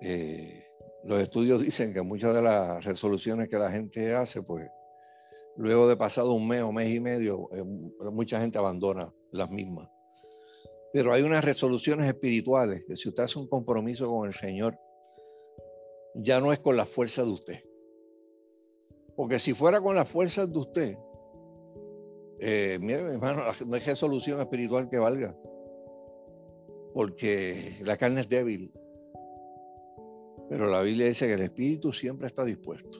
Eh, 0.00 0.64
los 1.04 1.20
estudios 1.20 1.60
dicen 1.60 1.92
que 1.92 2.00
muchas 2.00 2.34
de 2.34 2.40
las 2.40 2.82
resoluciones 2.82 3.48
que 3.50 3.58
la 3.58 3.70
gente 3.70 4.14
hace, 4.14 4.42
pues, 4.42 4.66
luego 5.56 5.86
de 5.86 5.98
pasado 5.98 6.32
un 6.32 6.48
mes 6.48 6.62
o 6.62 6.72
mes 6.72 6.94
y 6.94 6.98
medio, 6.98 7.50
eh, 7.52 7.62
mucha 8.10 8.40
gente 8.40 8.56
abandona 8.56 9.12
las 9.34 9.50
mismas. 9.50 9.88
Pero 10.92 11.12
hay 11.12 11.22
unas 11.22 11.44
resoluciones 11.44 12.08
espirituales 12.08 12.84
que 12.86 12.96
si 12.96 13.08
usted 13.08 13.24
hace 13.24 13.38
un 13.38 13.48
compromiso 13.48 14.08
con 14.08 14.28
el 14.28 14.34
Señor, 14.34 14.78
ya 16.14 16.40
no 16.40 16.52
es 16.52 16.60
con 16.60 16.76
la 16.76 16.86
fuerza 16.86 17.24
de 17.24 17.30
usted. 17.30 17.64
Porque 19.16 19.38
si 19.38 19.54
fuera 19.54 19.80
con 19.80 19.96
las 19.96 20.08
fuerzas 20.08 20.52
de 20.52 20.58
usted, 20.58 20.98
eh, 22.40 22.78
mire, 22.80 23.00
hermano, 23.00 23.42
no 23.66 23.74
hay 23.74 23.80
resolución 23.80 24.40
espiritual 24.40 24.88
que 24.88 24.98
valga. 24.98 25.36
Porque 26.92 27.76
la 27.82 27.96
carne 27.96 28.20
es 28.20 28.28
débil. 28.28 28.72
Pero 30.48 30.68
la 30.68 30.82
Biblia 30.82 31.06
dice 31.06 31.26
que 31.26 31.34
el 31.34 31.42
espíritu 31.42 31.92
siempre 31.92 32.28
está 32.28 32.44
dispuesto. 32.44 32.98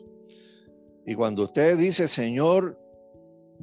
Y 1.06 1.14
cuando 1.14 1.44
usted 1.44 1.76
dice, 1.76 2.08
Señor, 2.08 2.83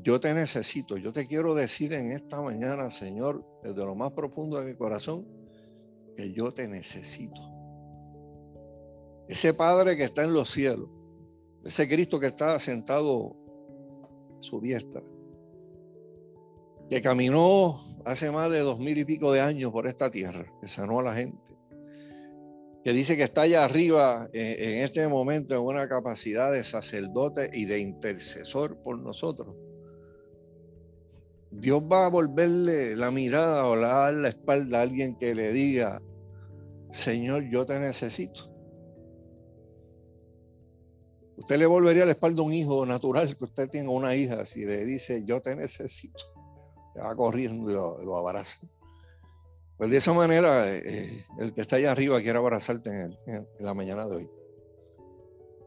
yo 0.03 0.19
te 0.19 0.33
necesito, 0.33 0.97
yo 0.97 1.11
te 1.11 1.27
quiero 1.27 1.53
decir 1.53 1.93
en 1.93 2.11
esta 2.11 2.41
mañana, 2.41 2.89
Señor, 2.89 3.45
desde 3.63 3.85
lo 3.85 3.95
más 3.95 4.11
profundo 4.13 4.59
de 4.59 4.65
mi 4.65 4.75
corazón, 4.75 5.27
que 6.15 6.33
yo 6.33 6.51
te 6.51 6.67
necesito. 6.67 7.41
Ese 9.27 9.53
Padre 9.53 9.95
que 9.95 10.05
está 10.05 10.23
en 10.23 10.33
los 10.33 10.49
cielos, 10.49 10.89
ese 11.63 11.87
Cristo 11.87 12.19
que 12.19 12.27
está 12.27 12.59
sentado 12.59 13.35
a 14.39 14.41
su 14.41 14.59
diestra, 14.59 15.03
que 16.89 17.01
caminó 17.01 17.79
hace 18.03 18.31
más 18.31 18.51
de 18.51 18.59
dos 18.59 18.79
mil 18.79 18.97
y 18.97 19.05
pico 19.05 19.31
de 19.31 19.41
años 19.41 19.71
por 19.71 19.87
esta 19.87 20.09
tierra, 20.09 20.51
que 20.59 20.67
sanó 20.67 20.99
a 20.99 21.03
la 21.03 21.15
gente, 21.15 21.37
que 22.83 22.91
dice 22.93 23.15
que 23.15 23.23
está 23.23 23.43
allá 23.43 23.63
arriba 23.63 24.27
eh, 24.33 24.57
en, 24.59 24.83
este 24.83 25.07
momento 25.07 25.53
en 25.53 25.61
una 25.61 25.87
capacidad 25.87 26.51
de 26.51 26.63
sacerdote 26.63 27.51
y 27.53 27.65
de 27.65 27.79
intercesor 27.79 28.81
por 28.81 28.97
nosotros. 28.97 29.55
Dios 31.51 31.83
va 31.83 32.05
a 32.05 32.09
volverle 32.09 32.95
la 32.95 33.11
mirada 33.11 33.65
o 33.65 33.75
la, 33.75 33.87
dar 33.87 34.13
la 34.13 34.29
espalda 34.29 34.79
a 34.79 34.81
alguien 34.81 35.17
que 35.17 35.35
le 35.35 35.51
diga, 35.51 36.01
Señor, 36.89 37.43
yo 37.51 37.65
te 37.65 37.79
necesito. 37.79 38.49
Usted 41.37 41.57
le 41.57 41.65
volvería 41.65 42.05
la 42.05 42.11
espalda 42.11 42.41
a 42.41 42.45
un 42.45 42.53
hijo 42.53 42.85
natural 42.85 43.35
que 43.35 43.43
usted 43.43 43.69
tenga 43.69 43.91
una 43.91 44.15
hija 44.15 44.45
si 44.45 44.65
le 44.65 44.85
dice, 44.85 45.23
yo 45.25 45.41
te 45.41 45.55
necesito 45.55 46.19
va 46.99 47.15
corriendo 47.15 47.69
y 47.69 47.73
lo, 48.05 48.17
abraza. 48.17 48.59
Pues 49.77 49.89
de 49.89 49.97
esa 49.97 50.13
manera, 50.13 50.71
eh, 50.71 51.25
el 51.39 51.53
que 51.53 51.61
está 51.61 51.77
allá 51.77 51.91
arriba 51.91 52.21
quiere 52.21 52.37
abrazarte 52.37 52.89
en, 52.89 53.17
en, 53.25 53.47
la 53.59 53.73
mañana 53.73 54.05
de 54.05 54.17
hoy. 54.17 54.29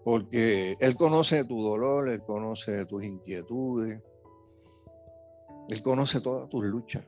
Porque 0.04 0.76
Él 0.78 0.96
conoce 0.96 1.44
tu 1.44 1.62
dolor, 1.62 2.08
Él 2.08 2.22
conoce 2.22 2.84
tus 2.86 3.02
inquietudes, 3.02 4.00
Él 5.68 5.82
conoce 5.82 6.20
todas 6.20 6.48
tus 6.48 6.64
luchas. 6.64 7.04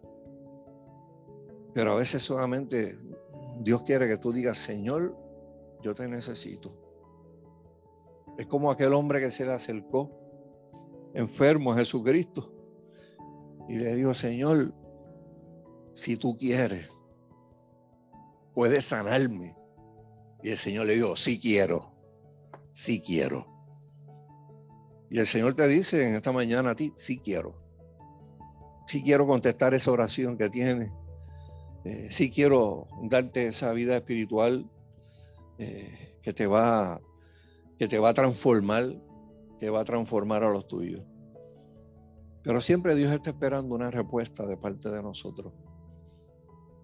Pero 1.74 1.92
a 1.92 1.96
veces 1.96 2.22
solamente 2.22 2.98
Dios 3.60 3.82
quiere 3.82 4.08
que 4.08 4.16
tú 4.16 4.32
digas, 4.32 4.58
Señor, 4.58 5.16
yo 5.82 5.94
te 5.94 6.08
necesito. 6.08 6.70
Es 8.38 8.46
como 8.46 8.70
aquel 8.70 8.92
hombre 8.94 9.20
que 9.20 9.30
se 9.30 9.44
le 9.44 9.52
acercó 9.52 10.10
enfermo 11.14 11.72
a 11.72 11.76
Jesucristo 11.76 12.52
y 13.68 13.76
le 13.76 13.94
dijo, 13.94 14.14
Señor, 14.14 14.74
si 15.94 16.16
tú 16.16 16.36
quieres, 16.36 16.88
puedes 18.54 18.84
sanarme. 18.84 19.56
Y 20.42 20.50
el 20.50 20.58
Señor 20.58 20.86
le 20.86 20.94
dijo, 20.94 21.16
sí 21.16 21.40
quiero, 21.40 21.92
sí 22.70 23.02
quiero. 23.02 23.46
Y 25.10 25.18
el 25.18 25.26
Señor 25.26 25.54
te 25.54 25.66
dice 25.68 26.06
en 26.06 26.14
esta 26.14 26.32
mañana 26.32 26.70
a 26.70 26.76
ti, 26.76 26.92
sí 26.96 27.18
quiero. 27.18 27.65
Sí 28.86 29.02
quiero 29.02 29.26
contestar 29.26 29.74
esa 29.74 29.90
oración 29.90 30.38
que 30.38 30.48
tienes. 30.48 30.90
Eh, 31.84 32.08
sí 32.10 32.32
quiero 32.32 32.88
darte 33.02 33.48
esa 33.48 33.72
vida 33.72 33.96
espiritual 33.96 34.68
eh, 35.58 36.18
que, 36.22 36.32
te 36.32 36.46
va, 36.46 37.00
que 37.78 37.88
te 37.88 37.98
va 37.98 38.10
a 38.10 38.14
transformar, 38.14 38.94
que 39.58 39.70
va 39.70 39.80
a 39.80 39.84
transformar 39.84 40.44
a 40.44 40.50
los 40.50 40.66
tuyos. 40.66 41.02
Pero 42.42 42.60
siempre 42.60 42.94
Dios 42.94 43.12
está 43.12 43.30
esperando 43.30 43.74
una 43.74 43.90
respuesta 43.90 44.46
de 44.46 44.56
parte 44.56 44.88
de 44.88 45.02
nosotros. 45.02 45.52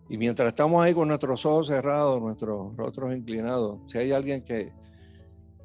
Y 0.09 0.19
mientras 0.19 0.49
estamos 0.49 0.83
ahí 0.83 0.93
con 0.93 1.09
nuestros 1.09 1.47
ojos 1.47 1.69
cerrados, 1.69 2.21
nuestros 2.21 2.77
rostros 2.77 3.17
inclinados, 3.17 3.81
si 3.87 3.99
hay 3.99 4.13
alguien 4.13 4.43
que, 4.43 4.73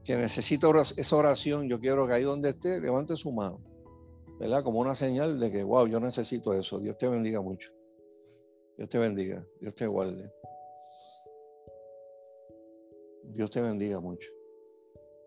que 0.04 0.16
necesita 0.16 0.68
esa 0.96 1.16
oración, 1.16 1.68
yo 1.68 1.80
quiero 1.80 2.08
que 2.08 2.14
ahí 2.14 2.24
donde 2.24 2.52
esté, 2.52 2.80
levante 2.80 3.18
su 3.18 3.32
mano, 3.32 3.60
¿verdad? 4.40 4.64
Como 4.64 4.80
una 4.80 4.96
señal 4.96 5.40
de 5.40 5.52
que, 5.52 5.64
wow, 5.64 5.88
yo 5.88 6.00
necesito 6.00 6.54
eso. 6.54 6.80
Dios 6.80 6.98
te 6.98 7.08
bendiga 7.08 7.42
mucho. 7.42 7.72
Dios 8.78 8.90
te 8.90 9.00
bendiga, 9.00 9.46
Dios 9.60 9.74
te 9.74 9.88
guarde. 9.88 10.32
Dios 13.24 13.50
te 13.50 13.62
bendiga 13.62 14.00
mucho. 14.00 14.30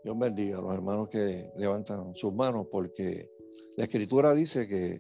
Dios 0.03 0.19
bendiga 0.19 0.59
a 0.59 0.63
los 0.63 0.73
hermanos 0.73 1.09
que 1.09 1.51
levantan 1.57 2.15
sus 2.15 2.33
manos 2.33 2.69
porque 2.71 3.29
la 3.77 3.85
escritura 3.85 4.33
dice 4.33 4.67
que 4.67 4.99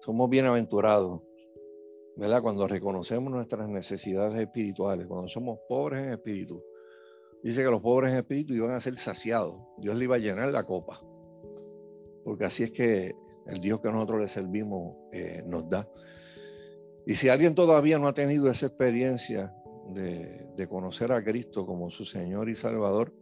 somos 0.00 0.30
bienaventurados, 0.30 1.22
¿verdad? 2.16 2.40
Cuando 2.40 2.66
reconocemos 2.66 3.30
nuestras 3.30 3.68
necesidades 3.68 4.40
espirituales, 4.40 5.06
cuando 5.06 5.28
somos 5.28 5.58
pobres 5.68 6.00
en 6.00 6.12
espíritu. 6.12 6.62
Dice 7.42 7.62
que 7.62 7.70
los 7.70 7.82
pobres 7.82 8.12
en 8.12 8.18
espíritu 8.18 8.54
iban 8.54 8.70
a 8.70 8.80
ser 8.80 8.96
saciados. 8.96 9.60
Dios 9.78 9.96
le 9.96 10.04
iba 10.04 10.16
a 10.16 10.18
llenar 10.18 10.50
la 10.50 10.64
copa. 10.64 11.00
Porque 12.28 12.44
así 12.44 12.64
es 12.64 12.72
que 12.72 13.16
el 13.46 13.58
Dios 13.58 13.80
que 13.80 13.90
nosotros 13.90 14.20
le 14.20 14.28
servimos 14.28 14.96
eh, 15.12 15.42
nos 15.46 15.66
da. 15.66 15.88
Y 17.06 17.14
si 17.14 17.30
alguien 17.30 17.54
todavía 17.54 17.98
no 17.98 18.06
ha 18.06 18.12
tenido 18.12 18.50
esa 18.50 18.66
experiencia 18.66 19.50
de, 19.94 20.66
conocer 20.68 21.10
a 21.10 21.24
Cristo 21.24 21.64
como 21.64 21.90
su 21.90 22.04
Señor 22.04 22.50
y 22.50 22.54
Salvador, 22.54 23.14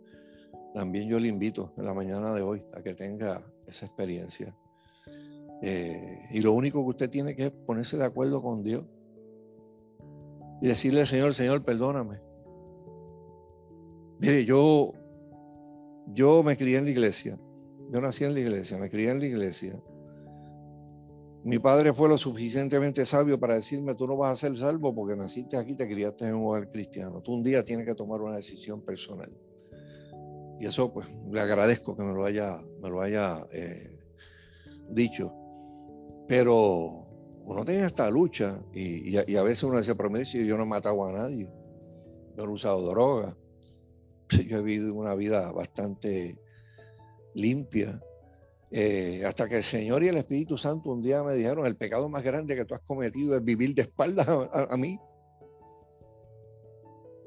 también 0.75 1.09
yo 1.09 1.21
le 1.21 1.29
invito 1.29 1.73
en 1.77 1.85
la 1.85 1.95
mañana 1.95 2.35
de 2.35 2.43
hoy 2.43 2.65
a 2.75 2.83
que 2.83 2.95
tenga 2.95 3.47
esa 3.69 3.87
experiencia. 3.87 4.53
Eh, 5.63 6.27
y 6.33 6.41
lo 6.41 6.53
único 6.53 6.83
que 6.83 6.91
usted 6.91 7.09
tiene 7.09 7.37
que 7.37 7.45
es 7.45 7.53
ponerse 7.53 7.97
de 7.97 8.07
acuerdo 8.07 8.43
con 8.43 8.65
Dios 8.65 8.85
y 10.61 10.67
decirle 10.67 11.03
al 11.03 11.07
Señor, 11.07 11.33
Señor, 11.33 11.65
perdóname. 11.65 12.19
Mire, 14.19 14.45
yo, 14.45 14.95
yo 16.09 16.43
me 16.43 16.57
crié 16.57 16.79
en 16.79 16.87
la 16.87 16.91
iglesia. 16.91 17.39
Yo 17.93 18.01
nací 18.01 18.25
en 18.25 18.35
la 18.35 18.41
iglesia, 18.41 18.79
me 18.79 18.91
crié 18.91 19.11
en 19.11 19.21
la 19.21 19.27
iglesia. 19.27 19.81
Mi 21.45 21.61
padre 21.61 21.93
fue 21.93 22.09
lo 22.09 22.19
suficientemente 22.19 23.05
sabio 23.05 23.39
para 23.39 23.55
decirme, 23.55 23.95
tú 23.95 24.07
no 24.07 24.17
vas 24.17 24.33
a 24.33 24.49
ser 24.49 24.59
salvo 24.59 24.93
porque 24.93 25.15
naciste 25.15 25.57
aquí, 25.57 25.77
te 25.77 25.87
criaste 25.87 26.27
en 26.27 26.35
un 26.35 26.49
hogar 26.49 26.69
cristiano. 26.71 27.21
Tú 27.21 27.35
un 27.35 27.43
día 27.43 27.63
tienes 27.63 27.87
que 27.87 27.95
tomar 27.95 28.21
una 28.21 28.35
decisión 28.35 28.83
personal. 28.83 29.31
Y 30.59 30.67
eso 30.67 30.93
pues 30.93 31.07
le 31.31 31.41
agradezco 31.41 31.97
que 31.97 32.03
me 32.03 32.13
lo 32.13 32.25
haya, 32.25 32.61
me 32.83 32.91
lo 32.91 33.01
haya 33.01 33.47
eh, 33.53 33.97
dicho. 34.91 35.33
Pero 36.27 37.07
uno 37.45 37.65
tenía 37.65 37.87
esta 37.87 38.11
lucha 38.11 38.61
y, 38.73 39.17
a, 39.17 39.43
veces 39.45 39.63
uno 39.63 39.79
decía, 39.79 39.95
pero 39.95 40.11
me 40.11 40.21
dice, 40.21 40.45
yo 40.45 40.57
no 40.57 40.65
he 40.65 40.67
matado 40.67 41.05
a 41.05 41.13
nadie, 41.13 41.49
no 42.37 42.43
he 42.43 42.49
usado 42.49 42.85
droga. 42.89 43.37
Yo 44.49 44.59
he 44.59 44.63
vivido 44.63 44.93
una 44.95 45.15
vida 45.15 45.53
bastante 45.53 46.41
limpia. 47.37 48.03
Eh, 48.71 49.23
hasta 49.25 49.49
que 49.49 49.59
el 49.59 49.63
Señor 49.63 50.03
y 50.03 50.09
el 50.09 50.17
Espíritu 50.17 50.59
Santo 50.59 50.91
un 50.91 51.01
día 51.01 51.23
me 51.23 51.35
dijeron, 51.35 51.65
el 51.67 51.77
pecado 51.77 52.09
más 52.09 52.25
grande 52.25 52.57
que 52.57 52.65
tú 52.65 52.75
has 52.75 52.81
cometido 52.81 53.37
es 53.37 53.45
vivir 53.45 53.75
de 53.75 53.83
espaldas 53.83 54.27
a, 54.29 54.77
mí. 54.77 54.99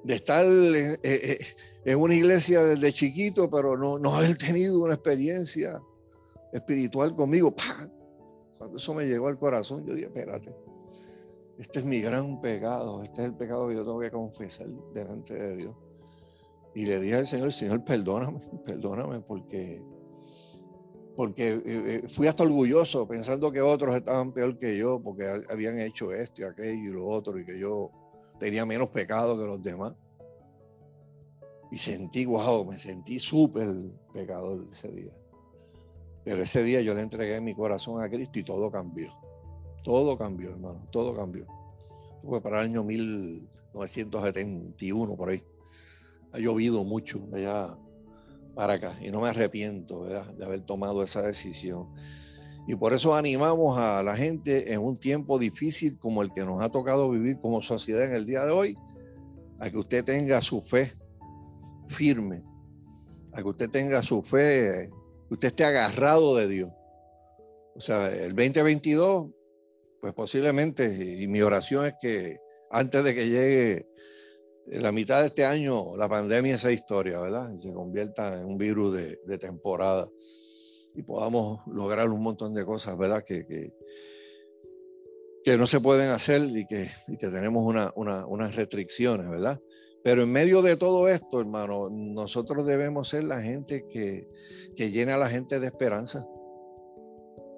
De 0.04 0.16
estar 0.16 0.46
eh, 0.46 1.00
eh, 1.04 1.40
en 1.86 1.98
una 1.98 2.16
iglesia 2.16 2.64
desde 2.64 2.92
chiquito, 2.92 3.50
pero 3.50 3.78
no, 3.78 3.98
no 4.00 4.16
haber 4.16 4.38
tenido 4.38 4.80
una 4.80 4.96
experiencia 4.96 5.80
espiritual 6.52 7.16
conmigo. 7.16 7.54
Cuando 8.58 8.78
eso 8.78 8.94
me 8.94 9.06
llegó 9.06 9.28
al 9.28 9.40
corazón, 9.40 9.86
yo 9.86 9.94
dije, 9.94 10.08
espérate, 10.08 10.54
este 11.58 11.80
es 11.80 11.86
mi 11.86 12.02
gran 12.02 12.42
pecado, 12.42 13.04
este 13.04 13.22
es 13.22 13.28
el 13.28 13.36
pecado 13.36 13.70
que 13.70 13.76
yo 13.76 13.86
tengo 13.86 14.00
que 14.00 14.12
confesar 14.12 14.68
delante 14.94 15.34
de 15.34 15.56
Dios. 15.56 15.76
Y 16.76 16.86
le 16.86 17.00
dije 17.00 17.16
al 17.16 17.28
Señor, 17.28 17.52
Señor, 17.54 17.84
perdóname, 17.84 18.40
perdóname, 18.66 19.22
porque 19.22 19.82
porque 21.20 21.50
eh, 21.50 21.62
eh, 21.66 22.08
fui 22.08 22.28
hasta 22.28 22.44
orgulloso 22.44 23.06
pensando 23.06 23.52
que 23.52 23.60
otros 23.60 23.94
estaban 23.94 24.32
peor 24.32 24.58
que 24.58 24.78
yo 24.78 25.02
porque 25.04 25.26
habían 25.50 25.78
hecho 25.78 26.14
esto 26.14 26.44
y 26.44 26.46
aquello 26.46 26.90
y 26.90 26.94
lo 26.94 27.10
otro 27.10 27.38
y 27.38 27.44
que 27.44 27.60
yo 27.60 27.92
tenía 28.40 28.66
menos 28.66 28.88
pecado 28.92 29.38
que 29.38 29.44
los 29.44 29.62
demás. 29.62 29.92
Y 31.74 31.78
sentí, 31.78 32.26
wow, 32.26 32.64
me 32.64 32.80
sentí 32.80 33.20
súper 33.20 33.68
pecador 34.14 34.66
ese 34.72 34.90
día. 34.94 35.12
Pero 36.24 36.42
ese 36.42 36.64
día 36.64 36.80
yo 36.80 36.94
le 36.94 37.02
entregué 37.02 37.42
mi 37.42 37.54
corazón 37.54 38.02
a 38.02 38.10
Cristo 38.10 38.40
y 38.40 38.46
todo 38.46 38.72
cambió. 38.72 39.12
Todo 39.84 40.18
cambió, 40.18 40.52
hermano, 40.52 40.88
todo 40.90 41.14
cambió. 41.14 41.46
Fue 42.24 42.40
para 42.40 42.62
el 42.62 42.70
año 42.70 42.86
1971, 42.86 45.18
por 45.18 45.32
ahí. 45.32 45.44
Ha 46.32 46.40
llovido 46.40 46.86
mucho 46.86 47.28
allá 47.34 47.78
para 48.60 48.74
acá 48.74 48.94
y 49.00 49.10
no 49.10 49.22
me 49.22 49.30
arrepiento 49.30 50.04
de 50.04 50.44
haber 50.44 50.66
tomado 50.66 51.02
esa 51.02 51.22
decisión. 51.22 51.88
Y 52.68 52.76
por 52.76 52.92
eso 52.92 53.16
animamos 53.16 53.78
a 53.78 54.04
la 54.04 54.18
gente 54.18 54.74
en 54.74 54.82
un 54.82 55.00
tiempo 55.00 55.40
difícil 55.40 55.98
como 55.98 56.22
el 56.24 56.34
que 56.34 56.44
nos 56.44 56.62
ha 56.62 56.70
tocado 56.70 57.10
vivir 57.10 57.40
como 57.40 57.62
sociedad 57.62 58.04
en 58.04 58.12
el 58.12 58.26
día 58.26 58.44
de 58.44 58.52
hoy, 58.52 58.78
a 59.60 59.70
que 59.70 59.78
usted 59.78 60.04
tenga 60.04 60.42
su 60.42 60.62
fe 60.62 60.92
firme, 61.88 62.44
a 63.32 63.38
que 63.42 63.48
usted 63.48 63.70
tenga 63.70 64.04
su 64.04 64.22
fe, 64.22 64.90
que 65.30 65.34
usted 65.36 65.48
esté 65.48 65.64
agarrado 65.64 66.36
de 66.36 66.50
Dios. 66.50 66.70
O 67.78 67.80
sea, 67.80 68.10
el 68.10 68.36
2022, 68.36 69.30
pues 70.02 70.14
posiblemente, 70.14 71.18
y 71.18 71.30
mi 71.30 71.42
oración 71.42 71.86
es 71.86 71.94
que 72.02 72.40
antes 72.72 73.06
de 73.06 73.16
que 73.16 73.30
llegue 73.30 73.88
la 74.72 74.92
mitad 74.92 75.22
de 75.22 75.28
este 75.28 75.46
año 75.46 75.98
la 75.98 76.08
pandemia 76.08 76.56
esa 76.56 76.72
historia, 76.72 77.20
¿verdad? 77.20 77.52
Y 77.52 77.60
se 77.60 77.74
convierta 77.74 78.40
en 78.40 78.46
un 78.46 78.58
virus 78.58 78.94
de, 78.94 79.38
temporada 79.38 80.10
y 80.94 81.02
podamos 81.04 81.62
lograr 81.68 82.10
un 82.10 82.22
montón 82.22 82.54
de 82.54 82.66
cosas, 82.66 82.98
¿verdad? 82.98 83.24
Que, 83.24 83.46
que, 85.44 85.58
no 85.58 85.66
se 85.66 85.80
pueden 85.80 86.10
hacer 86.10 86.44
y 86.44 86.68
que, 86.68 86.92
que 87.20 87.28
tenemos 87.30 87.64
una, 87.66 87.92
unas 87.96 88.56
restricciones, 88.56 89.28
¿verdad? 89.28 89.60
Pero 90.04 90.24
en 90.24 90.32
medio 90.32 90.62
de 90.62 90.78
todo 90.78 91.08
esto, 91.08 91.40
hermano, 91.40 91.90
nosotros 91.90 92.66
debemos 92.68 93.10
ser 93.10 93.24
la 93.24 93.42
gente 93.42 93.88
que, 93.92 94.28
que 94.76 94.92
llena 94.92 95.16
a 95.16 95.18
la 95.18 95.30
gente 95.30 95.60
de 95.60 95.66
esperanza. 95.66 96.26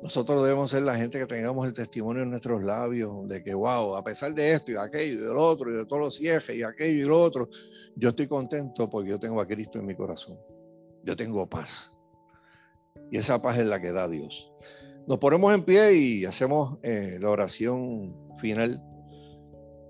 Nosotros 0.02 0.42
debemos 0.44 0.72
ser 0.72 0.82
la 0.82 0.96
gente 0.96 1.20
que 1.20 1.28
tengamos 1.28 1.68
el 1.68 1.74
testimonio 1.74 2.24
en 2.24 2.32
nuestros 2.32 2.64
labios 2.64 3.28
de 3.28 3.44
que, 3.44 3.54
wow, 3.54 3.96
a 3.96 4.04
pesar 4.04 4.34
de 4.34 4.54
esto 4.54 4.72
y 4.72 4.74
de 4.74 4.82
aquello 4.82 5.14
y 5.14 5.18
del 5.18 5.38
otro 5.38 5.72
y 5.72 5.78
de 5.78 5.86
todos 5.86 6.02
los 6.02 6.16
ciejes 6.16 6.56
y 6.56 6.64
aquello 6.64 7.06
y 7.06 7.08
lo 7.08 7.22
otro, 7.22 7.48
yo 7.96 8.10
estoy 8.10 8.28
contento 8.28 8.90
porque 8.90 9.12
yo 9.12 9.20
tengo 9.20 9.40
a 9.40 9.48
Cristo 9.48 9.78
en 9.78 9.86
mi 9.86 9.96
corazón. 9.96 10.40
Yo 11.04 11.16
tengo 11.16 11.48
paz. 11.48 11.96
Y 13.12 13.18
esa 13.18 13.42
paz 13.42 13.60
es 13.60 13.68
la 13.68 13.80
que 13.80 13.92
da 13.92 14.08
Dios. 14.08 14.52
Nos 15.08 15.20
ponemos 15.20 15.54
en 15.54 15.64
pie 15.64 15.94
y 15.94 16.26
hacemos 16.26 16.80
eh, 16.82 17.18
la 17.22 17.30
oración 17.30 18.16
final. 18.40 18.84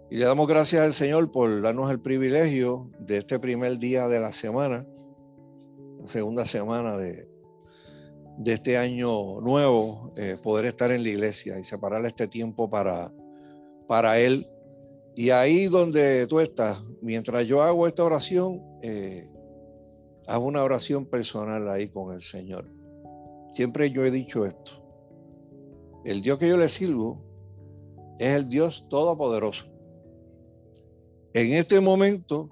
Y 0.09 0.17
le 0.17 0.25
damos 0.25 0.45
gracias 0.45 0.81
al 0.81 0.93
Señor 0.93 1.31
por 1.31 1.61
darnos 1.61 1.89
el 1.89 2.01
privilegio 2.01 2.91
de 2.99 3.17
este 3.17 3.39
primer 3.39 3.77
día 3.77 4.09
de 4.09 4.19
la 4.19 4.33
semana, 4.33 4.85
segunda 6.03 6.45
semana 6.45 6.97
de, 6.97 7.30
de 8.37 8.53
este 8.53 8.77
año 8.77 9.41
nuevo, 9.41 10.11
eh, 10.17 10.37
poder 10.41 10.65
estar 10.65 10.91
en 10.91 11.03
la 11.03 11.09
iglesia 11.09 11.59
y 11.59 11.63
separar 11.63 12.05
este 12.05 12.27
tiempo 12.27 12.69
para, 12.69 13.11
para 13.87 14.19
Él. 14.19 14.45
Y 15.15 15.29
ahí 15.29 15.65
donde 15.65 16.25
tú 16.27 16.39
estás, 16.39 16.83
mientras 17.01 17.45
yo 17.45 17.61
hago 17.61 17.87
esta 17.87 18.03
oración, 18.03 18.61
eh, 18.81 19.27
una 20.37 20.63
oración 20.63 21.05
personal 21.05 21.69
ahí 21.69 21.89
con 21.89 22.13
el 22.13 22.21
Señor. 22.21 22.65
Siempre 23.51 23.91
yo 23.91 24.05
he 24.05 24.11
dicho 24.11 24.45
esto. 24.45 24.71
El 26.05 26.21
Dios 26.21 26.39
que 26.39 26.47
yo 26.47 26.57
le 26.57 26.69
sirvo 26.69 27.21
es 28.17 28.35
el 28.35 28.49
Dios 28.49 28.87
todopoderoso. 28.89 29.65
En 31.33 31.53
este 31.53 31.79
momento 31.79 32.49